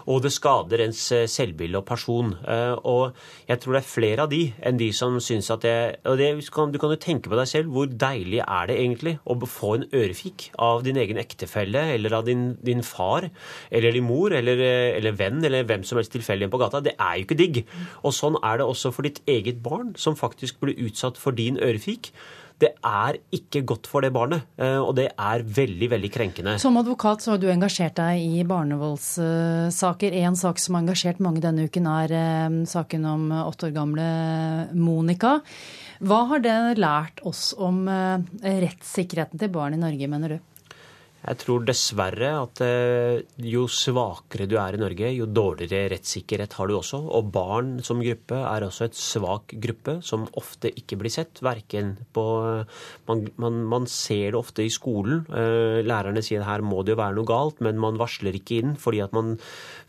og 0.08 0.22
det 0.24 0.32
skader 0.34 0.84
ens 0.86 1.02
eh, 1.14 1.26
selvbilde 1.30 1.80
og 1.80 1.86
person. 1.88 2.34
Eh, 2.48 2.74
og 2.88 3.14
jeg 3.48 3.60
tror 3.60 3.76
det 3.76 3.82
er 3.82 3.90
flere 3.90 4.24
av 4.26 4.32
de 4.32 4.42
enn 4.64 4.80
de 4.80 4.90
som 4.96 5.18
syns 5.22 5.50
at 5.52 5.64
det 5.64 5.74
Og 6.08 6.18
det, 6.18 6.28
du 6.38 6.78
kan 6.78 6.92
jo 6.92 7.00
tenke 7.00 7.30
på 7.30 7.38
deg 7.38 7.48
selv, 7.48 7.70
hvor 7.72 7.88
deilig 7.88 8.40
er 8.44 8.68
det 8.68 8.78
egentlig 8.80 9.16
å 9.24 9.36
få 9.48 9.74
en 9.78 9.86
ørefik 9.92 10.48
av 10.62 10.84
din 10.86 10.98
egen 11.00 11.18
ektefelle 11.20 11.80
eller 11.94 12.16
av 12.16 12.26
din, 12.28 12.54
din 12.64 12.82
far 12.84 13.28
eller 13.70 13.94
din 13.94 14.06
mor 14.06 14.34
eller, 14.36 14.60
eh, 14.60 14.96
eller 14.98 15.16
venn 15.16 15.42
eller 15.44 15.66
hvem 15.68 15.84
som 15.86 16.00
helst 16.00 16.14
tilfeldig 16.14 16.50
på 16.52 16.60
gata? 16.62 16.82
Det 16.84 16.96
er 16.96 17.18
jo 17.18 17.26
ikke 17.26 17.40
digg. 17.40 17.62
Og 18.02 18.14
sånn 18.16 18.38
er 18.42 18.60
det 18.60 18.68
også 18.68 18.92
for 18.94 19.06
ditt 19.06 19.20
eget 19.30 19.62
barn, 19.64 19.94
som 20.00 20.18
faktisk 20.18 20.60
blir 20.62 20.78
utsatt 20.78 20.93
for 21.20 21.36
din 21.36 21.58
ørefik. 21.60 22.12
Det 22.62 22.70
er 22.86 23.16
ikke 23.34 23.64
godt 23.66 23.88
for 23.90 24.04
det 24.04 24.12
barnet, 24.14 24.44
eh, 24.62 24.78
og 24.78 24.94
det 24.96 25.08
er 25.10 25.42
veldig 25.42 25.88
veldig 25.90 26.10
krenkende. 26.14 26.54
Som 26.62 26.78
advokat 26.78 27.24
så 27.24 27.34
har 27.34 27.40
du 27.42 27.48
engasjert 27.50 27.96
deg 27.98 28.22
i 28.22 28.44
barnevoldssaker. 28.46 30.14
En 30.22 30.38
sak 30.38 30.62
som 30.62 30.78
har 30.78 30.84
engasjert 30.84 31.22
mange 31.24 31.42
denne 31.42 31.66
uken, 31.66 31.90
er 31.90 32.14
eh, 32.14 32.60
saken 32.70 33.08
om 33.10 33.26
åtte 33.42 33.68
år 33.68 33.74
gamle 33.74 34.08
Monica. 34.78 35.40
Hva 36.04 36.24
har 36.30 36.46
det 36.46 36.56
lært 36.78 37.20
oss 37.26 37.50
om 37.58 37.84
eh, 37.90 38.22
rettssikkerheten 38.42 39.42
til 39.42 39.52
barn 39.54 39.74
i 39.74 39.82
Norge, 39.82 40.10
mener 40.10 40.36
du? 40.36 40.53
Jeg 41.24 41.40
tror 41.40 41.62
dessverre 41.64 42.30
at 42.36 42.60
eh, 42.64 43.22
jo 43.48 43.64
svakere 43.70 44.44
du 44.48 44.58
er 44.60 44.76
i 44.76 44.80
Norge, 44.80 45.08
jo 45.16 45.24
dårligere 45.24 45.94
rettssikkerhet 45.94 46.56
har 46.58 46.68
du 46.68 46.74
også. 46.76 47.00
Og 47.16 47.30
barn 47.32 47.78
som 47.86 48.02
gruppe 48.04 48.40
er 48.44 48.66
også 48.66 48.88
et 48.90 48.98
svak 48.98 49.54
gruppe 49.64 49.96
som 50.04 50.26
ofte 50.36 50.68
ikke 50.68 50.98
blir 51.00 51.14
sett. 51.14 51.40
Verken 51.44 51.94
på 52.12 52.26
man, 53.08 53.24
man, 53.40 53.62
man, 53.72 53.88
ser 53.88 54.34
det 54.34 54.40
ofte 54.40 54.66
i 54.66 54.72
skolen. 54.72 55.24
Eh, 55.32 55.80
lærerne 55.86 56.24
sier 56.24 56.44
her 56.44 56.64
må 56.64 56.82
det 56.84 56.92
jo 56.92 57.00
være 57.00 57.16
noe 57.16 57.30
galt, 57.30 57.64
men 57.64 57.80
man 57.80 58.00
varsler 58.00 58.36
ikke 58.36 58.60
inn 58.60 58.76
fordi 58.80 59.00
at 59.04 59.16
man 59.16 59.38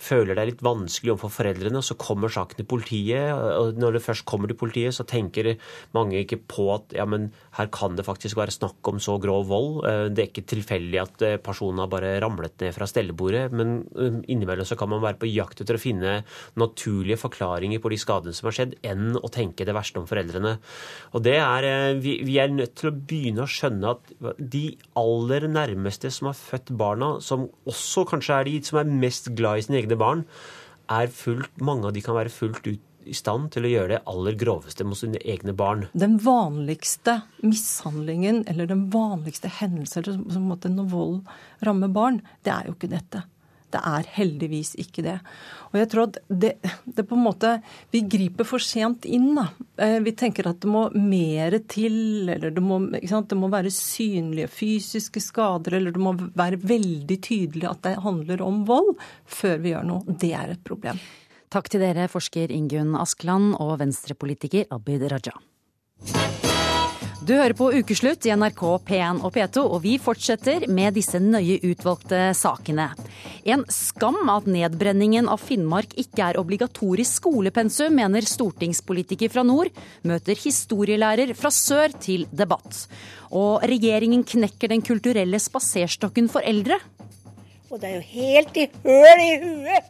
føler 0.01 0.36
det 0.36 0.43
er 0.43 0.51
litt 0.51 0.65
vanskelig 0.65 1.15
overfor 1.15 1.34
foreldrene. 1.39 1.84
Så 1.86 1.97
kommer 1.99 2.31
saken 2.31 2.60
til 2.60 2.69
politiet, 2.69 3.31
og 3.31 3.79
når 3.79 3.97
det 3.97 4.05
først 4.05 4.25
kommer 4.27 4.51
til 4.51 4.60
politiet, 4.60 4.95
så 4.95 5.05
tenker 5.08 5.55
mange 5.95 6.19
ikke 6.21 6.41
på 6.49 6.67
at 6.73 6.95
ja, 6.95 7.05
men 7.10 7.29
her 7.58 7.69
kan 7.73 7.95
det 7.97 8.05
faktisk 8.08 8.39
være 8.39 8.53
snakk 8.55 8.86
om 8.89 8.99
så 9.03 9.17
grov 9.21 9.47
vold. 9.49 9.86
Eh, 9.88 10.05
det 10.12 10.23
er 10.23 10.31
ikke 10.31 10.45
tilfeldig 10.55 11.01
at 11.01 11.25
eh, 11.25 11.38
personen 11.41 11.84
har 11.84 11.91
bare 11.91 12.15
ramlet 12.23 12.58
ned 12.62 12.75
fra 12.75 12.88
stellebordet, 12.89 13.47
men 13.55 13.77
eh, 13.95 14.19
innimellom 14.34 14.67
så 14.67 14.77
kan 14.79 14.91
man 14.91 15.03
være 15.03 15.19
på 15.21 15.29
jakt 15.31 15.62
etter 15.63 15.77
å 15.77 15.81
finne 15.81 16.17
naturlige 16.60 17.19
forklaringer 17.21 17.81
på 17.84 17.91
de 17.93 17.99
skadene 18.01 18.36
som 18.36 18.49
har 18.49 18.58
skjedd, 18.60 18.77
enn 18.86 19.19
å 19.19 19.31
tenke 19.31 19.67
det 19.67 19.75
verste 19.75 20.01
om 20.01 20.10
foreldrene. 20.10 20.58
Og 21.15 21.25
det 21.25 21.38
er, 21.41 21.69
vi, 22.01 22.17
vi 22.25 22.39
er 22.41 22.53
nødt 22.53 22.75
til 22.79 22.91
å 22.91 22.95
begynne 22.95 23.45
å 23.45 23.51
skjønne 23.51 23.95
at 23.95 24.13
de 24.39 24.65
aller 24.99 25.47
nærmeste 25.51 26.12
som 26.13 26.31
har 26.31 26.38
født 26.38 26.73
barna, 26.77 27.15
som 27.23 27.47
også 27.69 28.05
kanskje 28.10 28.39
er 28.39 28.49
de 28.49 28.58
som 28.65 28.81
er 28.81 28.89
mest 29.05 29.31
glad 29.38 29.62
i 29.62 29.65
sin 29.65 29.77
egne 29.79 29.85
egne 29.86 30.00
barn, 30.02 30.26
er 30.91 31.10
fullt, 31.10 31.54
mange 31.62 31.88
av 31.88 31.95
de 31.95 32.04
kan 32.06 32.17
være 32.17 32.34
fullt 32.34 32.67
ut 32.67 32.84
i 33.06 33.13
stand 33.13 33.52
til 33.54 33.67
å 33.67 33.69
gjøre 33.69 33.91
det 33.93 34.02
aller 34.10 34.38
groveste 34.39 34.86
mot 34.88 34.98
sine 34.98 35.21
egne 35.21 35.54
barn. 35.58 35.86
Den 35.93 36.17
vanligste 36.26 37.19
mishandlingen 37.45 38.43
eller 38.50 38.69
den 38.69 38.88
vanligste 38.93 39.52
hendelsen 39.60 40.26
som 40.34 40.50
når 40.50 40.89
vold 40.89 41.19
rammer 41.65 41.93
barn, 41.93 42.21
det 42.45 42.54
er 42.54 42.69
jo 42.69 42.76
ikke 42.78 42.91
dette. 42.91 43.21
Det 43.75 43.81
er 43.83 44.09
heldigvis 44.15 44.73
ikke 44.79 45.03
det. 45.05 45.17
Og 45.73 45.79
jeg 45.81 45.89
tror 45.91 46.07
at 46.07 46.19
det, 46.29 46.53
det, 46.85 47.03
på 47.03 47.17
en 47.17 47.25
måte 47.25 47.49
Vi 47.91 48.05
griper 48.07 48.47
for 48.47 48.63
sent 48.63 49.03
inn, 49.07 49.33
da. 49.35 49.49
Eh, 49.81 49.97
vi 50.05 50.13
tenker 50.15 50.47
at 50.47 50.61
det 50.63 50.71
må 50.71 50.85
mer 50.95 51.57
til, 51.71 52.29
eller 52.31 52.53
det 52.55 52.63
må, 52.63 52.79
det 52.95 53.39
må 53.39 53.51
være 53.51 53.73
synlige 53.73 54.47
fysiske 54.51 55.23
skader, 55.23 55.75
eller 55.79 55.95
det 55.95 56.01
må 56.01 56.15
være 56.15 56.61
veldig 56.63 57.19
tydelig 57.19 57.67
at 57.69 57.83
det 57.83 57.97
handler 58.05 58.43
om 58.45 58.63
vold, 58.69 58.95
før 59.27 59.59
vi 59.63 59.75
gjør 59.75 59.88
noe. 59.91 60.17
Det 60.23 60.31
er 60.38 60.55
et 60.55 60.65
problem. 60.65 61.01
Takk 61.51 61.69
til 61.71 61.83
dere, 61.83 62.07
forsker 62.11 62.51
Ingunn 62.51 62.95
Askeland 62.99 63.53
og 63.63 63.77
venstrepolitiker 63.83 64.71
Abid 64.75 65.05
Raja. 65.11 65.35
Du 67.25 67.31
hører 67.33 67.55
på 67.57 67.71
Ukeslutt 67.73 68.27
i 68.27 68.33
NRK 68.38 68.59
P1 68.85 69.23
og 69.25 69.31
P2, 69.33 69.61
og 69.65 69.79
vi 69.81 69.95
fortsetter 69.97 70.67
med 70.69 70.93
disse 70.93 71.17
nøye 71.17 71.55
utvalgte 71.71 72.19
sakene. 72.38 72.91
En 73.49 73.63
skam 73.73 74.29
at 74.29 74.45
nedbrenningen 74.45 75.25
av 75.33 75.41
Finnmark 75.41 75.95
ikke 75.97 76.21
er 76.27 76.38
obligatorisk 76.38 77.23
skolepensum, 77.23 77.97
mener 77.97 78.27
stortingspolitiker 78.29 79.33
fra 79.33 79.41
nord, 79.41 79.71
møter 80.05 80.38
historielærer 80.38 81.33
fra 81.39 81.49
sør 81.49 81.97
til 81.97 82.27
debatt. 82.29 82.83
Og 83.33 83.65
regjeringen 83.73 84.21
knekker 84.21 84.75
den 84.75 84.85
kulturelle 84.85 85.41
spaserstokken 85.41 86.29
for 86.29 86.45
eldre. 86.45 86.77
Og 87.71 87.81
det 87.81 87.89
er 87.89 87.97
jo 87.97 88.05
helt 88.11 88.61
i 88.61 88.69
høl 88.85 89.25
i 89.25 89.33
huet! 89.47 89.89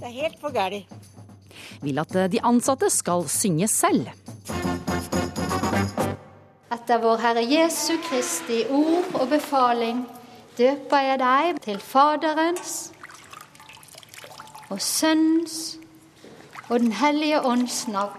Det 0.00 0.10
er 0.10 0.18
helt 0.18 0.42
for 0.42 0.50
gæli. 0.50 0.82
Vil 1.86 2.02
at 2.02 2.18
de 2.34 2.42
ansatte 2.42 2.90
skal 2.90 3.28
synge 3.30 3.70
selv 3.70 4.10
etter 6.72 7.02
vår 7.02 7.20
Herre 7.20 7.44
Jesu 7.44 7.98
Kristi 8.06 8.62
ord 8.72 9.12
og 9.20 9.28
befaling 9.32 10.04
døper 10.56 11.06
jeg 11.06 11.20
deg 11.20 11.60
til 11.64 11.78
Faderens 11.82 12.74
og 14.72 14.80
Sønnens 14.80 15.60
og 16.70 16.78
Den 16.80 16.92
hellige 16.96 17.42
ånds 17.44 17.84
navn. 17.92 18.18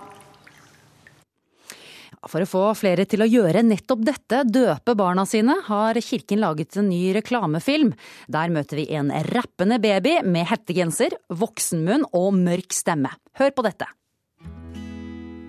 For 2.30 2.46
å 2.46 2.48
få 2.48 2.62
flere 2.78 3.04
til 3.10 3.24
å 3.26 3.28
gjøre 3.28 3.66
nettopp 3.66 4.06
dette, 4.08 4.44
døpe 4.48 4.94
barna 4.96 5.26
sine, 5.28 5.58
har 5.66 5.98
kirken 6.00 6.40
laget 6.40 6.78
en 6.80 6.88
ny 6.88 7.12
reklamefilm. 7.18 7.92
Der 8.32 8.54
møter 8.54 8.80
vi 8.80 8.88
en 8.96 9.12
rappende 9.34 9.82
baby 9.84 10.20
med 10.24 10.48
hettegenser, 10.54 11.18
voksenmunn 11.28 12.08
og 12.14 12.32
mørk 12.40 12.72
stemme. 12.72 13.12
Hør 13.42 13.56
på 13.58 13.68
dette. 13.68 13.92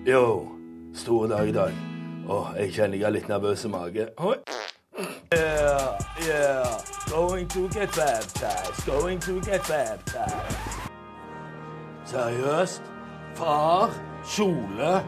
Yo, 0.05 0.23
store 0.99 1.31
dag 1.37 1.53
i 1.53 1.59
dag. 1.63 1.94
Åh, 2.29 2.47
jeg 2.57 2.71
kjenner 2.73 2.97
jeg 2.97 3.05
er 3.05 3.13
litt 3.13 3.27
nervøs 3.29 3.65
i 3.65 3.69
Oi. 3.69 4.35
Yeah, 5.33 5.99
yeah. 6.25 6.79
Going 7.11 7.47
to 7.49 7.69
get 7.69 7.89
baptized, 7.93 8.85
going 8.85 9.19
to 9.21 9.33
get 9.41 9.61
baptized. 9.67 10.57
Seriøst? 12.05 12.81
Far? 13.35 13.91
Kjole? 14.25 15.03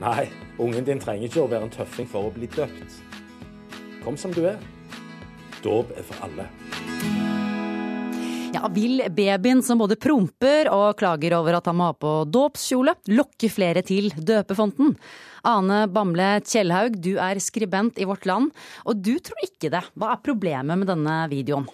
Nei, 0.00 0.28
ungen 0.58 0.84
din 0.84 1.00
trenger 1.00 1.24
ikke 1.24 1.40
å 1.40 1.48
være 1.48 1.64
en 1.64 1.72
tøffing 1.72 2.08
for 2.10 2.28
å 2.28 2.34
bli 2.34 2.50
døpt. 2.52 3.00
Kom 4.04 4.16
som 4.20 4.34
du 4.36 4.44
er. 4.44 4.60
Dåp 5.64 5.96
er 5.96 6.04
for 6.04 6.28
alle. 6.28 6.50
Ja, 8.54 8.68
Vil 8.70 9.02
babyen 9.10 9.62
som 9.66 9.80
både 9.82 9.96
promper 9.98 10.68
og 10.70 10.94
klager 11.00 11.34
over 11.40 11.56
at 11.58 11.66
han 11.66 11.74
må 11.74 11.88
ha 11.88 11.94
på 11.98 12.12
dåpskjole, 12.30 12.94
lokke 13.10 13.50
flere 13.50 13.82
til 13.82 14.12
døpefonten? 14.14 14.92
Ane 15.50 15.80
Bamble 15.90 16.28
Kjellhaug, 16.46 17.00
du 17.02 17.16
er 17.18 17.40
skribent 17.42 17.98
i 17.98 18.06
Vårt 18.06 18.28
Land, 18.30 18.52
og 18.86 19.02
du 19.02 19.16
tror 19.18 19.42
ikke 19.42 19.72
det. 19.74 19.82
Hva 19.98 20.12
er 20.14 20.22
problemet 20.22 20.78
med 20.78 20.86
denne 20.92 21.18
videoen? 21.34 21.66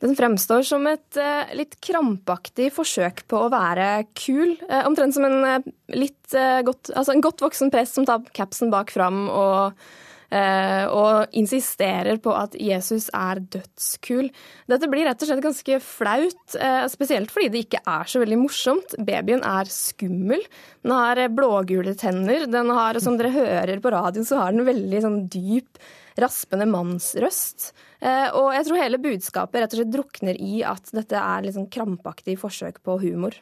Den 0.00 0.16
fremstår 0.16 0.64
som 0.64 0.88
et 0.88 1.20
uh, 1.20 1.52
litt 1.58 1.76
krampaktig 1.84 2.70
forsøk 2.72 3.26
på 3.28 3.44
å 3.44 3.52
være 3.52 4.06
kul. 4.16 4.56
Uh, 4.70 4.86
omtrent 4.88 5.18
som 5.18 5.28
en 5.28 5.40
uh, 5.44 5.72
litt 5.92 6.32
godt, 6.64 6.94
altså 6.94 7.12
en 7.12 7.24
godt 7.24 7.44
voksen 7.44 7.72
prest 7.74 7.98
som 7.98 8.08
tar 8.08 8.24
capsen 8.32 8.72
bak 8.72 8.94
fram 8.94 9.26
og 9.28 9.76
Eh, 9.76 10.07
og 10.30 11.32
insisterer 11.32 12.18
på 12.20 12.34
at 12.36 12.56
Jesus 12.60 13.08
er 13.16 13.40
dødskul. 13.40 14.28
Dette 14.68 14.88
blir 14.90 15.06
rett 15.08 15.22
og 15.24 15.30
slett 15.30 15.44
ganske 15.44 15.78
flaut, 15.84 16.56
eh, 16.60 16.84
spesielt 16.92 17.32
fordi 17.32 17.48
det 17.54 17.62
ikke 17.64 17.80
er 17.86 18.04
så 18.04 18.20
veldig 18.20 18.40
morsomt. 18.42 18.96
Babyen 18.98 19.40
er 19.46 19.70
skummel. 19.72 20.44
Den 20.84 20.92
har 20.92 21.22
blågule 21.32 21.96
tenner. 21.96 22.46
Den 22.50 22.68
har, 22.76 23.00
som 23.00 23.16
dere 23.16 23.32
hører 23.32 23.80
på 23.80 23.92
radioen, 23.94 24.26
så 24.28 24.42
har 24.42 24.52
den 24.52 24.68
veldig 24.68 25.02
sånn 25.04 25.20
dyp, 25.32 25.80
raspende 26.18 26.66
mannsrøst. 26.68 27.72
Eh, 28.00 28.28
og 28.36 28.52
jeg 28.54 28.66
tror 28.66 28.82
hele 28.82 29.02
budskapet 29.02 29.62
rett 29.62 29.74
og 29.74 29.80
slett 29.80 29.94
drukner 29.94 30.38
i 30.38 30.62
at 30.66 30.92
dette 30.92 31.18
er 31.18 31.44
litt 31.44 31.56
sånn 31.56 31.70
krampaktig 31.70 32.38
forsøk 32.38 32.82
på 32.84 32.98
humor. 33.02 33.38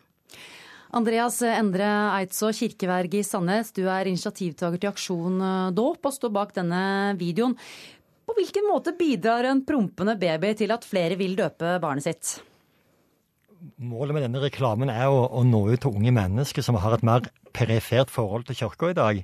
Andreas 0.95 1.41
Endre 1.43 1.87
Eidså, 2.21 2.53
Kirkeverg 2.55 3.17
i 3.19 3.23
Sandnes, 3.27 3.73
du 3.75 3.87
er 3.91 4.07
initiativtaker 4.07 4.79
til 4.79 4.93
Aksjon 4.93 5.41
eh, 5.43 5.75
dåp 5.75 6.07
og 6.07 6.15
står 6.15 6.35
bak 6.35 6.55
denne 6.57 6.83
videoen. 7.19 7.57
På 8.27 8.35
hvilken 8.37 8.67
måte 8.71 8.95
bidrar 8.99 9.47
en 9.51 9.65
prompende 9.67 10.17
baby 10.19 10.53
til 10.59 10.75
at 10.75 10.87
flere 10.87 11.19
vil 11.19 11.37
døpe 11.39 11.77
barnet 11.83 12.07
sitt? 12.07 12.37
Målet 13.83 14.15
med 14.15 14.27
denne 14.27 14.43
reklamen 14.43 14.91
er 14.93 15.11
å, 15.11 15.27
å 15.31 15.43
nå 15.47 15.65
ut 15.73 15.83
til 15.83 15.95
unge 15.95 16.13
mennesker 16.15 16.63
som 16.63 16.79
har 16.83 16.97
et 16.97 17.07
mer 17.07 17.31
perifert 17.57 18.13
forhold 18.13 18.47
til 18.47 18.59
kirka 18.61 18.93
i 18.93 18.99
dag. 18.99 19.23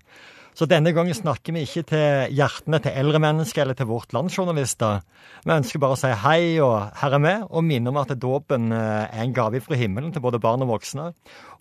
Så 0.52 0.66
denne 0.68 0.92
gangen 0.92 1.16
snakker 1.16 1.54
vi 1.56 1.62
ikke 1.64 1.82
til 1.88 2.34
hjertene 2.36 2.76
til 2.84 2.92
eldre 3.00 3.20
mennesker 3.24 3.64
eller 3.64 3.76
til 3.76 3.88
Vårt 3.88 4.12
Land-journalister. 4.12 5.00
Vi 5.46 5.54
ønsker 5.54 5.80
bare 5.80 5.96
å 5.96 6.00
si 6.00 6.10
hei 6.26 6.42
og 6.60 6.90
her 7.00 7.16
er 7.16 7.22
vi, 7.24 7.32
og 7.48 7.64
minne 7.64 7.88
om 7.88 8.00
at 8.02 8.12
dåpen 8.20 8.68
eh, 8.76 9.06
er 9.08 9.22
en 9.24 9.32
gave 9.36 9.62
fra 9.64 9.78
himmelen 9.80 10.12
til 10.12 10.24
både 10.24 10.42
barn 10.42 10.64
og 10.66 10.74
voksne. 10.74 11.08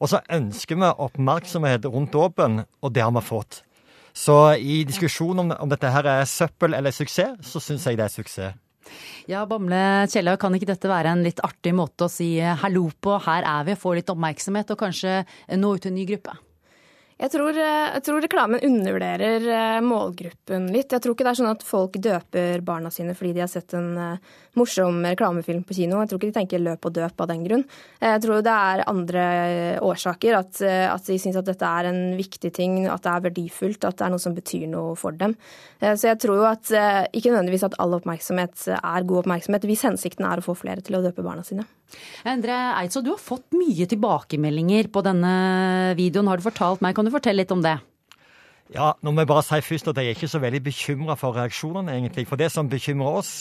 Og 0.03 0.11
så 0.11 0.19
ønsker 0.27 0.81
vi 0.81 0.91
oppmerksomhet 1.07 1.87
rundt 1.87 2.11
dåpen, 2.17 2.65
og 2.83 2.91
det 2.91 3.05
har 3.05 3.15
vi 3.15 3.23
fått. 3.23 3.61
Så 4.11 4.35
i 4.59 4.81
diskusjonen 4.83 5.45
om, 5.45 5.55
om 5.55 5.71
dette 5.71 5.87
her 5.87 6.11
er 6.17 6.27
søppel 6.27 6.75
eller 6.75 6.91
suksess, 6.91 7.39
så 7.47 7.63
syns 7.63 7.87
jeg 7.87 7.95
det 7.95 8.09
er 8.09 8.15
suksess. 8.17 8.59
Ja, 9.29 9.45
Bamble 9.47 10.09
Kjellaug, 10.11 10.41
kan 10.41 10.55
ikke 10.57 10.73
dette 10.73 10.89
være 10.91 11.13
en 11.15 11.23
litt 11.23 11.39
artig 11.45 11.71
måte 11.77 12.09
å 12.09 12.11
si 12.11 12.33
hallo 12.41 12.89
på, 12.99 13.15
her 13.23 13.47
er 13.47 13.67
vi, 13.69 13.79
få 13.79 13.95
litt 13.95 14.11
oppmerksomhet 14.11 14.73
og 14.73 14.83
kanskje 14.83 15.21
nå 15.55 15.77
ut 15.77 15.85
til 15.85 15.93
en 15.93 16.01
ny 16.01 16.09
gruppe? 16.09 16.35
Jeg 17.21 17.29
tror, 17.35 17.53
eh, 17.53 17.91
jeg 17.93 18.01
tror, 18.07 18.23
reklamen 18.23 18.63
undervurderer 18.65 19.43
eh, 19.45 19.79
målgruppen 19.85 20.63
litt. 20.73 20.89
Jeg 20.89 21.03
tror 21.03 21.13
ikke 21.13 21.25
det 21.27 21.31
er 21.35 21.37
sånn 21.37 21.51
at 21.51 21.65
folk 21.65 21.99
døper 22.01 22.63
barna 22.65 22.89
sine 22.89 23.13
fordi 23.17 23.35
de 23.35 23.43
har 23.43 23.51
sett 23.51 23.75
en 23.77 23.91
uh, 23.93 24.31
morsom 24.57 25.03
reklamefilm 25.05 25.61
på 25.67 25.75
kino. 25.77 25.99
Jeg 26.01 26.09
tror 26.09 26.17
ikke 26.17 26.31
de 26.31 26.37
tenker 26.39 26.63
løp 26.63 26.87
og 26.89 26.95
døp 26.95 27.21
av 27.21 27.29
den 27.29 27.43
grunn. 27.45 27.65
Jeg 28.01 28.23
tror 28.23 28.41
det 28.41 28.55
er 28.71 28.83
andre 28.89 29.25
årsaker. 29.85 30.39
At, 30.39 30.61
at 30.65 31.05
de 31.05 31.19
syns 31.21 31.37
at 31.37 31.45
dette 31.45 31.67
er 31.67 31.91
en 31.91 32.01
viktig 32.17 32.51
ting, 32.57 32.79
at 32.89 33.05
det 33.05 33.13
er 33.13 33.25
verdifullt, 33.27 33.85
at 33.85 33.99
det 33.99 34.07
er 34.07 34.13
noe 34.15 34.23
som 34.23 34.35
betyr 34.35 34.65
noe 34.71 34.95
for 34.99 35.13
dem. 35.15 35.35
Så 35.79 36.09
jeg 36.09 36.19
tror 36.23 36.41
jo 36.41 36.47
at 36.49 36.71
ikke 37.13 37.31
nødvendigvis 37.31 37.67
at 37.69 37.77
all 37.81 37.95
oppmerksomhet 37.99 38.65
er 38.77 39.07
god 39.07 39.23
oppmerksomhet, 39.23 39.69
hvis 39.69 39.85
hensikten 39.87 40.27
er 40.27 40.41
å 40.41 40.45
få 40.45 40.57
flere 40.57 40.83
til 40.85 40.97
å 40.97 41.03
døpe 41.05 41.25
barna 41.25 41.45
sine. 41.47 41.67
Endre 42.27 42.57
Eidså, 42.79 43.01
du 43.03 43.11
har 43.13 43.21
fått 43.21 43.55
mye 43.57 43.87
tilbakemeldinger 43.89 44.89
på 44.93 45.03
denne 45.05 45.33
videoen, 45.99 46.29
har 46.31 46.39
du 46.39 46.45
fortalt 46.45 46.83
meg. 46.83 46.95
Kan 46.95 47.07
du 47.07 47.10
fortelle 47.13 47.43
litt 47.43 47.51
om 47.51 47.61
det? 47.63 47.77
Ja, 48.71 48.93
nå 49.03 49.11
må 49.11 49.25
jeg 49.25 49.27
bare 49.27 49.43
si 49.43 49.57
først 49.67 49.89
at 49.91 49.97
jeg 49.99 50.07
er 50.07 50.13
ikke 50.15 50.27
så 50.31 50.39
veldig 50.39 50.61
bekymra 50.63 51.17
for 51.19 51.35
reaksjonene, 51.35 51.91
egentlig. 51.91 52.23
For 52.29 52.39
det 52.39 52.47
som 52.53 52.69
bekymrer 52.71 53.17
oss, 53.19 53.31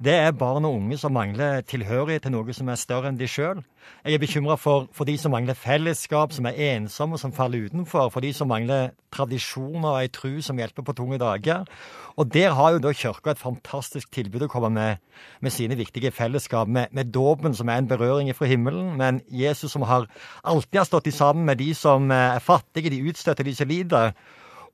det 0.00 0.14
er 0.16 0.30
barn 0.32 0.64
og 0.64 0.78
unge 0.78 0.96
som 0.96 1.12
mangler 1.12 1.60
tilhørighet 1.68 2.24
til 2.24 2.32
noe 2.32 2.54
som 2.56 2.70
er 2.72 2.80
større 2.80 3.10
enn 3.10 3.18
de 3.20 3.28
sjøl. 3.28 3.60
Jeg 4.00 4.16
er 4.16 4.22
bekymra 4.22 4.56
for, 4.56 4.86
for, 4.96 5.04
de 5.04 5.18
som 5.20 5.34
mangler 5.36 5.58
fellesskap, 5.60 6.32
som 6.32 6.48
er 6.48 6.56
ensomme, 6.70 7.18
som 7.20 7.34
faller 7.36 7.66
utenfor. 7.68 8.08
For 8.14 8.24
de 8.24 8.32
som 8.32 8.48
mangler 8.48 8.94
tradisjoner 9.12 9.90
og 9.90 9.98
ei 10.00 10.08
tru 10.08 10.40
som 10.40 10.56
hjelper 10.56 10.88
på 10.88 10.96
tunge 10.96 11.20
dager. 11.20 11.68
Og 12.16 12.32
der 12.32 12.56
har 12.56 12.72
jo 12.72 12.80
da 12.86 12.94
Kirka 12.96 13.36
et 13.36 13.44
fantastisk 13.44 14.08
tilbud 14.16 14.48
å 14.48 14.50
komme 14.54 14.72
med, 14.72 15.04
med 15.44 15.52
sine 15.52 15.76
viktige 15.76 16.14
fellesskap. 16.16 16.64
Med, 16.64 16.88
med 16.96 17.12
dåpen, 17.12 17.52
som 17.52 17.68
er 17.68 17.84
en 17.84 17.92
berøring 17.92 18.32
fra 18.32 18.48
himmelen. 18.48 18.96
Men 18.96 19.20
Jesus 19.28 19.76
som 19.76 19.84
har 19.84 20.08
alltid 20.48 20.80
har 20.80 20.88
stått 20.88 21.12
i 21.12 21.16
sammen 21.20 21.44
med 21.44 21.60
de 21.60 21.74
som 21.76 22.08
er 22.08 22.40
fattige, 22.40 22.96
de 22.96 23.04
utstøtte, 23.12 23.44
de 23.44 23.56
som 23.60 23.68
lider. 23.68 24.16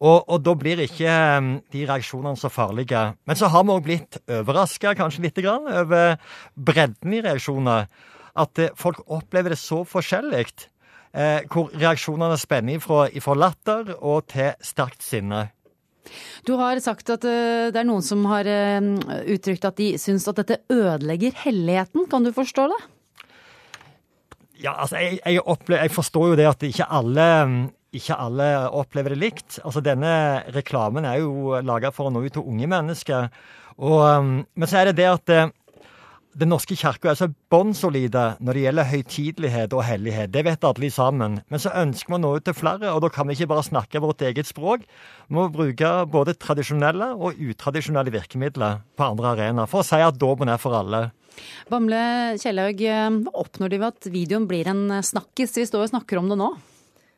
Og, 0.00 0.24
og, 0.26 0.38
da 0.42 0.54
blir 0.59 0.83
ikke 0.85 1.12
um, 1.38 1.54
de 1.72 1.85
reaksjonene 1.87 2.38
så 2.38 2.50
farlige. 2.52 3.04
Men 3.24 3.38
så 3.38 3.48
har 3.52 3.64
vi 3.64 3.74
òg 3.76 3.85
blitt 3.87 4.18
overraska 4.26 4.96
kanskje 4.98 5.26
litt 5.28 5.38
grann, 5.38 5.68
over 5.70 6.16
bredden 6.54 7.14
i 7.14 7.22
reaksjoner. 7.24 7.87
At 8.35 8.61
uh, 8.61 8.72
folk 8.78 9.04
opplever 9.07 9.54
det 9.54 9.61
så 9.62 9.85
forskjellig. 9.87 10.48
Eh, 11.14 11.44
hvor 11.46 11.68
reaksjonene 11.70 12.35
spenner 12.42 12.80
fra, 12.83 13.04
ifra 13.14 13.37
latter 13.38 13.92
og 14.00 14.24
til 14.33 14.50
sterkt 14.66 15.04
sinne. 15.07 15.44
Du 16.44 16.57
har 16.59 16.80
sagt 16.83 17.12
at 17.14 17.22
uh, 17.22 17.70
det 17.70 17.78
er 17.80 17.87
noen 17.87 18.02
som 18.04 18.24
har 18.28 18.48
uh, 18.50 18.88
uttrykt 19.30 19.64
at 19.64 19.78
de 19.78 19.92
syns 20.00 20.26
at 20.28 20.40
dette 20.42 20.59
ødelegger 20.74 21.38
helligheten. 21.44 22.09
Kan 22.11 22.26
du 22.26 22.33
forstå 22.35 22.66
det? 22.74 22.80
Ja, 24.64 24.74
altså 24.74 24.98
jeg, 24.98 25.20
jeg, 25.22 25.40
opplever, 25.46 25.87
jeg 25.87 25.94
forstår 25.94 26.33
jo 26.33 26.37
det 26.42 26.50
at 26.50 26.66
ikke 26.66 26.90
alle 26.98 27.28
ikke 27.98 28.16
alle 28.20 28.46
opplever 28.74 29.14
det 29.14 29.20
likt. 29.20 29.59
Altså 29.64 29.83
Denne 29.85 30.44
reklamen 30.54 31.07
er 31.09 31.20
jo 31.22 31.61
laga 31.64 31.92
for 31.94 32.09
å 32.09 32.14
nå 32.14 32.24
ut 32.24 32.35
til 32.37 32.46
unge 32.46 32.70
mennesker. 32.70 33.28
Og, 33.78 34.00
um, 34.07 34.40
men 34.54 34.70
så 34.70 34.80
er 34.80 34.90
det 34.90 34.98
det 35.00 35.11
at 35.11 35.33
uh, 35.35 35.52
Den 36.38 36.50
norske 36.50 36.74
kirka 36.78 37.12
er 37.12 37.18
så 37.18 37.28
bånnsolide 37.50 38.22
når 38.42 38.57
det 38.57 38.62
gjelder 38.64 38.88
høytidelighet 38.90 39.74
og 39.76 39.85
hellighet. 39.87 40.33
Det 40.35 40.42
vet 40.42 40.66
alle 40.66 40.90
sammen. 40.90 41.37
Men 41.46 41.62
så 41.62 41.70
ønsker 41.78 42.11
vi 42.11 42.16
å 42.18 42.22
nå 42.24 42.33
ut 42.35 42.46
til 42.48 42.57
flere, 42.59 42.90
og 42.90 43.04
da 43.04 43.11
kan 43.14 43.28
vi 43.28 43.37
ikke 43.38 43.52
bare 43.52 43.66
snakke 43.68 44.02
vårt 44.02 44.24
eget 44.26 44.50
språk. 44.50 44.83
Vi 45.28 45.38
må 45.38 45.46
bruke 45.54 45.92
både 46.11 46.35
tradisjonelle 46.35 47.12
og 47.14 47.38
utradisjonelle 47.38 48.11
virkemidler 48.16 48.83
på 48.98 49.07
andre 49.12 49.37
arenaer 49.37 49.70
for 49.70 49.85
å 49.85 49.87
si 49.87 50.02
at 50.02 50.18
dåpen 50.18 50.50
er 50.50 50.59
for 50.59 50.74
alle. 50.74 51.07
Bamble 51.70 52.02
Kjellaug, 52.42 52.83
hva 52.83 53.38
oppnår 53.46 53.70
de 53.70 53.83
ved 53.85 53.94
at 53.94 54.14
videoen 54.18 54.50
blir 54.50 54.74
en 54.74 54.88
snakkis? 55.07 55.54
Vi 55.54 55.70
står 55.70 55.87
og 55.87 55.94
snakker 55.94 56.18
om 56.18 56.35
det 56.35 56.42
nå. 56.42 56.50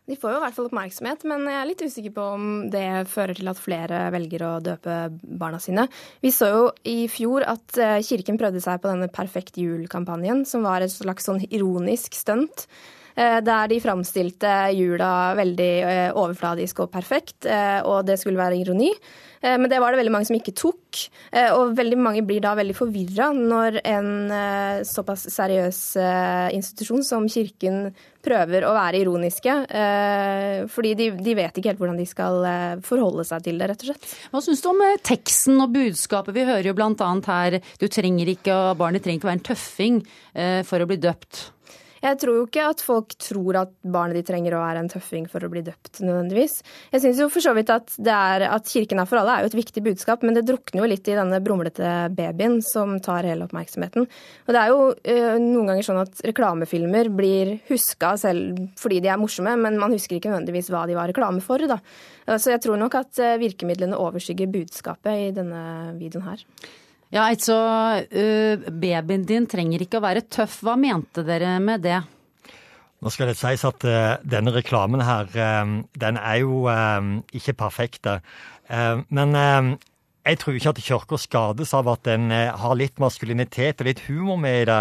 De 0.06 0.14
får 0.14 0.30
jo 0.32 0.38
i 0.38 0.42
hvert 0.44 0.54
fall 0.54 0.68
oppmerksomhet, 0.68 1.24
men 1.26 1.48
jeg 1.50 1.58
er 1.58 1.66
litt 1.66 1.82
usikker 1.82 2.12
på 2.14 2.26
om 2.36 2.44
det 2.70 2.86
fører 3.10 3.34
til 3.34 3.50
at 3.50 3.58
flere 3.58 4.04
velger 4.14 4.44
å 4.46 4.52
døpe 4.62 4.98
barna 5.26 5.58
sine. 5.62 5.88
Vi 6.22 6.30
så 6.34 6.50
jo 6.52 6.68
i 6.86 7.08
fjor 7.10 7.46
at 7.50 7.80
eh, 7.82 7.98
Kirken 8.06 8.38
prøvde 8.38 8.62
seg 8.62 8.78
på 8.82 8.92
denne 8.92 9.10
Perfekt 9.10 9.58
jul-kampanjen, 9.58 10.44
som 10.46 10.62
var 10.66 10.84
et 10.84 10.94
slags 10.94 11.26
sånn 11.26 11.42
ironisk 11.48 12.14
stunt. 12.14 12.68
Eh, 13.16 13.38
der 13.40 13.70
de 13.72 13.80
framstilte 13.80 14.54
jula 14.76 15.12
veldig 15.38 15.72
eh, 15.82 16.10
overfladisk 16.12 16.84
og 16.84 16.92
perfekt, 16.92 17.48
og 17.48 18.04
det 18.08 18.18
skulle 18.20 18.40
være 18.40 18.60
ironi. 18.60 18.92
Eh, 19.46 19.58
men 19.58 19.70
det 19.70 19.80
var 19.80 19.92
det 19.92 20.00
veldig 20.00 20.14
mange 20.14 20.28
som 20.28 20.36
ikke 20.38 20.54
tok. 20.56 21.02
Eh, 21.30 21.52
og 21.54 21.76
veldig 21.78 21.98
mange 22.00 22.24
blir 22.26 22.42
da 22.44 22.54
veldig 22.58 22.76
forvirra 22.76 23.30
når 23.36 23.80
en 23.84 24.10
eh, 24.32 24.82
såpass 24.86 25.26
seriøs 25.32 25.80
institusjon 26.56 27.04
som 27.06 27.26
Kirken 27.30 27.90
prøver 28.26 28.64
å 28.66 28.72
være 28.74 28.98
ironiske. 29.04 29.52
Fordi 30.72 30.92
de, 30.98 31.08
de, 31.22 31.34
vet 31.38 31.58
ikke 31.58 31.70
helt 31.70 31.78
hvordan 31.78 32.00
de 32.00 32.06
skal 32.10 32.40
forholde 32.82 33.22
seg 33.28 33.44
til 33.44 33.60
det, 33.60 33.68
rett 33.70 33.84
og 33.84 33.92
slett. 33.92 34.08
Hva 34.32 34.42
syns 34.42 34.64
du 34.64 34.70
om 34.72 34.82
teksten 35.06 35.62
og 35.62 35.70
budskapet? 35.76 36.34
Vi 36.34 36.46
hører 36.48 36.66
jo 36.66 36.74
bl.a. 36.74 37.10
her 37.28 37.60
du 37.78 37.86
trenger 37.86 38.32
ikke, 38.34 38.50
og 38.50 38.80
barnet 38.82 39.04
trenger 39.04 39.22
ikke 39.22 39.30
være 39.30 39.38
en 39.38 39.46
tøffing 39.52 40.00
for 40.66 40.82
å 40.82 40.90
bli 40.90 40.98
døpt. 41.06 41.44
Jeg 42.06 42.18
tror 42.22 42.36
jo 42.38 42.44
ikke 42.46 42.64
at 42.70 42.82
folk 42.84 43.14
tror 43.18 43.56
at 43.64 43.72
barnet 43.82 44.20
de 44.20 44.22
trenger 44.26 44.54
å 44.54 44.60
være 44.62 44.82
en 44.84 44.90
tøffing 44.90 45.24
for 45.30 45.42
å 45.42 45.50
bli 45.50 45.62
døpt, 45.66 45.98
nødvendigvis. 46.04 46.60
Jeg 46.92 47.02
syns 47.02 47.22
jo 47.22 47.26
for 47.32 47.42
så 47.42 47.54
vidt 47.56 47.72
at, 47.74 47.96
er, 47.98 48.46
at 48.46 48.70
kirken 48.70 49.02
er 49.02 49.08
for 49.10 49.18
alle 49.18 49.34
er 49.34 49.44
jo 49.44 49.50
et 49.50 49.58
viktig 49.58 49.82
budskap, 49.88 50.22
men 50.22 50.36
det 50.36 50.44
drukner 50.46 50.84
jo 50.84 50.90
litt 50.92 51.10
i 51.10 51.16
denne 51.18 51.40
brumlete 51.42 51.90
babyen 52.14 52.60
som 52.64 52.96
tar 53.02 53.26
hele 53.26 53.48
oppmerksomheten. 53.48 54.06
Og 54.46 54.54
det 54.54 54.62
er 54.62 54.72
jo 54.72 54.80
øh, 54.94 55.34
noen 55.42 55.72
ganger 55.72 55.88
sånn 55.88 56.02
at 56.04 56.24
reklamefilmer 56.30 57.10
blir 57.16 57.56
huska 57.70 58.14
selv 58.22 58.62
fordi 58.78 59.02
de 59.02 59.10
er 59.10 59.20
morsomme, 59.20 59.56
men 59.58 59.80
man 59.82 59.94
husker 59.96 60.20
ikke 60.20 60.30
nødvendigvis 60.30 60.70
hva 60.74 60.86
de 60.86 60.98
var 60.98 61.10
reklame 61.10 61.42
for, 61.44 61.62
da. 61.66 61.80
Så 62.36 62.54
jeg 62.54 62.62
tror 62.62 62.78
nok 62.78 63.00
at 63.02 63.22
øh, 63.22 63.38
virkemidlene 63.42 63.98
overskygger 63.98 64.50
budskapet 64.52 65.28
i 65.28 65.30
denne 65.34 65.62
videoen 65.98 66.30
her. 66.30 66.44
Ja, 67.14 67.28
altså, 67.28 67.54
uh, 68.02 68.66
babyen 68.66 69.26
din 69.28 69.46
trenger 69.46 69.84
ikke 69.84 70.00
å 70.00 70.04
være 70.04 70.26
tøff. 70.26 70.58
Hva 70.66 70.74
mente 70.80 71.22
dere 71.26 71.56
med 71.62 71.84
det? 71.86 72.00
Nå 73.04 73.12
skal 73.12 73.30
det 73.30 73.36
sies 73.38 73.62
at 73.68 73.84
uh, 73.86 74.16
denne 74.26 74.54
reklamen 74.56 75.04
her, 75.06 75.30
uh, 75.30 75.76
den 75.94 76.18
er 76.18 76.40
jo 76.42 76.64
ikke 77.36 77.54
perfekt. 77.66 78.08
men 79.14 79.36
jeg 80.26 80.38
tror 80.42 80.56
ikke 80.58 80.70
at 80.72 80.80
Kirka 80.82 81.16
skades 81.22 81.72
av 81.78 81.86
at 81.86 82.02
den 82.02 82.32
har 82.34 82.74
litt 82.74 82.98
maskulinitet 82.98 83.78
og 83.78 83.86
litt 83.86 84.00
humor 84.08 84.40
med 84.42 84.62
i 84.62 84.64
det. 84.66 84.80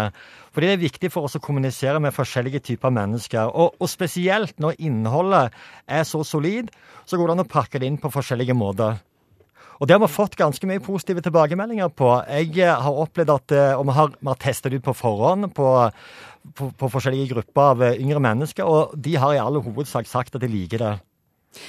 Fordi 0.50 0.66
det 0.66 0.74
er 0.74 0.82
viktig 0.82 1.10
for 1.14 1.28
oss 1.28 1.38
å 1.38 1.40
kommunisere 1.44 2.00
med 2.02 2.16
forskjellige 2.16 2.64
typer 2.66 2.90
mennesker. 2.90 3.52
Og, 3.54 3.76
og 3.78 3.88
spesielt 3.88 4.58
når 4.58 4.80
innholdet 4.82 5.54
er 5.86 6.02
så 6.02 6.24
solid, 6.26 6.72
så 7.06 7.14
går 7.14 7.28
det 7.28 7.36
an 7.36 7.44
å 7.44 7.52
pakke 7.52 7.78
det 7.78 7.86
inn 7.86 8.00
på 8.02 8.10
forskjellige 8.10 8.58
måter. 8.58 8.98
Og 9.76 9.88
det 9.88 9.96
har 9.96 10.02
vi 10.02 10.08
fått 10.12 10.38
ganske 10.38 10.68
mye 10.68 10.82
positive 10.84 11.22
tilbakemeldinger 11.24 11.90
på. 11.92 12.12
Jeg 12.30 12.52
eh, 12.64 12.84
har 12.84 13.02
opplevd 13.02 13.34
at 13.34 13.56
eh, 13.56 13.74
Og 13.76 13.84
vi 13.88 13.96
har, 13.98 14.14
vi 14.20 14.30
har 14.30 14.40
testet 14.40 14.76
ut 14.76 14.84
på 14.84 14.96
forhånd 14.96 15.50
på, 15.56 15.68
på, 16.56 16.70
på, 16.78 16.90
forskjellige 16.92 17.34
grupper 17.34 17.74
av 17.74 17.84
eh, 17.84 18.00
yngre 18.00 18.22
mennesker, 18.22 18.64
og 18.64 18.96
de 18.96 19.16
har 19.20 19.36
i 19.36 19.42
all 19.42 19.60
hovedsak 19.60 20.08
sagt 20.08 20.36
at 20.36 20.42
de 20.44 20.50
liker 20.50 20.82
det. 20.82 20.94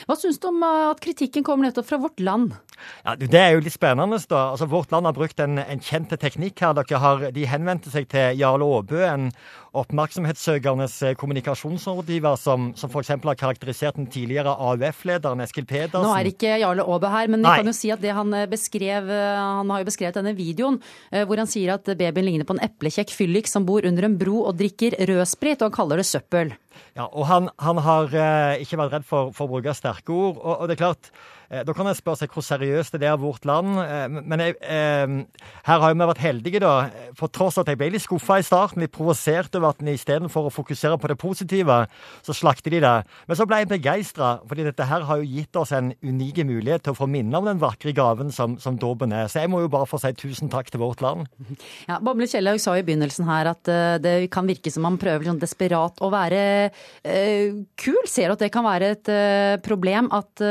Hva 0.08 0.18
syns 0.20 0.40
du 0.42 0.50
om 0.50 0.64
uh, 0.64 0.92
at 0.92 1.02
kritikken 1.04 1.46
kommer 1.48 1.68
nettopp 1.68 1.88
fra 1.90 2.00
vårt 2.02 2.20
land? 2.24 2.56
Ja, 3.04 3.16
Det 3.16 3.40
er 3.40 3.56
jo 3.56 3.64
litt 3.64 3.74
spennende. 3.74 4.20
da. 4.30 4.52
Altså, 4.52 4.68
Vårt 4.70 4.92
land 4.92 5.06
har 5.06 5.16
brukt 5.16 5.40
en, 5.40 5.58
en 5.58 5.80
kjent 5.80 6.14
teknikk 6.20 6.62
her. 6.62 6.78
Har, 6.98 7.32
de 7.32 7.46
henvendte 7.50 7.90
seg 7.94 8.08
til 8.12 8.38
Jarle 8.38 8.66
Aabø, 8.66 9.02
en 9.08 9.32
oppmerksomhetssøkernes 9.78 10.96
eh, 11.06 11.16
kommunikasjonsrådgiver, 11.18 12.38
som, 12.42 12.72
som 12.78 12.90
f.eks. 12.90 13.14
har 13.14 13.40
karakterisert 13.40 13.98
den 14.00 14.08
tidligere 14.14 14.54
AUF-lederen 14.54 15.42
Eskil 15.46 15.68
Pedersen. 15.70 16.06
Nå 16.06 16.14
er 16.18 16.32
ikke 16.32 16.58
Jarle 16.62 16.86
Aabø 16.86 17.12
her, 17.14 17.32
men 17.34 17.46
jeg 17.46 17.64
kan 17.64 17.72
jo 17.72 17.76
si 17.78 17.92
at 17.94 18.04
det 18.04 18.16
han 18.18 18.34
eh, 18.34 18.48
beskrev 18.50 19.08
Han 19.08 19.70
har 19.72 19.82
jo 19.82 19.88
beskrevet 19.88 20.18
denne 20.18 20.34
videoen 20.38 20.78
hvor 21.28 21.40
han 21.40 21.50
sier 21.50 21.74
at 21.76 21.88
babyen 21.98 22.26
ligner 22.26 22.48
på 22.48 22.56
en 22.56 22.64
eplekjekk 22.66 23.12
fyllik 23.16 23.50
som 23.50 23.66
bor 23.68 23.86
under 23.88 24.08
en 24.08 24.18
bro 24.20 24.42
og 24.50 24.58
drikker 24.60 24.98
rødsprit, 25.08 25.62
og 25.62 25.70
han 25.70 25.76
kaller 25.78 26.02
det 26.02 26.08
søppel. 26.10 26.54
Ja, 26.98 27.08
og 27.08 27.28
han, 27.30 27.50
han 27.62 27.82
har 27.86 28.14
eh, 28.14 28.64
ikke 28.64 28.80
vært 28.82 28.98
redd 28.98 29.08
for, 29.08 29.34
for, 29.36 29.48
å 29.48 29.58
bruke 29.58 29.76
sterke 29.78 30.14
ord. 30.14 30.38
Og, 30.38 30.54
og, 30.56 30.64
det 30.68 30.78
er 30.78 30.84
klart, 30.86 31.12
da 31.48 31.76
kan 31.76 31.88
jeg 31.88 32.00
spørre 32.02 32.20
seg 32.20 32.34
hvor 32.34 32.44
seriøst 32.44 32.98
det 33.00 33.08
er 33.08 33.20
vårt 33.22 33.46
land. 33.48 33.78
Eh, 33.84 34.08
men 34.18 34.44
jeg, 34.44 34.58
eh, 34.62 35.14
her 35.68 35.84
har 35.84 35.94
vi 35.94 36.08
vært 36.10 36.24
heldige, 36.24 36.62
da. 36.64 36.90
For 37.18 37.32
tross 37.32 37.60
at 37.62 37.70
jeg 37.72 37.80
ble 37.80 37.92
litt 37.94 38.04
skuffa 38.04 38.40
i 38.42 38.46
starten, 38.46 38.84
litt 38.84 38.96
provosert 38.96 39.56
over 39.56 39.72
at 39.72 39.84
en 39.84 39.94
istedenfor 39.94 40.50
å 40.50 40.54
fokusere 40.54 41.00
på 41.00 41.12
det 41.12 41.18
positive, 41.22 41.80
så 42.26 42.36
slakter 42.36 42.76
de 42.76 42.82
det. 42.84 42.96
Men 43.28 43.40
så 43.40 43.48
ble 43.48 43.62
jeg 43.62 43.72
begeistra, 43.72 44.34
fordi 44.48 44.68
dette 44.68 44.88
her 44.90 45.08
har 45.08 45.22
jo 45.22 45.30
gitt 45.38 45.56
oss 45.60 45.72
en 45.76 45.94
unik 46.04 46.44
mulighet 46.48 46.84
til 46.86 46.94
å 46.94 47.00
få 47.00 47.08
minne 47.10 47.34
om 47.40 47.48
den 47.48 47.62
vakre 47.62 47.94
gaven 47.96 48.30
som, 48.36 48.58
som 48.62 48.76
dåpen 48.78 49.16
er. 49.16 49.32
Så 49.32 49.42
jeg 49.42 49.50
må 49.50 49.64
jo 49.64 49.72
bare 49.72 49.88
få 49.90 49.98
si 50.02 50.12
tusen 50.20 50.52
takk 50.52 50.70
til 50.70 50.84
vårt 50.84 51.02
land. 51.02 51.26
Ja, 51.88 51.98
Bamble 52.04 52.28
Kjellaug 52.30 52.60
sa 52.62 52.76
i 52.78 52.84
begynnelsen 52.86 53.26
her 53.26 53.54
at 53.56 53.72
det 54.04 54.18
kan 54.34 54.46
virke 54.50 54.70
som 54.74 54.86
man 54.86 55.00
prøver 55.02 55.32
sånn 55.32 55.42
desperat 55.42 56.02
å 56.04 56.12
være 56.14 56.42
eh, 57.04 57.58
kul. 57.80 58.00
Ser 58.10 58.30
du 58.30 58.38
at 58.38 58.46
det 58.46 58.52
kan 58.54 58.66
være 58.68 58.94
et 58.96 59.12
eh, 59.12 59.56
problem 59.64 60.12
at, 60.16 60.44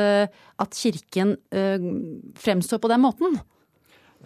at 0.63 0.75
Kirken 0.77 1.37
fremstår 2.41 2.81
på 2.81 2.91
den 2.91 3.03
måten? 3.05 3.37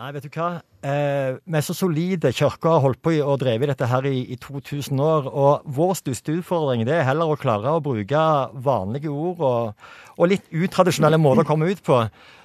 Nei, 0.00 0.14
vet 0.14 0.24
du 0.24 0.30
hva. 0.32 0.62
Eh, 0.80 1.34
vi 1.44 1.58
er 1.58 1.64
så 1.64 1.74
solide. 1.76 2.30
Kirka 2.32 2.70
har 2.72 2.80
holdt 2.80 3.02
på 3.04 3.12
å 3.20 3.34
dreve 3.40 3.68
dette 3.68 3.84
her 3.90 4.06
i, 4.08 4.22
i 4.32 4.36
2000 4.40 5.02
år. 5.04 5.26
Og 5.28 5.66
vår 5.76 5.96
største 5.98 6.38
utfordring 6.38 6.86
det 6.88 6.94
er 6.96 7.08
heller 7.08 7.28
å 7.28 7.36
klare 7.40 7.74
å 7.74 7.82
bruke 7.84 8.22
vanlige 8.64 9.12
ord 9.12 9.42
og, 9.44 9.90
og 10.16 10.30
litt 10.30 10.46
utradisjonelle 10.48 11.20
måter 11.20 11.44
å 11.44 11.50
komme 11.50 11.68
ut 11.68 11.82
på. 11.84 11.98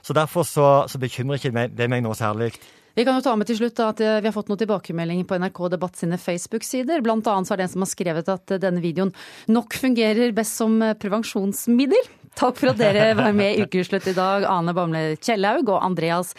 Så 0.04 0.15
derfor 0.17 0.43
så, 0.48 0.67
så 0.91 1.00
bekymrer 1.00 1.39
ikke 1.39 1.69
det 1.71 1.88
meg 1.91 2.04
noe 2.04 2.17
særlig. 2.19 2.52
Vi 2.95 3.04
kan 3.04 3.17
jo 3.17 3.24
ta 3.24 3.34
med 3.36 3.48
til 3.48 3.58
slutt 3.60 3.80
at 3.84 4.00
eh, 4.04 4.19
vi 4.24 4.30
har 4.30 4.36
fått 4.36 4.52
noen 4.52 4.60
tilbakemeldinger 4.62 5.28
på 5.28 5.39
NRK 5.39 5.63
Debatt 5.74 6.00
sine 6.00 6.19
Facebook-sider. 6.19 7.02
Blant 7.04 7.28
annet 7.28 7.48
så 7.48 7.56
er 7.56 7.60
det 7.60 7.69
en 7.69 7.74
som 7.74 7.84
har 7.84 7.91
skrevet 7.91 8.30
at 8.32 8.56
eh, 8.56 8.62
denne 8.63 8.84
videoen 8.84 9.12
nok 9.52 9.76
fungerer 9.80 10.36
best 10.36 10.60
som 10.60 10.78
eh, 10.84 10.95
prevensjonsmiddel. 11.00 12.08
Takk 12.36 12.58
for 12.60 12.74
at 12.74 12.80
dere 12.82 13.13
var 13.15 13.32
med 13.32 13.56
i 13.56 13.63
Ukeslutt 13.63 14.10
i 14.12 14.13
dag, 14.15 14.43
Ane 14.52 14.74
Bamble 14.76 15.13
Kjellaug 15.24 15.69
og 15.71 15.80
Andreas 15.86 16.34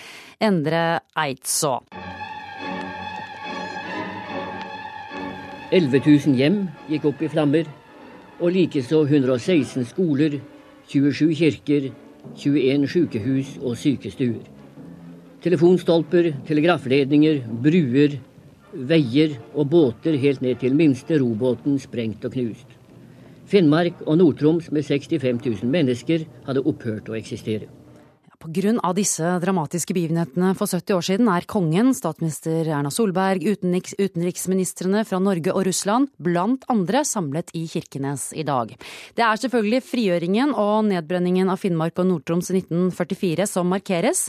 Endre 0.44 1.00
Eidså. 1.16 1.78
11 5.72 6.02
000 6.04 6.36
hjem 6.36 6.58
gikk 6.90 7.08
opp 7.08 7.24
i 7.24 7.32
flammer, 7.32 7.64
og 8.36 8.52
likeså 8.52 9.06
116 9.06 9.88
skoler, 9.88 10.36
27 10.92 11.32
kirker, 11.40 11.88
21 12.36 12.84
sykehus 12.92 13.56
og 13.62 13.80
sykestuer. 13.80 14.44
Telefonstolper, 15.40 16.34
telegrafledninger, 16.44 17.46
bruer, 17.64 18.20
veier 18.76 19.38
og 19.54 19.70
båter 19.72 20.20
helt 20.20 20.44
ned 20.44 20.60
til 20.60 20.76
minste 20.76 21.16
robåten 21.24 21.80
sprengt 21.80 22.28
og 22.28 22.36
knust. 22.36 22.82
Finnmark 23.46 24.02
og 24.06 24.18
Nord-Troms 24.18 24.72
med 24.74 24.82
65 24.82 25.44
000 25.46 25.70
mennesker 25.70 26.26
hadde 26.48 26.64
opphørt 26.66 27.10
å 27.10 27.18
eksistere. 27.18 27.68
Pga. 28.46 28.92
disse 28.94 29.26
dramatiske 29.42 29.94
begivenhetene 29.94 30.52
for 30.54 30.70
70 30.70 30.94
år 30.94 31.04
siden 31.04 31.28
er 31.30 31.46
kongen, 31.50 31.92
statsminister 31.96 32.68
Erna 32.70 32.92
Solberg, 32.94 33.42
utenriks, 33.42 33.96
utenriksministrene 33.98 35.02
fra 35.06 35.18
Norge 35.22 35.52
og 35.52 35.66
Russland 35.66 36.12
blant 36.22 36.64
andre 36.70 37.02
samlet 37.04 37.50
i 37.58 37.64
Kirkenes 37.66 38.30
i 38.36 38.44
dag. 38.46 38.72
Det 39.16 39.24
er 39.26 39.42
selvfølgelig 39.42 39.82
frigjøringen 39.86 40.54
og 40.54 40.86
nedbrenningen 40.90 41.50
av 41.50 41.60
Finnmark 41.62 41.98
og 41.98 42.08
Nord-Troms 42.10 42.52
i 42.52 42.60
1944 42.60 43.48
som 43.50 43.70
markeres. 43.72 44.28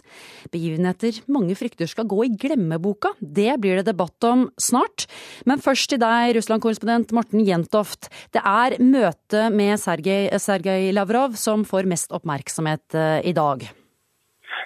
Begivenheter 0.53 1.21
mange 1.29 1.57
frykter 1.59 1.89
skal 1.89 2.09
gå 2.09 2.25
i 2.25 2.33
glemmeboka. 2.33 3.13
Det 3.21 3.53
blir 3.61 3.79
det 3.79 3.89
debatt 3.91 4.29
om 4.29 4.47
snart. 4.57 5.05
Men 5.45 5.61
først 5.61 5.91
til 5.93 6.01
deg, 6.01 6.35
Russland-korrespondent 6.37 7.13
Morten 7.15 7.45
Jentoft. 7.45 8.09
Det 8.33 8.41
er 8.41 8.79
møtet 8.81 9.53
med 9.53 9.77
Sergej 9.77 10.89
Lavrov 10.95 11.37
som 11.37 11.67
får 11.67 11.89
mest 11.89 12.15
oppmerksomhet 12.15 12.97
eh, 12.97 13.19
i 13.29 13.35
dag. 13.37 13.67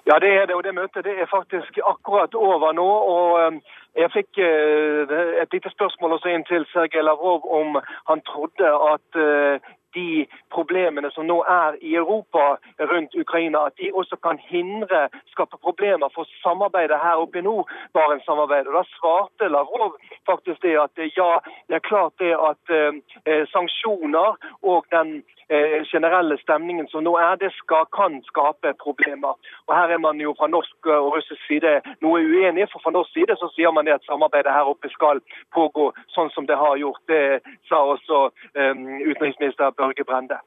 Ja, 0.09 0.19
det 0.19 0.31
er 0.33 0.45
det. 0.45 0.55
Og 0.55 0.63
det 0.63 0.75
møtet 0.75 1.05
det 1.05 1.15
er 1.19 1.33
faktisk 1.37 1.79
akkurat 1.93 2.33
over 2.35 2.71
nå. 2.71 2.89
og 3.15 3.47
um, 3.47 3.61
Jeg 3.95 4.11
fikk 4.11 4.39
uh, 4.39 5.03
et 5.43 5.53
lite 5.53 5.69
spørsmål 5.69 6.13
også 6.17 6.29
inn 6.31 6.45
til 6.47 6.65
Sergej 6.73 7.01
Lavrov 7.01 7.41
om 7.59 7.79
han 8.09 8.21
trodde 8.31 8.67
at 8.93 9.19
uh, 9.19 9.71
de 9.95 10.25
problemene 10.53 11.11
som 11.11 11.27
nå 11.27 11.41
er 11.47 11.77
i 11.81 11.95
Europa 11.95 12.57
rundt 12.91 13.15
Ukraina, 13.15 13.65
at 13.67 13.77
de 13.81 13.91
også 13.93 14.15
kan 14.23 14.39
hindre, 14.51 15.07
skape 15.33 15.57
problemer 15.57 16.09
for 16.15 16.27
samarbeidet 16.43 16.99
her 17.03 17.23
oppe 17.23 17.39
i 17.39 17.45
nord, 17.45 17.69
Barentssamarbeidet. 17.93 18.73
Da 18.73 18.83
svarte 18.95 19.51
Lavrov 19.51 19.97
faktisk 20.29 20.61
det 20.61 20.77
at 20.85 21.05
ja, 21.17 21.31
det 21.67 21.75
er 21.79 21.89
klart 21.91 22.13
det 22.19 22.33
at 22.49 22.75
eh, 22.77 23.45
sanksjoner 23.53 24.37
og 24.61 24.85
den 24.91 25.21
Eh, 25.51 25.83
generelle 25.83 26.37
stemningen 26.37 26.87
som 26.87 27.03
nå 27.03 27.11
er, 27.19 27.33
det 27.35 27.49
skal, 27.51 27.83
kan 27.91 28.13
skape 28.23 28.71
problemer. 28.83 29.35
Og 29.67 29.73
Her 29.75 29.91
er 29.91 29.99
man 29.99 30.21
jo 30.23 30.31
fra 30.39 30.47
norsk 30.47 30.87
og 30.87 31.09
russisk 31.15 31.41
side 31.47 31.73
noe 31.99 32.21
uenige. 32.23 32.69
For 32.71 32.79
fra 32.83 32.93
norsk 32.95 33.11
side 33.11 33.35
så 33.35 33.49
sier 33.51 33.73
man 33.75 33.83
det 33.85 33.97
at 33.97 34.07
samarbeidet 34.07 34.53
her 34.55 34.69
oppe 34.71 34.87
skal 34.93 35.19
pågå 35.51 35.89
sånn 36.15 36.31
som 36.31 36.47
det 36.47 36.55
har 36.55 36.79
gjort. 36.79 37.03
Det 37.11 37.43
sa 37.67 37.81
også 37.83 38.21
eh, 38.55 38.79
utenriksminister 39.11 39.75
Børge 39.81 40.05
Brende. 40.07 40.39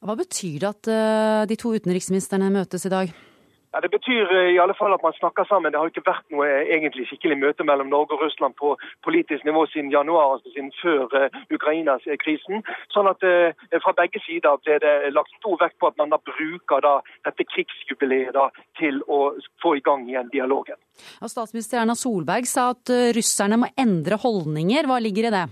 Hva 0.00 0.16
betyr 0.16 0.62
det 0.62 0.70
at 0.70 0.92
uh, 0.92 1.42
de 1.48 1.58
to 1.60 1.74
utenriksministrene 1.76 2.52
møtes 2.54 2.86
i 2.88 2.92
dag? 2.92 3.10
Ja, 3.72 3.80
Det 3.80 3.90
betyr 3.90 4.26
eh, 4.36 4.50
i 4.54 4.58
alle 4.58 4.74
fall 4.78 4.94
at 4.94 5.02
man 5.02 5.14
snakker 5.20 5.44
sammen. 5.44 5.70
Det 5.70 5.78
har 5.78 5.90
ikke 5.90 6.02
vært 6.06 6.26
noe 6.34 6.46
eh, 6.46 6.72
egentlig 6.74 7.04
skikkelig 7.06 7.36
møte 7.38 7.66
mellom 7.66 7.90
Norge 7.92 8.16
og 8.16 8.24
Russland 8.24 8.56
på 8.58 8.72
politisk 9.06 9.46
nivå 9.46 9.62
siden 9.70 9.92
januar, 9.94 10.32
altså 10.34 10.50
siden 10.54 10.72
før 10.80 11.06
uh, 11.14 11.38
Ukrainas 11.54 12.08
krisen. 12.24 12.64
Sånn 12.94 13.10
at 13.10 13.22
uh, 13.22 13.54
Fra 13.84 13.94
begge 14.00 14.22
sider 14.24 14.58
ble 14.64 14.80
det 14.82 15.12
lagt 15.14 15.30
stor 15.38 15.60
vekt 15.62 15.78
på 15.78 15.92
at 15.92 15.98
man 16.02 16.10
da 16.10 16.18
bruker 16.18 16.82
da, 16.82 16.96
dette 17.28 17.46
krigsjubileet 17.52 18.34
da, 18.34 18.48
til 18.80 18.98
å 19.06 19.20
få 19.62 19.76
i 19.78 19.84
gang 19.86 20.02
igjen 20.08 20.32
dialogen. 20.34 20.78
Ja, 21.20 21.30
statsminister 21.30 21.84
Erna 21.84 21.94
Solberg 21.94 22.50
sa 22.50 22.72
at 22.74 22.90
russerne 23.14 23.60
må 23.62 23.70
endre 23.78 24.18
holdninger. 24.18 24.90
Hva 24.90 24.98
ligger 24.98 25.30
i 25.30 25.34
det? 25.38 25.46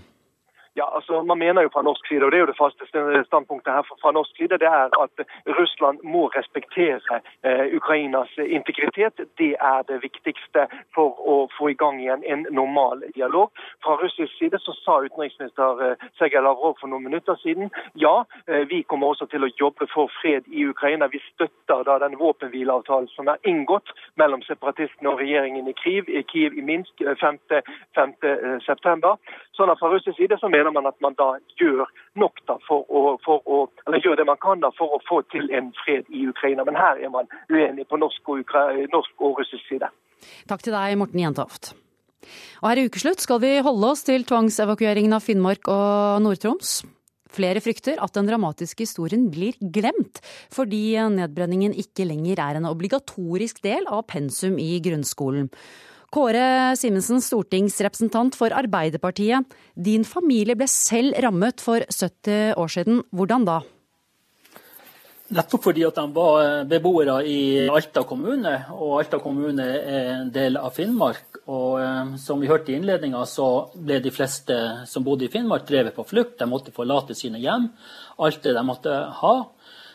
Ja, 0.75 0.95
altså 0.95 1.23
Man 1.23 1.39
mener 1.39 1.61
jo 1.61 1.69
fra 1.73 1.81
norsk 1.81 2.07
side, 2.07 2.23
og 2.25 2.31
det 2.31 2.37
er 2.37 2.45
jo 2.45 2.51
det 2.51 2.61
faste 2.63 2.85
standpunktet 3.25 3.73
her 3.73 3.85
fra 4.01 4.11
norsk 4.11 4.37
side, 4.37 4.57
det 4.63 4.69
er 4.69 4.89
at 5.03 5.15
Russland 5.59 5.97
må 6.03 6.27
respektere 6.27 7.15
eh, 7.43 7.65
Ukrainas 7.79 8.31
integritet. 8.37 9.15
Det 9.41 9.53
er 9.73 9.81
det 9.89 10.03
viktigste 10.03 10.67
for 10.95 11.09
å 11.33 11.37
få 11.57 11.69
i 11.73 11.77
gang 11.81 11.99
igjen 12.01 12.23
en 12.23 12.45
normal 12.51 13.03
dialog. 13.15 13.49
Fra 13.83 13.97
russisk 14.03 14.33
side 14.37 14.59
så 14.61 14.75
sa 14.83 14.99
utenriksminister 15.05 15.83
eh, 15.85 16.07
Sergej 16.17 16.43
Lavrov 16.45 16.77
for 16.81 16.87
noen 16.91 17.07
minutter 17.09 17.35
siden 17.43 17.73
ja, 17.93 18.23
eh, 18.47 18.63
vi 18.71 18.83
kommer 18.83 19.13
også 19.13 19.25
til 19.33 19.43
å 19.43 19.51
jobbe 19.59 19.89
for 19.93 20.11
fred 20.21 20.47
i 20.47 20.65
Ukraina. 20.69 21.07
Vi 21.07 21.21
støtter 21.31 21.83
da 21.89 21.97
den 22.05 22.17
våpenhvileavtalen 22.19 23.09
som 23.15 23.27
er 23.27 23.41
inngått 23.43 23.89
mellom 24.21 24.45
separatistene 24.47 25.09
og 25.09 25.19
regjeringen 25.23 25.67
i 25.67 25.75
Kiev 25.81 26.09
i, 26.09 26.23
Kiev, 26.31 26.53
i 26.53 26.65
Minsk 26.65 27.03
5. 27.21 27.39
5. 29.59 29.67
September. 29.67 29.67
Sånn 29.69 29.71
at 29.73 29.79
fra 29.79 29.91
russisk 29.91 30.17
side 30.17 30.37
så 30.39 30.49
mener 30.49 30.71
man 30.71 30.87
at 30.87 30.95
man 31.03 31.15
da 31.19 31.33
gjør 31.59 31.87
nok 32.15 32.39
da 32.47 32.57
for 32.67 32.85
å, 32.87 33.17
for 33.25 33.43
å, 33.45 33.67
eller 33.87 34.03
gjør 34.03 34.19
det 34.19 34.27
man 34.29 34.39
kan 34.39 34.61
da 34.63 34.71
for 34.77 34.95
å 34.95 35.01
få 35.07 35.21
til 35.33 35.49
en 35.51 35.73
fred 35.83 36.07
i 36.09 36.27
Ukraina. 36.29 36.63
Men 36.63 36.79
her 36.79 36.99
er 36.99 37.11
man 37.11 37.27
uenig 37.51 37.87
på 37.89 37.99
norsk 37.99 38.29
og, 38.31 38.55
norsk 38.93 39.25
og 39.25 39.41
russisk 39.41 39.65
side. 39.67 39.89
Takk 40.47 40.63
til 40.63 40.75
deg, 40.75 40.95
Morten 40.99 41.19
Jentoft. 41.19 41.73
Og 42.61 42.69
her 42.69 42.79
i 42.79 42.87
Ukeslutt 42.87 43.23
skal 43.23 43.39
vi 43.43 43.57
holde 43.63 43.91
oss 43.91 44.03
til 44.07 44.25
tvangsevakueringen 44.27 45.15
av 45.15 45.23
Finnmark 45.23 45.67
og 45.71 46.23
Nord-Troms. 46.23 46.81
Flere 47.29 47.61
frykter 47.61 47.99
at 48.01 48.15
den 48.15 48.27
dramatiske 48.27 48.83
historien 48.87 49.27
blir 49.29 49.53
glemt, 49.59 50.17
fordi 50.51 50.97
nedbrenningen 51.13 51.75
ikke 51.77 52.07
lenger 52.09 52.41
er 52.41 52.57
en 52.57 52.67
obligatorisk 52.71 53.61
del 53.63 53.85
av 53.87 54.07
pensum 54.09 54.57
i 54.59 54.79
grunnskolen. 54.83 55.51
Kåre 56.09 56.73
Simensen, 56.79 57.21
stortingsrepresentant 57.21 58.33
for 58.37 58.53
Arbeiderpartiet. 58.57 59.45
Din 59.77 60.05
familie 60.07 60.57
ble 60.57 60.65
selv 60.69 61.13
rammet 61.21 61.61
for 61.61 61.85
70 61.85 62.55
år 62.57 62.71
siden. 62.73 63.03
Hvordan 63.13 63.45
da? 63.45 63.59
Nettopp 65.29 65.67
fordi 65.67 65.83
at 65.85 65.99
de 65.99 66.07
var 66.15 66.39
eh, 66.41 66.63
beboere 66.65 67.19
i 67.29 67.41
Alta 67.69 68.01
kommune, 68.09 68.55
og 68.73 68.95
Alta 68.97 69.19
kommune 69.21 69.67
er 69.77 70.07
en 70.15 70.31
del 70.33 70.57
av 70.57 70.73
Finnmark. 70.73 71.43
Og 71.45 71.77
eh, 71.83 72.15
som 72.17 72.41
vi 72.41 72.49
hørte 72.49 72.73
i 72.73 72.79
innledninga, 72.79 73.21
så 73.29 73.69
ble 73.77 73.99
de 74.01 74.13
fleste 74.13 74.57
som 74.89 75.05
bodde 75.05 75.27
i 75.27 75.29
Finnmark, 75.29 75.67
drevet 75.69 75.93
på 75.93 76.07
flukt. 76.09 76.39
De 76.41 76.49
måtte 76.49 76.73
forlate 76.73 77.13
sine 77.13 77.37
hjem. 77.43 77.69
Alt 78.25 78.41
det 78.49 78.57
de 78.57 78.65
måtte 78.65 78.97
ha. 79.21 79.35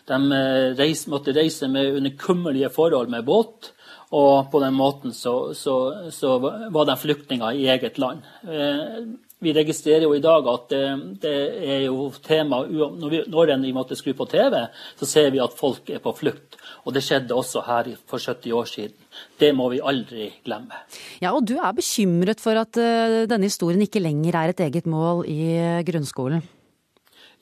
De 0.06 0.22
eh, 0.38 0.70
reis, 0.78 1.08
måtte 1.10 1.34
reise 1.34 1.66
med 1.66 1.98
under 1.98 2.14
kummerlige 2.20 2.70
forhold 2.70 3.10
med 3.10 3.26
båt. 3.26 3.73
Og 4.14 4.50
på 4.52 4.62
den 4.62 4.76
måten 4.78 5.14
så, 5.16 5.52
så, 5.58 5.76
så 6.14 6.38
var 6.38 6.86
de 6.86 6.96
flyktninger 7.00 7.58
i 7.58 7.68
eget 7.72 7.98
land. 7.98 8.22
Eh, 8.46 9.00
vi 9.44 9.52
registrerer 9.52 10.06
jo 10.06 10.14
i 10.16 10.22
dag 10.24 10.46
at 10.48 10.70
det, 10.70 10.82
det 11.20 11.34
er 11.68 11.82
jo 11.84 12.06
tema 12.24 12.62
Når, 12.64 13.08
vi, 13.10 13.20
når 13.28 13.52
vi 13.60 13.72
måtte 13.76 13.98
skru 13.98 14.14
på 14.16 14.26
TV, 14.30 14.56
så 14.96 15.08
ser 15.08 15.30
vi 15.34 15.42
at 15.42 15.56
folk 15.58 15.90
er 15.92 16.00
på 16.04 16.14
flukt. 16.16 16.56
Og 16.86 16.94
det 16.96 17.02
skjedde 17.04 17.36
også 17.36 17.64
her 17.66 17.90
for 18.08 18.22
70 18.22 18.56
år 18.56 18.70
siden. 18.70 18.96
Det 19.40 19.50
må 19.56 19.68
vi 19.72 19.82
aldri 19.84 20.30
glemme. 20.46 20.80
Ja, 21.20 21.34
Og 21.34 21.44
du 21.44 21.58
er 21.58 21.76
bekymret 21.76 22.40
for 22.40 22.56
at 22.56 22.78
uh, 22.80 23.24
denne 23.28 23.50
historien 23.50 23.82
ikke 23.84 24.02
lenger 24.02 24.40
er 24.40 24.54
et 24.54 24.64
eget 24.64 24.88
mål 24.88 25.26
i 25.28 25.82
grunnskolen? 25.84 26.44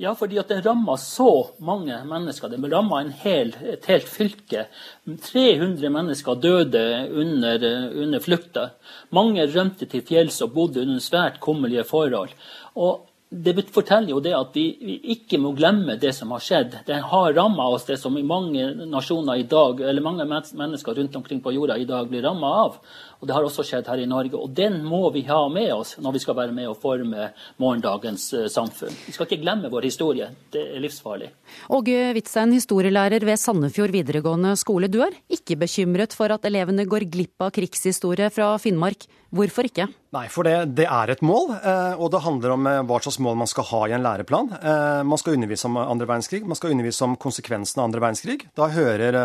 Ja, 0.02 0.16
fordi 0.18 0.40
at 0.40 0.48
den 0.50 0.64
ramma 0.64 0.96
så 0.98 1.52
mange 1.62 1.94
mennesker. 2.08 2.50
Den 2.50 2.66
ramma 2.72 3.04
hel, 3.22 3.52
et 3.70 3.86
helt 3.86 4.08
fylke. 4.10 4.64
300 5.06 5.92
mennesker 5.94 6.40
døde 6.42 6.82
under, 7.14 7.66
under 7.94 8.24
flukta. 8.24 8.72
Mange 9.14 9.46
rømte 9.46 9.86
til 9.86 10.02
fjells 10.02 10.40
og 10.42 10.56
bodde 10.56 10.82
under 10.82 10.98
svært 10.98 11.38
kummerlige 11.44 11.86
forhold. 11.86 12.34
Og 12.74 13.06
det 13.32 13.54
forteller 13.72 14.12
jo 14.12 14.20
det 14.20 14.34
at 14.36 14.52
vi, 14.52 14.64
vi, 14.84 14.98
ikke 15.14 15.38
må 15.40 15.54
glemme 15.56 15.94
det 16.00 16.10
som 16.12 16.34
har 16.34 16.42
skjedd. 16.44 16.74
Det 16.84 16.98
har 17.08 17.32
ramma 17.32 17.64
oss, 17.72 17.86
det 17.88 17.96
som 18.00 18.18
mange 18.28 18.66
nasjoner 18.84 19.40
i 19.40 19.46
dag, 19.48 19.80
eller 19.80 20.04
mange 20.04 20.26
mennesker 20.28 20.98
rundt 20.98 21.16
omkring 21.16 21.40
på 21.40 21.54
jorda 21.54 21.78
i 21.80 21.86
dag 21.88 22.10
blir 22.10 22.26
ramma 22.26 22.50
av. 22.66 22.76
Og 23.22 23.28
Det 23.28 23.36
har 23.36 23.46
også 23.46 23.64
skjedd 23.64 23.88
her 23.88 24.02
i 24.02 24.08
Norge. 24.10 24.36
og 24.36 24.50
Den 24.52 24.82
må 24.84 25.08
vi 25.14 25.22
ha 25.30 25.46
med 25.48 25.70
oss 25.72 25.94
når 26.02 26.16
vi 26.18 26.22
skal 26.24 26.36
være 26.36 26.52
med 26.52 26.68
og 26.68 26.76
forme 26.82 27.30
morgendagens 27.62 28.26
uh, 28.34 28.48
samfunn. 28.52 28.92
Vi 29.06 29.14
skal 29.16 29.30
ikke 29.30 29.40
glemme 29.46 29.70
vår 29.72 29.88
historie. 29.88 30.28
Det 30.52 30.66
er 30.74 30.82
livsfarlig. 30.82 31.30
Åge 31.72 32.12
Hvitstein, 32.12 32.52
historielærer 32.52 33.24
ved 33.24 33.40
Sandefjord 33.40 33.96
videregående 33.96 34.56
skole. 34.60 34.92
Du 34.92 35.00
er 35.06 35.16
ikke 35.32 35.56
bekymret 35.64 36.12
for 36.18 36.34
at 36.34 36.44
elevene 36.50 36.84
går 36.84 37.08
glipp 37.08 37.46
av 37.46 37.54
krigshistorie 37.56 38.28
fra 38.34 38.52
Finnmark. 38.60 39.08
Hvorfor 39.32 39.70
ikke? 39.70 39.88
Nei, 40.12 40.26
for 40.28 40.44
det, 40.44 40.74
det, 40.76 40.84
er 40.92 41.08
et 41.08 41.22
mål, 41.24 41.54
eh, 41.56 41.94
og 41.96 42.10
det 42.12 42.20
handler 42.20 42.52
om 42.52 42.66
eh, 42.68 42.82
hva 42.84 42.98
slags 43.00 43.16
mål 43.24 43.38
man 43.40 43.48
skal 43.48 43.64
ha 43.70 43.80
i 43.88 43.94
en 43.96 44.04
læreplan. 44.04 44.50
Man 45.08 45.20
skal 45.20 45.38
undervise 45.38 45.68
om 45.70 45.78
andre 45.80 46.08
verdenskrig, 46.10 46.42
man 46.44 46.58
skal 46.58 46.74
undervise 46.74 47.06
om 47.06 47.16
konsekvensene 47.16 47.80
av 47.80 47.88
andre 47.88 48.02
verdenskrig. 48.04 48.42
Da 48.58 48.68
hører 48.74 49.18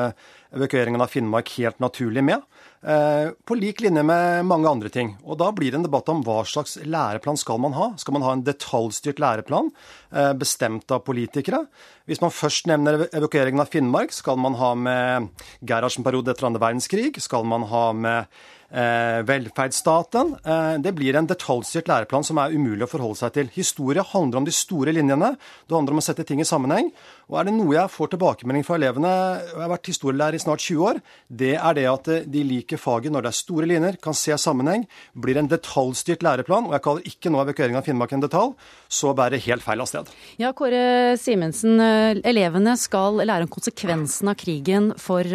evakueringen 0.55 1.03
av 1.03 1.11
Finnmark 1.11 1.51
helt 1.57 1.83
naturlig 1.83 2.23
med. 2.23 2.45
Eh, 2.88 3.29
på 3.45 3.55
lik 3.57 3.81
linje 3.81 4.03
med 4.05 4.45
mange 4.45 4.69
andre 4.69 4.89
ting. 4.89 5.15
Og 5.25 5.38
Da 5.38 5.51
blir 5.51 5.71
det 5.71 5.79
en 5.79 5.88
debatt 5.88 6.09
om 6.09 6.21
hva 6.23 6.43
slags 6.45 6.77
læreplan 6.77 7.38
skal 7.38 7.59
man 7.59 7.73
ha. 7.73 7.93
Skal 7.97 8.13
man 8.13 8.21
ha 8.21 8.31
en 8.33 8.43
detaljstyrt 8.43 9.19
læreplan 9.19 9.71
eh, 10.13 10.33
bestemt 10.33 10.91
av 10.91 11.03
politikere? 11.03 11.65
Hvis 12.05 12.21
man 12.21 12.31
først 12.31 12.67
nevner 12.67 13.09
evakueringen 13.11 13.59
av 13.59 13.71
Finnmark, 13.73 14.13
skal 14.13 14.38
man 14.38 14.53
ha 14.55 14.75
med 14.75 15.27
Gerhardsen-periode 15.65 16.31
etter 16.31 16.47
andre 16.47 16.61
verdenskrig? 16.61 17.17
Skal 17.19 17.43
man 17.43 17.65
ha 17.67 17.91
med 17.93 18.19
eh, 18.19 18.45
velferdsstaten. 18.72 20.36
Eh, 20.43 20.74
det 20.84 20.91
blir 20.95 21.15
en 21.15 21.28
detaljstyrt 21.28 21.88
læreplan 21.88 22.26
som 22.28 22.38
er 22.41 22.51
umulig 22.51 22.84
å 22.84 22.91
forholde 22.91 23.20
seg 23.22 23.34
til. 23.34 23.51
Historie 23.55 24.03
handler 24.03 24.41
om 24.41 24.47
de 24.47 24.55
store 24.55 24.91
linjene. 24.95 25.36
Det 25.68 25.76
handler 25.76 25.95
om 25.95 26.01
å 26.01 26.07
sette 26.07 26.26
ting 26.28 26.41
i 26.43 26.47
sammenheng. 26.47 26.91
Og 27.28 27.36
er 27.36 27.47
det 27.49 27.53
noe 27.57 27.75
jeg 27.75 27.91
får 27.91 28.13
tilbakemelding 28.13 28.63
fra 28.63 28.78
elevene, 28.80 29.09
og 29.51 29.57
jeg 29.57 29.63
har 29.65 29.71
vært 29.73 29.89
historielærer 29.91 30.38
i 30.38 30.39
snart 30.39 30.63
20 30.63 30.86
år, 30.88 30.99
det 31.41 31.53
er 31.59 31.75
det 31.75 31.84
at 31.91 32.09
eh, 32.13 32.28
de 32.32 32.43
liker 32.47 32.80
faget 32.80 33.11
når 33.11 33.25
det 33.25 33.32
er 33.34 33.38
store 33.41 33.67
linjer, 33.67 33.97
kan 34.03 34.15
se 34.15 34.38
sammenheng, 34.39 34.86
blir 35.11 35.39
en 35.41 35.49
detaljstyrt 35.51 36.23
læreplan, 36.23 36.69
og 36.69 36.78
jeg 36.78 36.86
kaller 36.88 37.11
ikke 37.11 37.34
nå 37.34 37.43
evakuering 37.43 37.75
av 37.80 37.84
Finnmark 37.84 38.15
en 38.15 38.23
detalj, 38.23 38.55
så 38.88 39.11
bærer 39.17 39.36
det 39.36 39.43
helt 39.49 39.65
feil 39.65 39.84
av 39.84 39.91
sted. 39.91 40.13
Ja, 40.39 40.53
Kåre 40.55 41.17
Simensen, 41.19 41.75
eh, 41.84 42.23
elevene 42.32 42.78
skal 42.80 43.19
lære 43.19 43.49
om 43.49 43.51
konsekvensen 43.51 44.32
av 44.32 44.39
krigen 44.39 44.93
for 44.95 45.28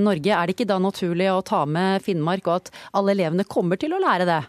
Norge. 0.00 0.32
Er 0.32 0.48
det 0.48 0.56
ikke 0.56 0.70
da 0.72 0.80
naturlig 0.80 1.28
å 1.28 1.44
ta 1.44 1.66
med 1.68 2.00
Finnmark, 2.06 2.48
og 2.48 2.62
at 2.62 2.74
alle 2.96 3.12
elevene 3.12 3.44
kommer 3.44 3.76
til 3.80 3.92
å 3.92 4.00
lære 4.00 4.32
det? 4.32 4.42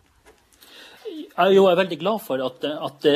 Jeg 1.36 1.58
er 1.60 1.76
veldig 1.76 1.98
glad 2.00 2.22
for 2.24 2.40
at, 2.40 2.64
at 2.64 3.02
det 3.04 3.16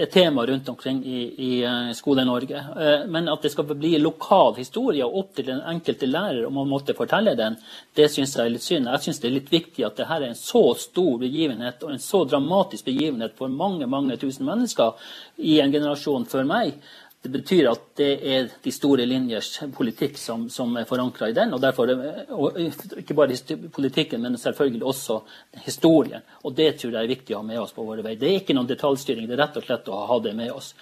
er 0.00 0.06
tema 0.08 0.46
rundt 0.48 0.68
omkring 0.72 1.02
i, 1.04 1.18
i 1.44 1.50
eh, 1.68 1.90
Skole-Norge. 1.92 2.56
Eh, 2.56 3.02
men 3.12 3.28
at 3.28 3.44
det 3.44 3.50
skal 3.52 3.66
bli 3.68 3.90
lokal 4.00 4.54
historie 4.56 5.04
opp 5.04 5.34
til 5.36 5.50
den 5.50 5.60
enkelte 5.68 6.08
lærer 6.08 6.46
om 6.48 6.56
man 6.56 6.70
måtte 6.70 6.96
fortelle 6.96 7.34
den, 7.36 7.58
det 7.92 8.06
syns 8.08 8.32
jeg 8.38 8.46
er 8.46 8.54
litt 8.54 8.64
synd. 8.64 8.88
Jeg 8.88 9.04
syns 9.04 9.20
det 9.20 9.28
er 9.28 9.36
litt 9.36 9.52
viktig 9.52 9.84
at 9.84 10.00
dette 10.00 10.16
er 10.16 10.24
en 10.30 10.40
så 10.40 10.62
stor 10.80 11.20
begivenhet 11.20 11.84
og 11.84 11.92
en 11.92 12.00
så 12.00 12.22
dramatisk 12.32 12.88
begivenhet 12.88 13.36
for 13.36 13.52
mange 13.52 13.90
mange 13.92 14.16
tusen 14.16 14.48
mennesker 14.48 14.96
i 15.44 15.58
en 15.60 15.76
generasjon 15.76 16.24
før 16.32 16.48
meg 16.48 16.80
det 17.22 17.28
betyr 17.28 17.66
at 17.68 17.82
det 18.00 18.10
er 18.32 18.46
de 18.64 18.72
store 18.72 19.04
linjers 19.04 19.50
politikk 19.76 20.16
som, 20.16 20.46
som 20.48 20.72
er 20.80 20.86
forankra 20.88 21.28
i 21.28 21.34
den. 21.36 21.52
Og 21.52 21.60
derfor, 21.60 21.90
og 22.32 22.56
ikke 22.62 23.16
bare 23.18 23.36
politikken, 23.74 24.22
men 24.24 24.38
selvfølgelig 24.40 24.86
også 24.88 25.18
historien. 25.66 26.24
Og 26.48 26.56
det 26.56 26.70
tror 26.80 26.96
jeg 26.96 27.02
er 27.02 27.12
viktig 27.12 27.36
å 27.36 27.42
ha 27.42 27.48
med 27.50 27.60
oss 27.60 27.76
på 27.76 27.84
våre 27.84 28.04
veier. 28.06 28.16
Det 28.20 28.30
er 28.30 28.40
ikke 28.40 28.56
noen 28.56 28.70
detaljstyring, 28.70 29.28
det 29.28 29.36
er 29.36 29.42
rett 29.44 29.60
og 29.60 29.68
slett 29.68 29.92
å 29.92 30.00
ha 30.08 30.18
det 30.24 30.32
med 30.38 30.54
oss. 30.54 30.72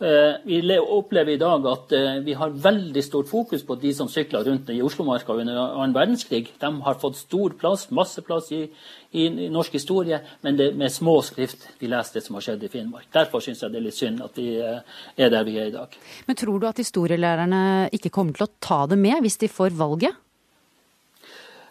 Eh, 0.00 0.34
vi 0.44 0.78
opplever 0.78 1.34
i 1.34 1.36
dag 1.36 1.66
at 1.68 1.92
eh, 1.92 2.22
vi 2.24 2.32
har 2.32 2.54
veldig 2.56 3.02
stort 3.04 3.28
fokus 3.28 3.66
på 3.68 3.74
de 3.82 3.90
som 3.92 4.08
sykla 4.08 4.40
rundt 4.46 4.70
i 4.72 4.78
Oslomarka 4.80 5.34
under 5.36 5.58
annen 5.60 5.92
verdenskrig. 5.92 6.54
De 6.62 6.70
har 6.86 6.96
fått 7.02 7.18
stor 7.20 7.52
plass, 7.60 7.90
masse 7.92 8.24
plass 8.24 8.48
i, 8.56 8.62
i, 9.12 9.26
norsk 9.52 9.76
historie, 9.76 10.22
men 10.40 10.56
det 10.56 10.70
med 10.80 10.88
små 10.94 11.18
skrift 11.26 11.68
de 11.82 11.90
leser 11.92 12.16
det 12.16 12.24
som 12.24 12.38
har 12.38 12.46
skjedd 12.46 12.64
i 12.64 12.72
Finnmark. 12.72 13.10
Derfor 13.12 13.44
syns 13.44 13.60
jeg 13.60 13.74
det 13.74 13.80
er 13.82 13.86
litt 13.90 13.98
synd 13.98 14.24
at 14.24 14.40
vi 14.40 14.54
eh, 14.56 14.80
er 15.20 15.36
der 15.36 15.44
vi 15.44 15.58
er 15.60 15.68
i 15.68 15.76
dag. 15.76 16.00
Men 16.30 16.40
tror 16.46 16.56
du 16.56 16.68
at 16.70 16.80
historielærerne 16.80 17.62
ikke 17.92 18.14
kommer 18.14 18.40
til 18.40 18.48
å 18.48 18.54
ta 18.56 18.86
det 18.88 18.96
med 19.04 19.20
hvis 19.20 19.36
de 19.44 19.52
får 19.52 19.76
valget? 19.76 20.16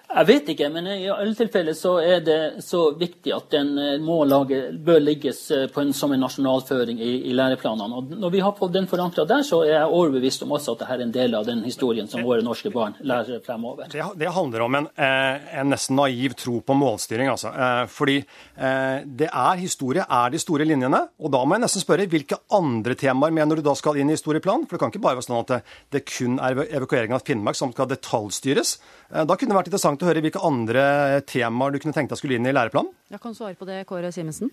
Jeg 0.10 0.26
vet 0.26 0.48
ikke, 0.56 0.68
men 0.74 0.88
i 0.90 1.06
alle 1.14 1.36
tilfeller 1.38 1.76
så 1.78 1.92
er 2.02 2.24
det 2.26 2.38
så 2.66 2.80
viktig 2.98 3.30
at 3.36 3.52
den 3.54 3.76
eh, 3.78 3.98
må 4.02 4.24
lage, 4.26 4.72
bør 4.74 4.98
ligges 5.04 5.44
eh, 5.54 5.68
en, 5.70 5.92
som 5.94 6.16
en 6.16 6.24
nasjonalføring 6.26 6.98
i, 6.98 7.12
i, 7.30 7.34
læreplanene. 7.38 8.00
Og 8.00 8.16
når 8.18 8.34
vi 8.34 8.42
har 8.42 8.56
fått 8.58 8.74
den 8.74 8.88
forankra 8.90 9.28
der, 9.30 9.44
så 9.46 9.62
er 9.68 9.76
jeg 9.76 9.92
overbevist 10.00 10.42
om 10.48 10.56
også 10.58 10.74
at 10.74 10.82
dette 10.82 10.96
er 10.98 11.04
en 11.06 11.14
del 11.14 11.38
av 11.38 11.46
den 11.46 11.62
historien 11.62 12.10
som 12.10 12.26
våre 12.26 12.42
norske 12.46 12.72
barn 12.74 12.98
lærer 13.06 13.44
fremover. 13.46 13.92
Det, 13.94 14.02
det 14.18 14.32
handler 14.34 14.66
om 14.66 14.80
en, 14.80 14.88
eh, 14.98 15.54
en, 15.62 15.70
nesten 15.70 16.00
naiv 16.00 16.34
tro 16.40 16.58
på 16.66 16.78
målstyring, 16.80 17.30
altså. 17.30 17.52
Fordi 17.92 18.16
det 19.20 19.28
er 19.28 19.60
historie, 19.60 20.02
er 20.02 20.32
de 20.34 20.40
store 20.42 20.66
linjene. 20.66 21.04
Og 21.22 21.30
da 21.34 21.44
må 21.46 21.56
jeg 21.56 21.64
nesten 21.68 21.84
spørre 21.84 22.08
hvilke 22.10 22.40
andre 22.56 22.96
temaer 22.98 23.34
mener 23.36 23.60
du 23.60 23.64
da 23.66 23.76
skal 23.78 24.00
inn 24.00 24.10
i 24.10 24.18
historieplanen? 24.18 24.66
For 24.66 24.76
det 24.76 24.82
kan 24.82 24.94
ikke 24.94 25.04
bare 25.04 25.20
være 25.20 25.28
sånn 25.28 25.42
at 25.44 25.52
det, 25.54 25.60
det 25.94 26.04
kun 26.10 26.40
er 26.42 26.64
evakuering 26.66 27.14
av 27.14 27.24
Finnmark 27.28 27.60
som 27.60 27.74
skal 27.76 27.90
detaljstyres. 27.92 28.78
Da 29.10 29.38
kunne 29.38 29.54
det 29.54 29.60
vært 29.60 29.72
interessant 29.72 29.99
interessant 30.00 30.08
å 30.08 30.10
høre 30.10 30.24
hvilke 30.24 30.46
andre 30.48 31.22
temaer 31.28 31.74
du 31.74 31.80
kunne 31.80 31.96
tenkt 31.96 32.14
deg 32.14 32.20
skulle 32.20 32.38
inn 32.40 32.48
i 32.48 32.56
læreplanen? 32.56 32.92
Jeg 33.10 33.22
kan 33.22 33.36
svare 33.36 33.56
på 33.56 33.68
det, 33.68 33.86
Kåre 33.88 34.12
Simensen. 34.12 34.52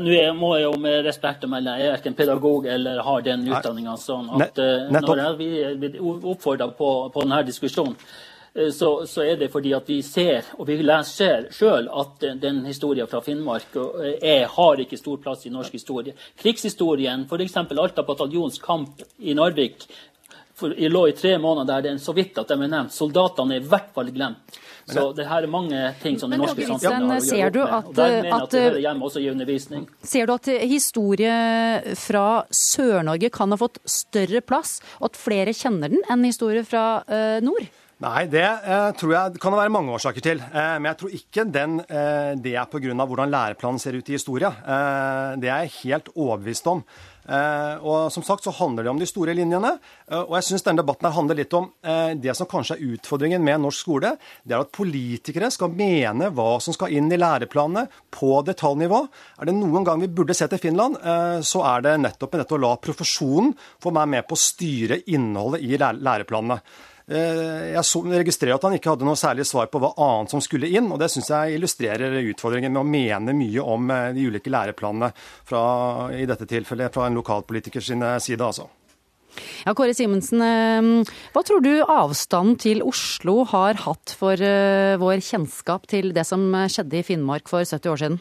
Nå 0.00 0.16
må 0.34 0.56
jeg 0.56 0.64
jo 0.64 0.72
med 0.80 1.04
respekt 1.04 1.44
å 1.44 1.50
melde, 1.50 1.76
jeg 1.78 1.86
er 1.86 1.94
verken 1.94 2.16
pedagog 2.16 2.66
eller 2.66 3.02
har 3.04 3.22
den 3.22 3.46
utdanninga. 3.46 3.96
Sånn 4.00 4.30
at 4.40 4.58
eh, 4.58 4.88
når 4.90 5.22
jeg 5.22 5.78
blir 5.78 6.00
oppfordra 6.02 6.70
på, 6.72 6.90
på, 7.12 7.22
denne 7.22 7.42
diskusjonen, 7.46 7.94
eh, 8.56 8.72
så, 8.74 9.04
så, 9.06 9.22
er 9.22 9.36
det 9.38 9.50
fordi 9.52 9.74
at 9.76 9.92
vi 9.92 10.00
ser, 10.02 10.48
og 10.56 10.66
vi 10.72 10.80
leser 10.80 11.50
sjøl, 11.54 11.90
at 11.92 12.26
den 12.42 12.64
historien 12.66 13.10
fra 13.12 13.20
Finnmark 13.22 13.76
er, 13.76 14.16
eh, 14.18 14.46
har 14.56 14.82
ikke 14.82 14.98
stor 14.98 15.20
plass 15.22 15.44
i 15.46 15.52
norsk 15.52 15.78
historie. 15.78 16.16
Krigshistorien, 16.40 17.28
f.eks. 17.28 17.60
Alta 17.76 18.06
bataljons 18.08 18.58
kamp 18.64 19.04
i 19.20 19.36
Narvik, 19.36 19.84
for 20.60 20.74
jeg 20.76 20.92
lå 20.92 21.06
i 21.10 21.14
tre 21.16 21.36
måneder 21.40 21.68
der 21.70 21.86
det 21.86 21.94
er 21.94 22.02
så 22.02 22.14
vidt 22.16 22.38
at 22.40 22.50
de 22.50 22.58
er 22.58 22.70
nevnt. 22.70 22.94
Soldatene 22.94 23.56
er 23.56 23.64
i 23.64 23.70
hvert 23.72 23.90
fall 23.96 24.12
glemt. 24.14 24.60
Så 24.90 25.04
det 25.14 25.26
her 25.28 25.44
er 25.46 25.50
mange 25.50 25.82
ting 26.02 26.16
som 26.18 26.32
det 26.32 26.40
norske 26.40 26.66
samfunnet 26.66 27.12
har 27.12 27.20
å 27.20 27.38
gjøre 27.40 27.66
opp 27.66 27.90
med. 27.90 27.90
Og 27.90 27.98
der 27.98 28.14
mener 28.14 28.30
jeg 28.30 28.36
at 28.36 28.54
det 28.54 28.62
hører 28.64 28.80
hjemme 28.84 29.06
også 29.06 29.22
i 29.22 29.28
undervisning. 29.30 29.84
Ser 30.12 30.26
du 30.26 30.34
at 30.34 30.50
historie 30.72 31.34
fra 32.00 32.24
Sør-Norge 32.60 33.30
kan 33.34 33.54
ha 33.54 33.60
fått 33.60 33.78
større 33.88 34.42
plass, 34.42 34.80
og 34.98 35.12
at 35.12 35.20
flere 35.20 35.54
kjenner 35.56 35.92
den 35.92 36.02
enn 36.10 36.26
historie 36.26 36.64
fra 36.66 37.04
uh, 37.06 37.38
nord? 37.44 37.70
Nei, 38.00 38.22
det 38.32 38.40
eh, 38.40 38.90
tror 38.96 39.10
jeg 39.12 39.40
kan 39.42 39.52
det 39.52 39.58
være 39.60 39.72
mange 39.74 39.92
årsaker 39.92 40.24
til. 40.24 40.38
Eh, 40.40 40.76
men 40.80 40.88
jeg 40.88 40.98
tror 41.02 41.16
ikke 41.18 41.42
den, 41.52 41.74
eh, 41.84 42.32
det 42.40 42.54
er 42.56 42.68
pga. 42.72 42.94
hvordan 42.96 43.28
læreplanen 43.28 43.78
ser 43.78 43.92
ut 43.92 44.08
i 44.08 44.16
historia. 44.16 44.48
Eh, 44.48 45.36
det 45.36 45.50
er 45.50 45.66
jeg 45.66 45.74
helt 45.82 46.08
overbevist 46.16 46.66
om. 46.66 46.80
Eh, 47.28 47.74
og 47.84 48.10
som 48.14 48.24
sagt 48.26 48.46
så 48.46 48.52
handler 48.56 48.86
det 48.86 48.92
om 48.92 49.00
de 49.00 49.08
store 49.08 49.34
linjene. 49.36 49.74
Eh, 50.10 50.22
og 50.22 50.36
jeg 50.38 50.48
syns 50.48 50.66
denne 50.66 50.82
debatten 50.82 51.08
her 51.08 51.16
handler 51.16 51.40
litt 51.40 51.56
om 51.56 51.70
det 52.20 52.34
som 52.36 52.48
kanskje 52.48 52.76
er 52.76 52.94
utfordringen 52.94 53.42
med 53.44 53.62
norsk 53.62 53.84
skole. 53.84 54.12
Det 54.44 54.54
er 54.56 54.64
at 54.64 54.72
politikere 54.74 55.50
skal 55.52 55.72
mene 55.76 56.30
hva 56.34 56.50
som 56.62 56.74
skal 56.76 56.92
inn 56.96 57.10
i 57.12 57.18
læreplanene 57.18 57.86
på 58.14 58.40
detaljnivå. 58.46 59.00
Er 59.40 59.48
det 59.48 59.56
noen 59.56 59.86
gang 59.86 60.02
vi 60.02 60.10
burde 60.12 60.36
se 60.36 60.48
til 60.50 60.60
Finland, 60.62 60.98
så 61.46 61.64
er 61.72 61.84
det 61.86 61.96
nettopp 62.02 62.36
dette 62.38 62.56
å 62.56 62.60
la 62.60 62.74
profesjonen 62.80 63.54
få 63.82 63.92
meg 63.96 64.12
med 64.14 64.28
på 64.28 64.36
å 64.36 64.44
styre 64.44 65.00
innholdet 65.10 65.64
i 65.64 65.78
læreplanene. 65.80 66.60
Eh, 67.10 67.72
jeg 67.74 68.20
registrerer 68.22 68.54
at 68.54 68.64
han 68.68 68.76
ikke 68.76 68.92
hadde 68.92 69.06
noe 69.08 69.18
særlig 69.18 69.42
svar 69.48 69.66
på 69.70 69.80
hva 69.82 69.90
annet 69.98 70.30
som 70.30 70.42
skulle 70.44 70.68
inn, 70.70 70.92
og 70.94 71.00
det 71.02 71.08
syns 71.10 71.32
jeg 71.32 71.56
illustrerer 71.56 72.20
utfordringen 72.22 72.70
med 72.70 72.84
å 72.84 72.86
mene 72.86 73.34
mye 73.34 73.64
om 73.66 73.90
eh, 73.90 74.10
de 74.14 74.28
ulike 74.30 74.52
læreplanene, 74.52 75.10
fra, 75.48 75.62
i 76.14 76.28
dette 76.30 76.46
tilfellet 76.46 76.94
fra 76.94 77.08
en 77.08 77.18
lokalpolitikers 77.18 77.90
side, 78.22 78.38
altså. 78.46 78.68
Ja, 79.64 79.74
Kåre 79.74 79.94
Simensen, 79.94 80.42
eh, 80.44 81.16
hva 81.34 81.42
tror 81.46 81.66
du 81.66 81.72
avstanden 81.82 82.60
til 82.62 82.84
Oslo 82.86 83.40
har 83.50 83.82
hatt 83.88 84.14
for 84.14 84.38
vår 85.02 85.22
kjennskap 85.26 85.90
til 85.90 86.14
det 86.14 86.28
som 86.28 86.46
skjedde 86.70 87.00
i 87.00 87.06
Finnmark 87.06 87.50
for 87.50 87.66
70 87.66 87.90
år 87.90 88.04
siden? 88.04 88.20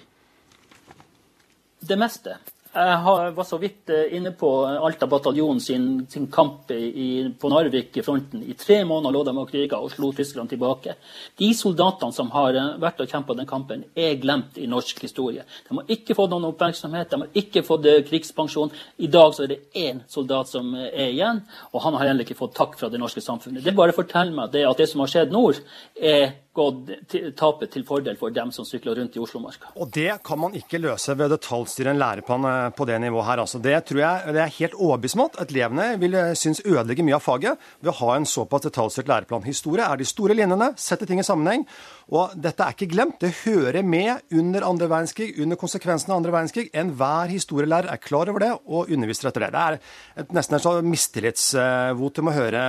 Det 1.86 1.98
meste. 1.98 2.40
Jeg 2.70 3.34
var 3.34 3.45
så 3.49 3.57
vidt 3.57 3.89
eh, 3.89 4.11
inne 4.13 4.30
på 4.38 4.47
Alta 4.70 5.07
bataljon 5.09 5.57
sin, 5.59 6.05
sin 6.05 6.28
kamp 6.30 6.70
i, 6.70 7.26
på 7.41 7.49
Narvik 7.49 7.97
i 7.97 8.03
fronten. 8.05 8.43
I 8.45 8.53
tre 8.53 8.84
måneder 8.86 9.15
lå 9.15 9.24
de 9.26 9.34
og 9.41 9.49
kriga 9.49 9.80
og 9.82 9.89
slo 9.89 10.11
tyskerne 10.13 10.45
tilbake. 10.51 10.93
De 11.41 11.49
soldatene 11.57 12.13
som 12.13 12.30
har 12.36 12.53
eh, 12.53 12.76
vært 12.78 13.01
og 13.01 13.09
kjempa 13.09 13.34
den 13.39 13.49
kampen, 13.49 13.88
er 13.97 14.20
glemt 14.22 14.59
i 14.61 14.67
norsk 14.70 15.01
historie. 15.01 15.47
De 15.65 15.80
har 15.80 15.89
ikke 15.95 16.13
fått 16.13 16.30
noen 16.30 16.45
oppmerksomhet, 16.51 17.09
de 17.09 17.24
har 17.24 17.41
ikke 17.41 17.65
fått 17.65 17.89
eh, 17.89 18.03
krigspensjon. 18.05 18.70
I 19.01 19.09
dag 19.09 19.34
så 19.34 19.47
er 19.47 19.55
det 19.55 19.59
én 19.74 20.03
soldat 20.05 20.53
som 20.53 20.70
er 20.78 21.07
igjen, 21.07 21.41
og 21.74 21.82
han 21.88 21.97
har 21.97 22.11
heller 22.11 22.28
ikke 22.28 22.38
fått 22.38 22.53
takk 22.59 22.78
fra 22.78 22.91
det 22.93 23.01
norske 23.01 23.26
samfunnet. 23.26 23.65
Det 23.65 23.74
bare 23.74 23.97
forteller 23.97 24.43
meg 24.43 24.53
det 24.53 24.67
at 24.70 24.78
det 24.78 24.91
som 24.93 25.01
har 25.01 25.09
skjedd 25.09 25.34
nord, 25.34 25.57
er 25.97 26.36
gått 26.60 27.16
tapet 27.39 27.72
til 27.74 27.86
fordel 27.88 28.18
for 28.20 28.34
dem 28.36 28.51
som 28.55 28.68
sykler 28.68 28.99
rundt 28.99 29.16
i 29.18 29.22
Oslomarka. 29.24 29.72
Og 29.80 29.91
det 29.95 30.12
kan 30.26 30.41
man 30.41 30.55
ikke 30.57 30.82
løse 30.82 31.16
ved 31.16 31.30
å 31.30 31.38
detaljstyre 31.38 31.93
en 31.93 32.01
læreplan 32.01 32.47
eh, 32.49 32.70
på 32.76 32.88
det 32.89 32.99
nivået 33.03 33.28
her. 33.30 33.43
Altså. 33.45 33.62
Det 33.64 33.78
tror 33.89 34.03
jeg 34.03 34.36
det 34.36 34.43
er 34.43 34.57
helt 34.60 34.78
overbevist 34.80 35.39
at 35.39 35.53
elevene 35.53 35.88
vil 36.01 36.18
eh, 36.20 36.34
synes 36.38 36.64
ødelegge 36.66 37.05
mye 37.05 37.18
av 37.18 37.26
faget 37.26 37.70
ved 37.80 37.93
å 37.93 37.97
ha 38.01 38.18
en 38.18 38.28
såpass 38.30 38.66
detaljstyrt 38.68 39.10
læreplan. 39.12 39.47
Historie 39.47 39.86
er 39.86 39.99
de 39.99 40.07
store 40.07 40.38
linjene, 40.38 40.74
setter 40.80 41.10
ting 41.10 41.22
i 41.22 41.28
sammenheng. 41.28 41.66
Og 42.10 42.34
dette 42.41 42.66
er 42.66 42.74
ikke 42.74 42.89
glemt. 42.89 43.20
Det 43.22 43.30
hører 43.43 43.86
med 43.86 44.34
under 44.34 44.66
andre 44.66 44.88
verdenskrig, 44.89 45.30
under 45.43 45.60
konsekvensene 45.60 46.16
av 46.16 46.22
andre 46.22 46.34
verdenskrig. 46.34 46.70
Enhver 46.74 47.30
historielærer 47.30 47.91
er 47.93 48.01
klar 48.01 48.32
over 48.32 48.41
det 48.41 48.51
og 48.66 48.89
underviser 48.89 49.30
etter 49.30 49.45
det. 49.45 49.51
Det 49.53 49.62
er 49.62 49.78
et, 50.24 50.34
nesten 50.34 50.57
et 50.57 50.66
sånn 50.66 50.89
mistillitsvotum 50.89 52.32
å 52.32 52.34
høre 52.34 52.64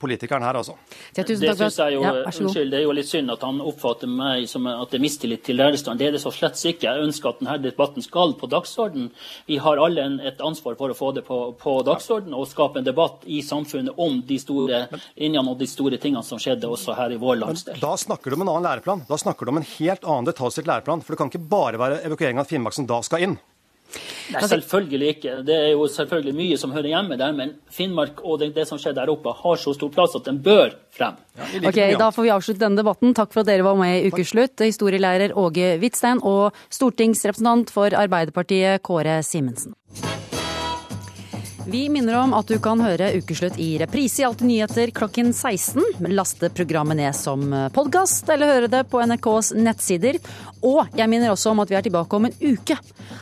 politikeren 0.00 0.46
her, 0.46 0.58
altså. 0.58 0.74
Det 1.14 1.26
syns 1.28 1.78
jeg 1.78 1.94
jo, 1.94 2.02
ja, 2.02 2.14
unnskyld, 2.26 2.72
det 2.72 2.80
er 2.80 2.84
jo 2.86 2.96
litt 2.98 3.10
synd 3.10 3.30
at 3.34 3.44
han 3.46 3.60
oppfatter 3.62 4.10
meg 4.10 4.48
som 4.50 4.66
at 4.70 4.90
det 4.90 4.98
er 4.98 5.04
mistillit 5.04 5.44
til 5.46 5.58
lærerstanden. 5.60 6.02
Det 6.02 6.10
er 6.10 6.18
det 6.18 6.22
så 6.24 6.34
slett 6.34 6.58
ikke. 6.58 6.90
Jeg 6.90 7.06
ønsker 7.06 7.30
at 7.30 7.42
denne 7.42 7.56
debatten 7.62 8.02
skal 8.04 8.34
på 8.40 8.50
dagsorden. 8.50 9.12
Vi 9.46 9.60
har 9.62 9.78
alle 9.78 10.08
en, 10.08 10.18
et 10.26 10.42
ansvar 10.44 10.74
for 10.80 10.90
å 10.90 10.98
få 10.98 11.12
det 11.14 11.22
på, 11.28 11.38
på 11.60 11.76
dagsorden 11.86 12.34
og 12.34 12.48
skape 12.50 12.82
en 12.82 12.88
debatt 12.88 13.22
i 13.30 13.40
samfunnet 13.46 13.94
om 14.02 14.18
de 14.26 14.40
store 14.42 14.84
linjene 15.14 15.54
og 15.54 15.62
de 15.62 15.70
store 15.70 16.02
tingene 16.02 16.26
som 16.26 16.42
skjedde 16.42 16.66
også 16.66 16.98
her 16.98 17.14
i 17.14 17.20
vår 17.20 17.40
landsdel. 17.44 17.78
Snakker 18.08 18.32
du 18.32 18.38
om 18.38 18.46
en 18.46 18.48
annen 18.54 18.64
læreplan. 18.64 19.04
Da 19.04 19.18
snakker 19.20 19.44
du 19.44 19.52
om 19.52 19.60
en 19.60 19.68
helt 19.76 20.04
annen 20.08 20.28
detaljstyrt 20.30 20.68
læreplan. 20.70 21.04
For 21.04 21.12
det 21.12 21.20
kan 21.20 21.28
ikke 21.28 21.44
bare 21.50 21.80
være 21.80 22.02
evakuering 22.08 22.40
av 22.40 22.48
Finnmark 22.48 22.76
som 22.76 22.86
da 22.88 23.02
skal 23.04 23.26
inn. 23.26 23.34
Nei, 24.28 24.42
selvfølgelig 24.44 25.10
ikke. 25.14 25.34
Det 25.48 25.54
er 25.56 25.70
jo 25.72 25.86
selvfølgelig 25.92 26.34
mye 26.36 26.56
som 26.60 26.72
hører 26.76 26.90
hjemme 26.90 27.16
der, 27.20 27.32
men 27.36 27.54
Finnmark 27.72 28.20
og 28.20 28.40
det, 28.42 28.50
det 28.56 28.66
som 28.68 28.80
skjer 28.80 28.96
der 28.96 29.12
oppe, 29.12 29.32
har 29.42 29.60
så 29.60 29.72
stor 29.76 29.92
plass 29.92 30.16
at 30.16 30.28
den 30.28 30.40
bør 30.44 30.74
frem. 30.96 31.16
Ja, 31.36 31.48
ok, 31.70 31.80
Da 32.00 32.10
får 32.12 32.26
vi 32.26 32.34
avslutte 32.34 32.64
denne 32.64 32.80
debatten. 32.80 33.16
Takk 33.16 33.32
for 33.32 33.44
at 33.44 33.48
dere 33.48 33.64
var 33.66 33.76
med 33.80 33.96
i 34.00 34.12
Ukeslutt, 34.12 34.60
historielærer 34.64 35.36
Åge 35.36 35.74
Hvitstein 35.80 36.20
og 36.24 36.56
stortingsrepresentant 36.68 37.72
for 37.72 37.96
Arbeiderpartiet 37.96 38.84
Kåre 38.84 39.20
Simensen. 39.24 39.76
Vi 41.68 41.82
minner 41.92 42.14
om 42.16 42.30
at 42.32 42.48
du 42.48 42.54
kan 42.64 42.80
høre 42.80 43.10
Ukeslutt 43.18 43.58
i 43.60 43.74
reprise 43.76 44.22
i 44.22 44.24
Alltid 44.24 44.48
nyheter 44.48 44.88
klokken 44.96 45.34
16. 45.36 46.08
Laste 46.16 46.48
programmet 46.56 46.96
ned 46.96 47.12
som 47.12 47.42
podkast, 47.74 48.24
eller 48.32 48.48
høre 48.54 48.70
det 48.72 48.80
på 48.88 49.02
NRKs 49.04 49.50
nettsider. 49.52 50.16
Og 50.64 50.88
jeg 50.96 51.12
minner 51.12 51.34
også 51.34 51.52
om 51.52 51.60
at 51.60 51.68
vi 51.68 51.76
er 51.76 51.84
tilbake 51.84 52.16
om 52.16 52.30
en 52.30 52.38
uke. 52.40 52.78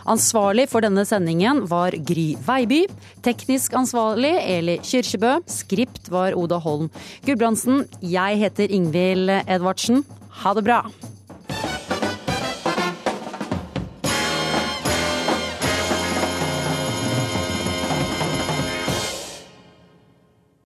Ansvarlig 0.07 0.69
for 0.71 0.87
denne 0.87 1.03
sendingen 1.09 1.65
var 1.67 1.99
Gry 2.07 2.29
Veiby. 2.47 2.85
Teknisk 3.27 3.75
ansvarlig 3.83 4.37
Eli 4.45 4.79
Kyrkjebø. 4.79 5.41
Skript 5.51 6.07
var 6.15 6.39
Oda 6.39 6.63
Holm 6.63 6.87
Gulbrandsen. 7.27 7.83
Jeg 7.99 8.39
heter 8.47 8.71
Ingvild 8.79 9.41
Edvardsen. 9.43 10.07
Ha 10.45 10.55
det 10.55 10.69
bra. 10.71 10.85